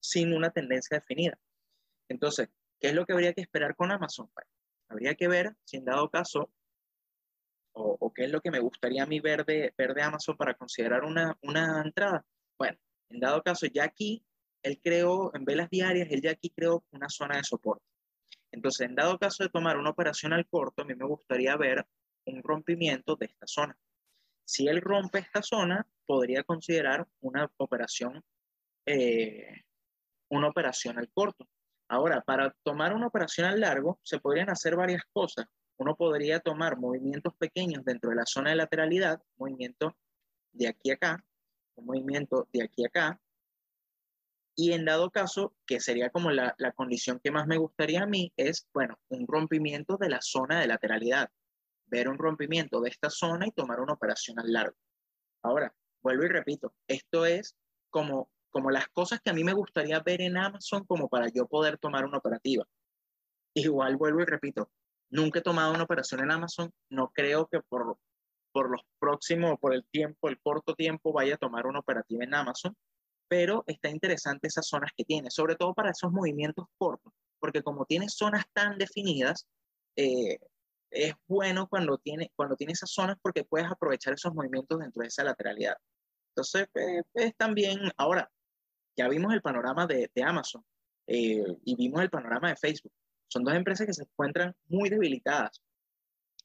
sin 0.01 0.35
una 0.35 0.51
tendencia 0.51 0.99
definida. 0.99 1.39
Entonces, 2.09 2.49
¿qué 2.81 2.89
es 2.89 2.95
lo 2.95 3.07
que 3.07 3.15
habría 3.15 3.33
que 3.33 3.41
esperar 3.41 3.75
con 3.75 3.91
Amazon? 3.91 4.31
habría 4.89 5.17
que 5.17 5.27
ver 5.27 5.57
si 5.65 5.79
en 5.79 5.85
dado 5.85 6.09
caso, 6.11 6.51
o, 7.73 7.97
o, 7.99 8.13
qué 8.13 8.25
es 8.25 8.31
lo 8.31 8.41
que 8.41 8.53
me 8.53 8.61
gustaría 8.61 9.03
a 9.03 9.07
mí 9.07 9.21
ver 9.21 9.45
de, 9.45 9.75
ver 9.77 9.95
de 9.95 10.03
Amazon 10.03 10.37
para 10.37 10.55
considerar 10.55 11.05
una, 11.05 11.37
una 11.43 11.83
entrada. 11.85 12.25
Bueno, 12.57 12.79
en 13.09 13.21
dado 13.21 13.43
caso, 13.43 13.67
ya 13.67 13.85
aquí 13.85 14.25
él 14.63 14.81
creó, 14.83 15.33
en 15.35 15.45
velas 15.45 15.71
diarias, 15.71 16.09
él 16.11 16.23
ya 16.23 16.33
aquí 16.33 16.51
creó 16.51 16.85
una 16.91 17.09
zona 17.09 17.37
de 17.37 17.45
soporte. 17.45 17.85
Entonces, 18.51 18.89
en 18.89 18.95
dado 18.95 19.19
caso 19.19 19.45
de 19.45 19.51
tomar 19.51 19.77
una 19.77 19.91
operación 19.91 20.33
al 20.33 20.47
corto, 20.47 20.83
a 20.83 20.85
mí 20.85 20.95
me 20.95 21.07
gustaría 21.07 21.57
ver 21.57 21.87
un 22.27 22.43
rompimiento 22.43 23.17
de 23.17 23.27
esta 23.27 23.47
zona. 23.47 23.79
Si 24.45 24.67
él 24.67 24.81
rompe 24.81 25.19
esta 25.19 25.43
zona, 25.43 25.87
podría 26.07 26.43
considerar 26.43 27.07
una 27.21 27.51
operación, 27.59 28.25
eh, 28.87 29.65
una 30.31 30.49
operación 30.49 30.99
al 30.99 31.11
corto. 31.11 31.49
Ahora, 31.89 32.21
para 32.23 32.51
tomar 32.63 32.95
una 32.95 33.07
operación 33.07 33.47
al 33.47 33.61
largo, 33.61 34.01
se 34.03 34.19
podrían 34.19 34.51
hacer 34.51 34.75
varias 34.75 35.03
cosas. 35.13 35.47
Uno 35.79 35.95
podría 35.95 36.41
tomar 36.41 36.79
movimientos 36.79 37.35
pequeños 37.37 37.85
dentro 37.85 38.11
de 38.11 38.17
la 38.17 38.27
zona 38.27 38.51
de 38.51 38.57
lateralidad, 38.57 39.23
movimiento 39.37 39.97
de 40.53 40.69
aquí 40.69 40.91
a 40.91 40.95
acá, 40.95 41.25
movimiento 41.83 42.49
de 42.53 42.65
aquí 42.65 42.85
a 42.85 42.89
acá, 42.89 43.21
y 44.59 44.73
en 44.73 44.87
dado 44.87 45.11
caso, 45.11 45.55
que 45.67 45.81
sería 45.81 46.09
como 46.09 46.31
la, 46.31 46.55
la, 46.57 46.73
condición 46.73 47.21
que 47.23 47.31
más 47.31 47.47
me 47.47 47.59
gustaría 47.59 48.03
a 48.03 48.07
mí, 48.07 48.33
es, 48.39 48.67
bueno, 48.73 48.99
un 49.09 49.27
rompimiento 49.29 49.99
de 49.99 50.09
la 50.09 50.23
zona 50.23 50.61
de 50.61 50.67
lateralidad. 50.67 51.31
Ver 51.89 52.09
un 52.09 52.17
rompimiento 52.17 52.81
de 52.81 52.89
esta 52.89 53.11
zona 53.11 53.47
y 53.47 53.53
tomar 53.53 53.81
una 53.81 53.93
operación 53.93 54.41
al 54.41 54.51
largo. 54.51 54.77
Ahora, 55.43 55.75
vuelvo 56.03 56.25
y 56.25 56.29
repito, 56.29 56.75
esto 56.89 57.27
es 57.27 57.55
como, 57.91 58.31
como 58.51 58.71
las 58.71 58.89
cosas 58.89 59.21
que 59.21 59.31
a 59.31 59.35
mí 59.35 59.45
me 59.45 59.53
gustaría 59.53 60.01
ver 60.01 60.23
en 60.23 60.39
Amazon 60.39 60.85
como 60.87 61.09
para 61.11 61.29
yo 61.29 61.47
poder 61.47 61.77
tomar 61.77 62.07
una 62.07 62.19
operativa. 62.19 62.65
Igual 63.55 63.97
vuelvo 63.97 64.23
y 64.23 64.25
repito, 64.25 64.71
nunca 65.11 65.41
he 65.41 65.43
tomado 65.43 65.75
una 65.75 65.85
operación 65.85 66.21
en 66.21 66.31
Amazon, 66.31 66.73
no 66.91 67.11
creo 67.15 67.47
que 67.47 67.61
por, 67.61 67.99
por 68.57 68.71
los 68.71 68.81
próximos, 68.99 69.59
por 69.61 69.75
el 69.75 69.85
tiempo, 69.85 70.31
el 70.31 70.41
corto 70.41 70.75
tiempo, 70.75 71.13
vaya 71.13 71.35
a 71.35 71.37
tomar 71.37 71.67
una 71.67 71.81
operativa 71.81 72.25
en 72.25 72.33
Amazon, 72.33 72.75
pero 73.29 73.65
está 73.67 73.91
interesante 73.91 74.49
esas 74.49 74.67
zonas 74.67 74.93
que 74.97 75.05
tiene, 75.05 75.31
sobre 75.31 75.57
todo 75.57 75.75
para 75.75 75.91
esos 75.91 76.11
movimientos 76.11 76.65
cortos, 76.79 77.13
porque 77.39 77.63
como 77.63 77.85
tiene 77.85 78.09
zonas 78.09 78.47
tan 78.55 78.79
definidas, 78.79 79.47
eh, 79.95 80.39
es 80.91 81.13
bueno 81.29 81.69
cuando 81.69 81.99
tiene, 81.99 82.33
cuando 82.35 82.57
tiene 82.57 82.73
esas 82.73 82.91
zonas 82.91 83.19
porque 83.21 83.45
puedes 83.45 83.71
aprovechar 83.71 84.15
esos 84.15 84.33
movimientos 84.33 84.79
dentro 84.79 85.03
de 85.03 85.09
esa 85.09 85.23
lateralidad. 85.23 85.77
Entonces, 86.31 86.67
pues, 86.73 87.05
es 87.13 87.37
también, 87.37 87.79
ahora, 87.99 88.31
ya 88.97 89.07
vimos 89.07 89.35
el 89.35 89.43
panorama 89.43 89.87
de, 89.87 90.11
de 90.15 90.23
Amazon 90.23 90.65
eh, 91.07 91.45
y 91.63 91.77
vimos 91.77 92.01
el 92.01 92.09
panorama 92.09 92.49
de 92.49 92.57
Facebook. 92.57 92.93
Son 93.29 93.45
dos 93.45 93.55
empresas 93.55 93.87
que 93.87 93.93
se 93.93 94.05
encuentran 94.05 94.57
muy 94.69 94.89
debilitadas 94.89 95.61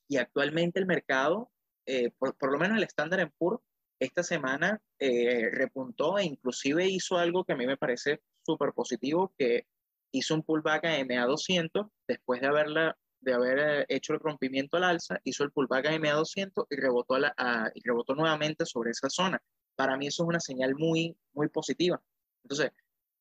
y 0.10 0.18
actualmente 0.18 0.78
el 0.78 0.88
mercado, 0.88 1.50
eh, 1.86 2.12
por, 2.18 2.36
por, 2.36 2.52
lo 2.52 2.60
menos 2.60 2.78
el 2.78 2.84
Standard 2.84 3.32
Poor's, 3.38 3.62
esta 4.00 4.24
semana 4.24 4.82
eh, 5.00 5.50
repuntó 5.52 6.18
e 6.18 6.26
inclusive 6.26 6.88
hizo 6.88 7.18
algo 7.18 7.44
que 7.44 7.54
a 7.54 7.56
mí 7.56 7.68
me 7.68 7.78
parece 7.78 8.22
súper 8.44 8.74
positivo, 8.74 9.34
que 9.38 9.68
hizo 10.12 10.34
un 10.34 10.44
pullback 10.44 10.86
a 10.86 11.00
MA200 11.00 11.90
después 12.08 12.42
de, 12.42 12.48
haberla, 12.48 12.98
de 13.20 13.34
haber 13.34 13.86
hecho 13.90 14.14
el 14.14 14.20
rompimiento 14.20 14.78
al 14.78 14.86
alza, 14.86 15.20
hizo 15.24 15.44
el 15.44 15.52
pullback 15.52 15.86
a 15.86 15.94
MA200 15.94 16.66
y 16.70 16.76
rebotó, 16.76 17.16
a 17.16 17.72
y 17.76 17.82
rebotó 17.84 18.16
nuevamente 18.16 18.66
sobre 18.66 18.90
esa 18.90 19.10
zona. 19.10 19.40
Para 19.76 19.98
mí 19.98 20.08
eso 20.08 20.24
es 20.24 20.30
una 20.30 20.40
señal 20.40 20.76
muy, 20.76 21.16
muy 21.34 21.50
positiva. 21.50 22.02
Entonces, 22.44 22.72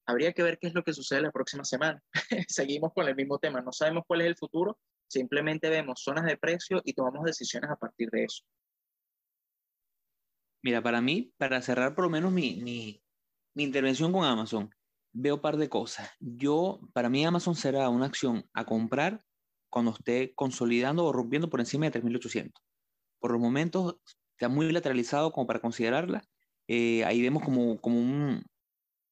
habría 0.07 0.33
que 0.33 0.43
ver 0.43 0.59
qué 0.59 0.69
es 0.69 0.75
lo 0.75 0.83
que 0.83 0.95
sucede 0.95 1.21
la 1.21 1.31
próxima 1.31 1.65
semana. 1.65 2.03
Seguimos 2.49 2.93
con 2.95 3.07
el 3.07 3.15
mismo 3.15 3.39
tema, 3.39 3.61
no 3.61 3.73
sabemos 3.73 4.05
cuál 4.07 4.23
es 4.23 4.29
el 4.29 4.37
futuro, 4.37 4.79
simplemente 5.11 5.69
vemos 5.69 6.03
zonas 6.03 6.25
de 6.25 6.37
precio 6.37 6.81
y 6.85 6.95
tomamos 6.95 7.25
decisiones 7.25 7.71
a 7.71 7.77
partir 7.77 8.09
de 8.11 8.25
eso. 8.25 8.45
Mira, 10.63 10.83
para 10.83 11.01
mí, 11.01 11.33
para 11.37 11.61
cerrar 11.63 11.95
por 11.95 12.05
lo 12.05 12.11
menos 12.11 12.33
mi, 12.33 12.57
mi, 12.63 13.03
intervención 13.63 14.13
con 14.13 14.25
Amazon, 14.25 14.71
veo 15.13 15.37
un 15.37 15.41
par 15.41 15.57
de 15.57 15.69
cosas. 15.69 16.11
Yo, 16.21 16.81
para 16.93 17.09
mí 17.09 17.25
Amazon 17.25 17.55
será 17.55 17.89
una 17.89 18.07
acción 18.07 18.49
a 18.53 18.65
comprar 18.65 19.25
cuando 19.69 19.93
esté 19.93 20.35
consolidando 20.35 21.05
o 21.05 21.13
rompiendo 21.13 21.51
por 21.51 21.61
encima 21.61 21.89
de 21.89 22.03
3.800. 22.03 22.53
Por 23.19 23.33
los 23.33 23.41
momentos 23.41 23.97
está 24.33 24.49
muy 24.49 24.71
lateralizado 24.71 25.33
como 25.33 25.47
para 25.47 25.61
considerarla. 25.61 26.25
Eh, 26.69 27.05
ahí 27.05 27.21
vemos 27.23 27.43
como, 27.43 27.81
como 27.81 27.99
un, 27.99 28.45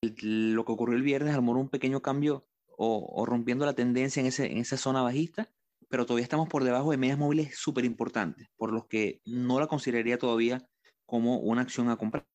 lo 0.03 0.64
que 0.64 0.72
ocurrió 0.72 0.96
el 0.96 1.03
viernes, 1.03 1.34
al 1.34 1.40
un 1.40 1.68
pequeño 1.68 2.03
cambio 2.03 2.46
o, 2.76 3.05
o, 3.11 3.26
rompiendo 3.26 3.66
la 3.66 3.74
tendencia 3.74 4.20
en, 4.20 4.26
ese, 4.26 4.53
en 4.53 4.59
esa 4.59 4.76
zona 4.76 5.03
bajista, 5.03 5.51
pero 5.89 6.07
todavía 6.07 6.24
estamos 6.24 6.49
por 6.49 6.64
debajo 6.64 6.91
de 6.91 6.97
medias 6.97 7.18
móviles 7.18 7.57
súper 7.57 7.84
importantes, 7.84 8.49
por 8.57 8.72
los 8.72 8.86
que 8.86 9.20
no 9.24 9.59
la 9.59 9.66
consideraría 9.66 10.18
todavía 10.18 10.66
como 11.07 11.39
una 11.39 11.62
acción 11.62 11.89
a 11.89 11.97
comprar. 11.97 12.26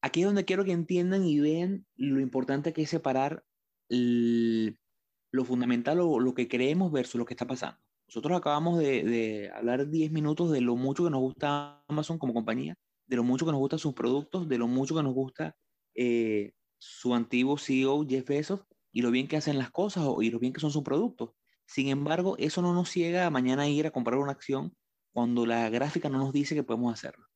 Aquí 0.00 0.20
es 0.20 0.26
donde 0.26 0.44
quiero 0.44 0.64
que 0.64 0.72
entiendan 0.72 1.24
y 1.24 1.40
vean 1.40 1.86
lo 1.96 2.20
importante 2.20 2.72
que 2.72 2.82
es 2.82 2.90
separar 2.90 3.44
lo 3.88 5.44
fundamental 5.44 6.00
o 6.00 6.18
lo 6.18 6.34
que 6.34 6.48
creemos 6.48 6.90
versus 6.90 7.18
lo 7.18 7.26
que 7.26 7.34
está 7.34 7.46
pasando. 7.46 7.78
Nosotros 8.08 8.38
acabamos 8.38 8.78
de, 8.78 9.50
hablar 9.54 9.88
10 9.88 10.12
minutos 10.12 10.52
de 10.52 10.60
lo 10.60 10.76
mucho 10.76 11.04
que 11.04 11.10
nos 11.10 11.20
gusta 11.20 11.82
Amazon 11.88 12.18
como 12.18 12.34
compañía, 12.34 12.76
de 13.06 13.16
lo 13.16 13.24
mucho 13.24 13.44
que 13.44 13.52
nos 13.52 13.58
gustan 13.58 13.78
sus 13.78 13.94
productos, 13.94 14.48
de 14.48 14.58
lo 14.58 14.68
mucho 14.68 14.94
que 14.94 15.02
nos 15.02 15.14
gusta 15.14 15.56
eh, 15.94 16.52
su 16.78 17.14
antiguo 17.14 17.58
CEO 17.58 18.06
Jeff 18.06 18.28
Bezos 18.28 18.60
y 18.92 19.02
lo 19.02 19.10
bien 19.10 19.26
que 19.28 19.36
hacen 19.36 19.58
las 19.58 19.70
cosas 19.70 20.06
y 20.20 20.30
lo 20.30 20.38
bien 20.38 20.52
que 20.52 20.60
son 20.60 20.70
sus 20.70 20.82
productos. 20.82 21.30
Sin 21.66 21.88
embargo, 21.88 22.36
eso 22.38 22.62
no 22.62 22.72
nos 22.72 22.90
ciega 22.90 23.26
a 23.26 23.30
mañana 23.30 23.68
ir 23.68 23.86
a 23.86 23.90
comprar 23.90 24.18
una 24.18 24.32
acción 24.32 24.74
cuando 25.12 25.46
la 25.46 25.68
gráfica 25.70 26.08
no 26.08 26.18
nos 26.18 26.32
dice 26.32 26.54
que 26.54 26.62
podemos 26.62 26.92
hacerlo 26.92 27.26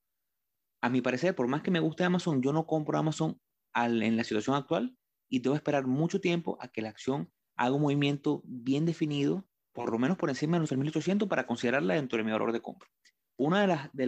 a 0.81 0.89
mi 0.89 1.01
parecer, 1.01 1.35
por 1.35 1.47
más 1.47 1.63
que 1.63 1.71
me 1.71 1.81
guste 1.81 2.05
Amazon, 2.05 2.43
yo 2.43 2.53
no 2.53 2.67
compro 2.67 2.99
Amazon 2.99 3.41
en 3.75 4.17
la 4.17 4.25
situación 4.25 4.57
actual 4.57 4.97
y 5.29 5.43
que 5.43 5.53
esperar 5.53 5.87
mucho 5.87 6.21
tiempo 6.21 6.57
a 6.61 6.69
que 6.69 6.83
la 6.83 6.89
acción 6.89 7.31
haga 7.57 7.75
un 7.75 7.83
movimiento 7.83 8.43
bien 8.45 8.87
definido, 8.87 9.47
por 9.73 9.91
lo 9.93 9.99
menos 9.99 10.17
por 10.17 10.31
encima 10.31 10.57
de 10.57 10.61
los 10.61 10.73
3.800 10.73 11.29
para 11.29 11.47
considerarla 11.47 11.95
dentro 11.95 12.19
de 12.19 12.25
mi 12.25 12.33
valor 12.33 12.53
de 12.53 12.63
compra. 12.63 12.89
Uno 13.37 13.59
de 13.59 14.07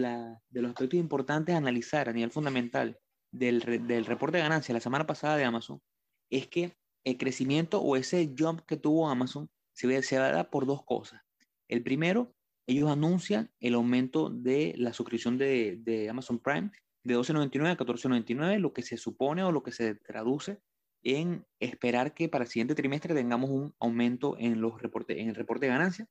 los 0.51 0.69
aspectos 0.69 0.99
importantes 0.99 1.55
a 1.55 1.59
analizar 1.59 2.09
a 2.09 2.13
nivel 2.13 2.31
fundamental 2.31 2.99
del, 3.31 3.87
del 3.87 4.05
reporte 4.05 4.37
de 4.37 4.43
ganancias 4.43 4.73
la 4.73 4.79
semana 4.79 5.07
pasada 5.07 5.37
de 5.37 5.45
Amazon 5.45 5.81
es 6.29 6.47
que 6.47 6.75
el 7.03 7.17
crecimiento 7.17 7.81
o 7.81 7.95
ese 7.95 8.33
jump 8.37 8.61
que 8.61 8.77
tuvo 8.77 9.09
Amazon 9.09 9.49
se, 9.73 10.01
se 10.03 10.19
va 10.19 10.27
a 10.27 10.31
dar 10.31 10.49
por 10.49 10.65
dos 10.65 10.83
cosas. 10.85 11.21
El 11.67 11.83
primero 11.83 12.33
ellos 12.65 12.89
anuncian 12.89 13.51
el 13.59 13.73
aumento 13.73 14.29
de 14.29 14.73
la 14.77 14.93
suscripción 14.93 15.37
de, 15.37 15.77
de 15.81 16.09
Amazon 16.09 16.39
Prime 16.39 16.71
de 17.03 17.17
12.99 17.17 17.71
a 17.71 17.77
14.99, 17.77 18.59
lo 18.59 18.73
que 18.73 18.81
se 18.81 18.97
supone 18.97 19.43
o 19.43 19.51
lo 19.51 19.63
que 19.63 19.71
se 19.71 19.95
traduce 19.95 20.59
en 21.03 21.45
esperar 21.59 22.13
que 22.13 22.29
para 22.29 22.45
el 22.45 22.49
siguiente 22.49 22.75
trimestre 22.75 23.13
tengamos 23.13 23.49
un 23.49 23.75
aumento 23.79 24.37
en, 24.39 24.61
los 24.61 24.81
reportes, 24.81 25.17
en 25.17 25.29
el 25.29 25.35
reporte 25.35 25.65
de 25.65 25.73
ganancias 25.73 26.07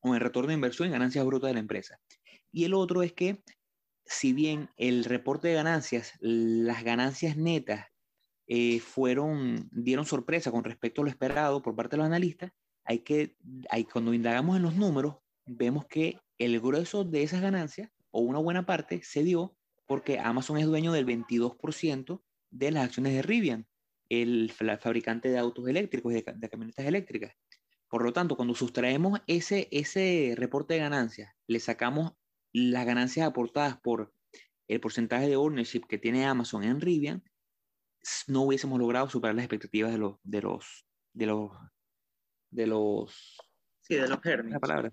o 0.00 0.08
en 0.08 0.16
el 0.16 0.20
retorno 0.20 0.48
de 0.48 0.54
inversión 0.54 0.86
en 0.86 0.92
ganancias 0.92 1.24
brutas 1.24 1.48
de 1.48 1.54
la 1.54 1.60
empresa. 1.60 1.98
Y 2.52 2.64
el 2.64 2.74
otro 2.74 3.02
es 3.02 3.12
que, 3.14 3.42
si 4.04 4.34
bien 4.34 4.68
el 4.76 5.04
reporte 5.04 5.48
de 5.48 5.54
ganancias, 5.54 6.12
las 6.20 6.84
ganancias 6.84 7.36
netas 7.38 7.86
eh, 8.46 8.78
fueron, 8.80 9.68
dieron 9.72 10.04
sorpresa 10.04 10.50
con 10.50 10.64
respecto 10.64 11.00
a 11.00 11.04
lo 11.04 11.10
esperado 11.10 11.62
por 11.62 11.74
parte 11.74 11.96
de 11.96 11.98
los 11.98 12.06
analistas, 12.06 12.52
hay 12.86 13.00
que, 13.00 13.36
hay, 13.70 13.84
cuando 13.84 14.14
indagamos 14.14 14.56
en 14.56 14.62
los 14.62 14.76
números, 14.76 15.16
vemos 15.44 15.86
que 15.86 16.18
el 16.38 16.60
grueso 16.60 17.04
de 17.04 17.22
esas 17.22 17.40
ganancias, 17.40 17.90
o 18.10 18.20
una 18.20 18.38
buena 18.38 18.64
parte, 18.64 19.02
se 19.02 19.22
dio 19.22 19.56
porque 19.86 20.18
Amazon 20.18 20.58
es 20.58 20.66
dueño 20.66 20.92
del 20.92 21.06
22% 21.06 22.22
de 22.50 22.70
las 22.70 22.84
acciones 22.84 23.14
de 23.14 23.22
Rivian, 23.22 23.66
el, 24.08 24.52
fabricante 24.80 25.28
de 25.28 25.38
autos 25.38 25.68
eléctricos 25.68 26.12
y 26.12 26.16
de, 26.16 26.48
camionetas 26.48 26.86
eléctricas. 26.86 27.34
Por 27.88 28.02
lo 28.02 28.12
tanto, 28.12 28.36
cuando 28.36 28.54
sustraemos 28.54 29.20
ese, 29.26 29.68
ese 29.70 30.34
reporte 30.36 30.74
de 30.74 30.80
ganancias, 30.80 31.32
le 31.46 31.60
sacamos 31.60 32.12
las 32.52 32.86
ganancias 32.86 33.26
aportadas 33.26 33.78
por 33.80 34.12
el 34.68 34.80
porcentaje 34.80 35.28
de 35.28 35.36
ownership 35.36 35.82
que 35.88 35.98
tiene 35.98 36.26
Amazon 36.26 36.64
en 36.64 36.80
Rivian, 36.80 37.22
no 38.26 38.42
hubiésemos 38.42 38.78
logrado 38.78 39.08
superar 39.08 39.34
las 39.34 39.44
expectativas 39.44 39.92
de 39.92 39.98
los 39.98 40.16
de 40.22 40.42
los 40.42 40.86
de 41.12 41.26
los 41.26 41.50
de 42.50 42.66
los 42.66 43.38
sí, 43.80 43.94
de 43.94 44.08
los 44.08 44.20
La 44.50 44.60
palabra. 44.60 44.92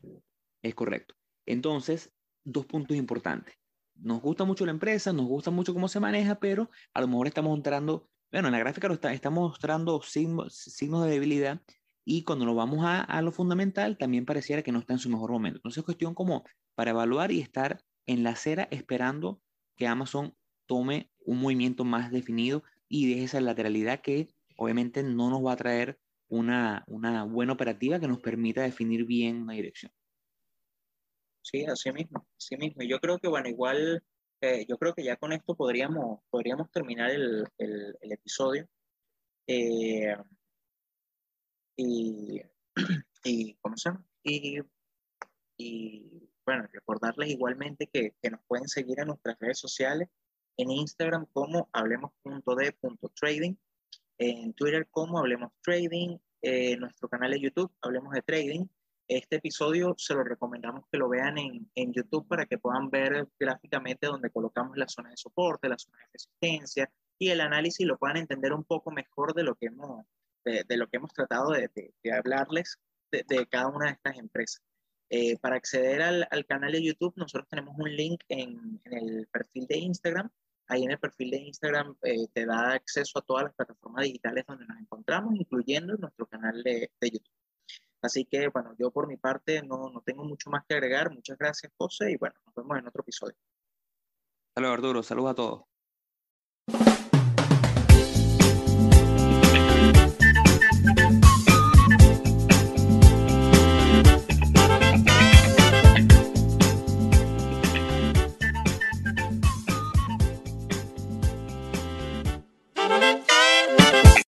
Es 0.61 0.75
correcto. 0.75 1.15
Entonces, 1.45 2.11
dos 2.43 2.65
puntos 2.65 2.95
importantes. 2.97 3.55
Nos 3.95 4.21
gusta 4.21 4.43
mucho 4.43 4.65
la 4.65 4.71
empresa, 4.71 5.13
nos 5.13 5.27
gusta 5.27 5.51
mucho 5.51 5.73
cómo 5.73 5.87
se 5.87 5.99
maneja, 5.99 6.39
pero 6.39 6.69
a 6.93 7.01
lo 7.01 7.07
mejor 7.07 7.27
estamos 7.27 7.51
mostrando, 7.51 8.09
bueno, 8.31 8.47
en 8.47 8.53
la 8.53 8.59
gráfica 8.59 8.87
lo 8.87 8.95
está, 8.95 9.13
estamos 9.13 9.51
mostrando 9.51 10.01
signos, 10.01 10.55
signos 10.55 11.05
de 11.05 11.11
debilidad 11.11 11.61
y 12.05 12.23
cuando 12.23 12.45
nos 12.45 12.55
vamos 12.55 12.83
a, 12.83 13.01
a, 13.01 13.21
lo 13.21 13.31
fundamental 13.31 13.97
también 13.97 14.25
pareciera 14.25 14.61
que 14.61 14.71
no 14.71 14.79
está 14.79 14.93
en 14.93 14.99
su 14.99 15.09
mejor 15.09 15.31
momento. 15.31 15.59
Entonces 15.59 15.79
es 15.79 15.85
cuestión 15.85 16.15
como 16.15 16.43
para 16.75 16.91
evaluar 16.91 17.31
y 17.31 17.39
estar 17.39 17.83
en 18.07 18.23
la 18.23 18.31
acera 18.31 18.67
esperando 18.71 19.41
que 19.75 19.87
Amazon 19.87 20.35
tome 20.65 21.11
un 21.19 21.39
movimiento 21.39 21.85
más 21.85 22.11
definido 22.11 22.63
y 22.89 23.09
deje 23.09 23.23
esa 23.25 23.41
lateralidad 23.41 24.01
que 24.01 24.33
obviamente 24.57 25.03
no 25.03 25.29
nos 25.29 25.45
va 25.45 25.53
a 25.53 25.57
traer 25.57 25.99
una, 26.29 26.83
una 26.87 27.23
buena 27.23 27.53
operativa 27.53 27.99
que 27.99 28.07
nos 28.07 28.19
permita 28.19 28.61
definir 28.61 29.05
bien 29.05 29.41
una 29.43 29.53
dirección. 29.53 29.91
Sí, 31.41 31.65
así 31.65 31.91
mismo, 31.91 32.25
así 32.37 32.55
mismo. 32.57 32.83
Yo 32.83 32.99
creo 32.99 33.19
que, 33.19 33.27
bueno, 33.27 33.49
igual, 33.49 34.03
eh, 34.41 34.65
yo 34.67 34.77
creo 34.77 34.93
que 34.93 35.03
ya 35.03 35.17
con 35.17 35.33
esto 35.33 35.55
podríamos, 35.55 36.21
podríamos 36.29 36.71
terminar 36.71 37.11
el, 37.11 37.45
el, 37.57 37.97
el 37.99 38.11
episodio. 38.11 38.67
Eh, 39.47 40.15
y, 41.77 42.41
y, 43.25 43.55
¿cómo 43.55 43.75
se 43.77 43.89
llama? 43.89 44.05
Y, 44.23 44.59
y, 45.57 46.29
bueno, 46.45 46.67
recordarles 46.71 47.29
igualmente 47.29 47.87
que, 47.87 48.15
que 48.21 48.29
nos 48.29 48.41
pueden 48.47 48.67
seguir 48.67 48.99
en 48.99 49.07
nuestras 49.07 49.37
redes 49.39 49.59
sociales, 49.59 50.09
en 50.57 50.71
Instagram 50.71 51.25
como 51.33 51.69
hablemos.de.trading, 51.73 53.55
en 54.29 54.53
Twitter 54.53 54.87
como 54.89 55.19
Hablemos 55.19 55.51
Trading, 55.61 56.17
en 56.41 56.79
nuestro 56.79 57.09
canal 57.09 57.31
de 57.31 57.39
YouTube 57.39 57.71
Hablemos 57.81 58.13
de 58.13 58.21
Trading, 58.21 58.65
este 59.07 59.35
episodio 59.37 59.95
se 59.97 60.13
lo 60.13 60.23
recomendamos 60.23 60.85
que 60.91 60.97
lo 60.97 61.09
vean 61.09 61.37
en, 61.37 61.69
en, 61.75 61.93
YouTube 61.93 62.27
para 62.27 62.45
que 62.45 62.57
puedan 62.57 62.89
ver 62.89 63.27
gráficamente 63.37 64.07
donde 64.07 64.29
colocamos 64.29 64.77
la 64.77 64.87
zona 64.87 65.09
de 65.09 65.17
soporte, 65.17 65.67
la 65.67 65.77
zona 65.77 65.97
de 65.99 66.05
resistencia 66.13 66.89
y 67.19 67.29
el 67.29 67.41
análisis 67.41 67.85
lo 67.85 67.97
puedan 67.97 68.17
entender 68.17 68.53
un 68.53 68.63
poco 68.63 68.91
mejor 68.91 69.33
de 69.33 69.43
lo 69.43 69.55
que 69.55 69.67
hemos, 69.67 70.05
de, 70.45 70.63
de 70.67 70.77
lo 70.77 70.87
que 70.87 70.97
hemos 70.97 71.13
tratado 71.13 71.51
de, 71.51 71.69
de, 71.75 71.93
de 72.01 72.13
hablarles 72.13 72.79
de, 73.11 73.47
cada 73.47 73.67
una 73.67 73.87
de 73.87 73.91
estas 73.93 74.17
empresas. 74.17 74.61
Eh, 75.09 75.37
para 75.37 75.57
acceder 75.57 76.01
al, 76.01 76.27
al, 76.31 76.45
canal 76.45 76.71
de 76.71 76.83
YouTube, 76.83 77.13
nosotros 77.17 77.47
tenemos 77.49 77.75
un 77.77 77.95
link 77.95 78.23
en, 78.29 78.81
en, 78.85 78.93
el 78.93 79.27
perfil 79.27 79.67
de 79.67 79.77
Instagram. 79.77 80.29
Ahí 80.73 80.85
en 80.85 80.91
el 80.91 80.97
perfil 80.97 81.29
de 81.29 81.37
Instagram 81.37 81.95
eh, 82.01 82.27
te 82.33 82.47
da 82.47 82.71
acceso 82.71 83.19
a 83.19 83.21
todas 83.21 83.43
las 83.43 83.53
plataformas 83.53 84.05
digitales 84.05 84.43
donde 84.47 84.65
nos 84.65 84.79
encontramos, 84.79 85.35
incluyendo 85.35 85.95
nuestro 85.97 86.25
canal 86.25 86.63
de, 86.63 86.91
de 86.99 87.09
YouTube. 87.11 87.31
Así 88.01 88.25
que, 88.25 88.47
bueno, 88.47 88.73
yo 88.79 88.89
por 88.89 89.07
mi 89.07 89.15
parte 89.17 89.61
no, 89.61 89.91
no 89.91 90.01
tengo 90.01 90.23
mucho 90.23 90.49
más 90.49 90.65
que 90.67 90.73
agregar. 90.73 91.11
Muchas 91.13 91.37
gracias, 91.37 91.71
José, 91.77 92.13
y 92.13 92.17
bueno, 92.17 92.33
nos 92.47 92.55
vemos 92.55 92.79
en 92.79 92.87
otro 92.87 93.03
episodio. 93.03 93.35
Saludos, 94.55 94.73
Arturo. 94.73 95.03
Saludos 95.03 95.31
a 95.31 95.35
todos. 95.35 95.72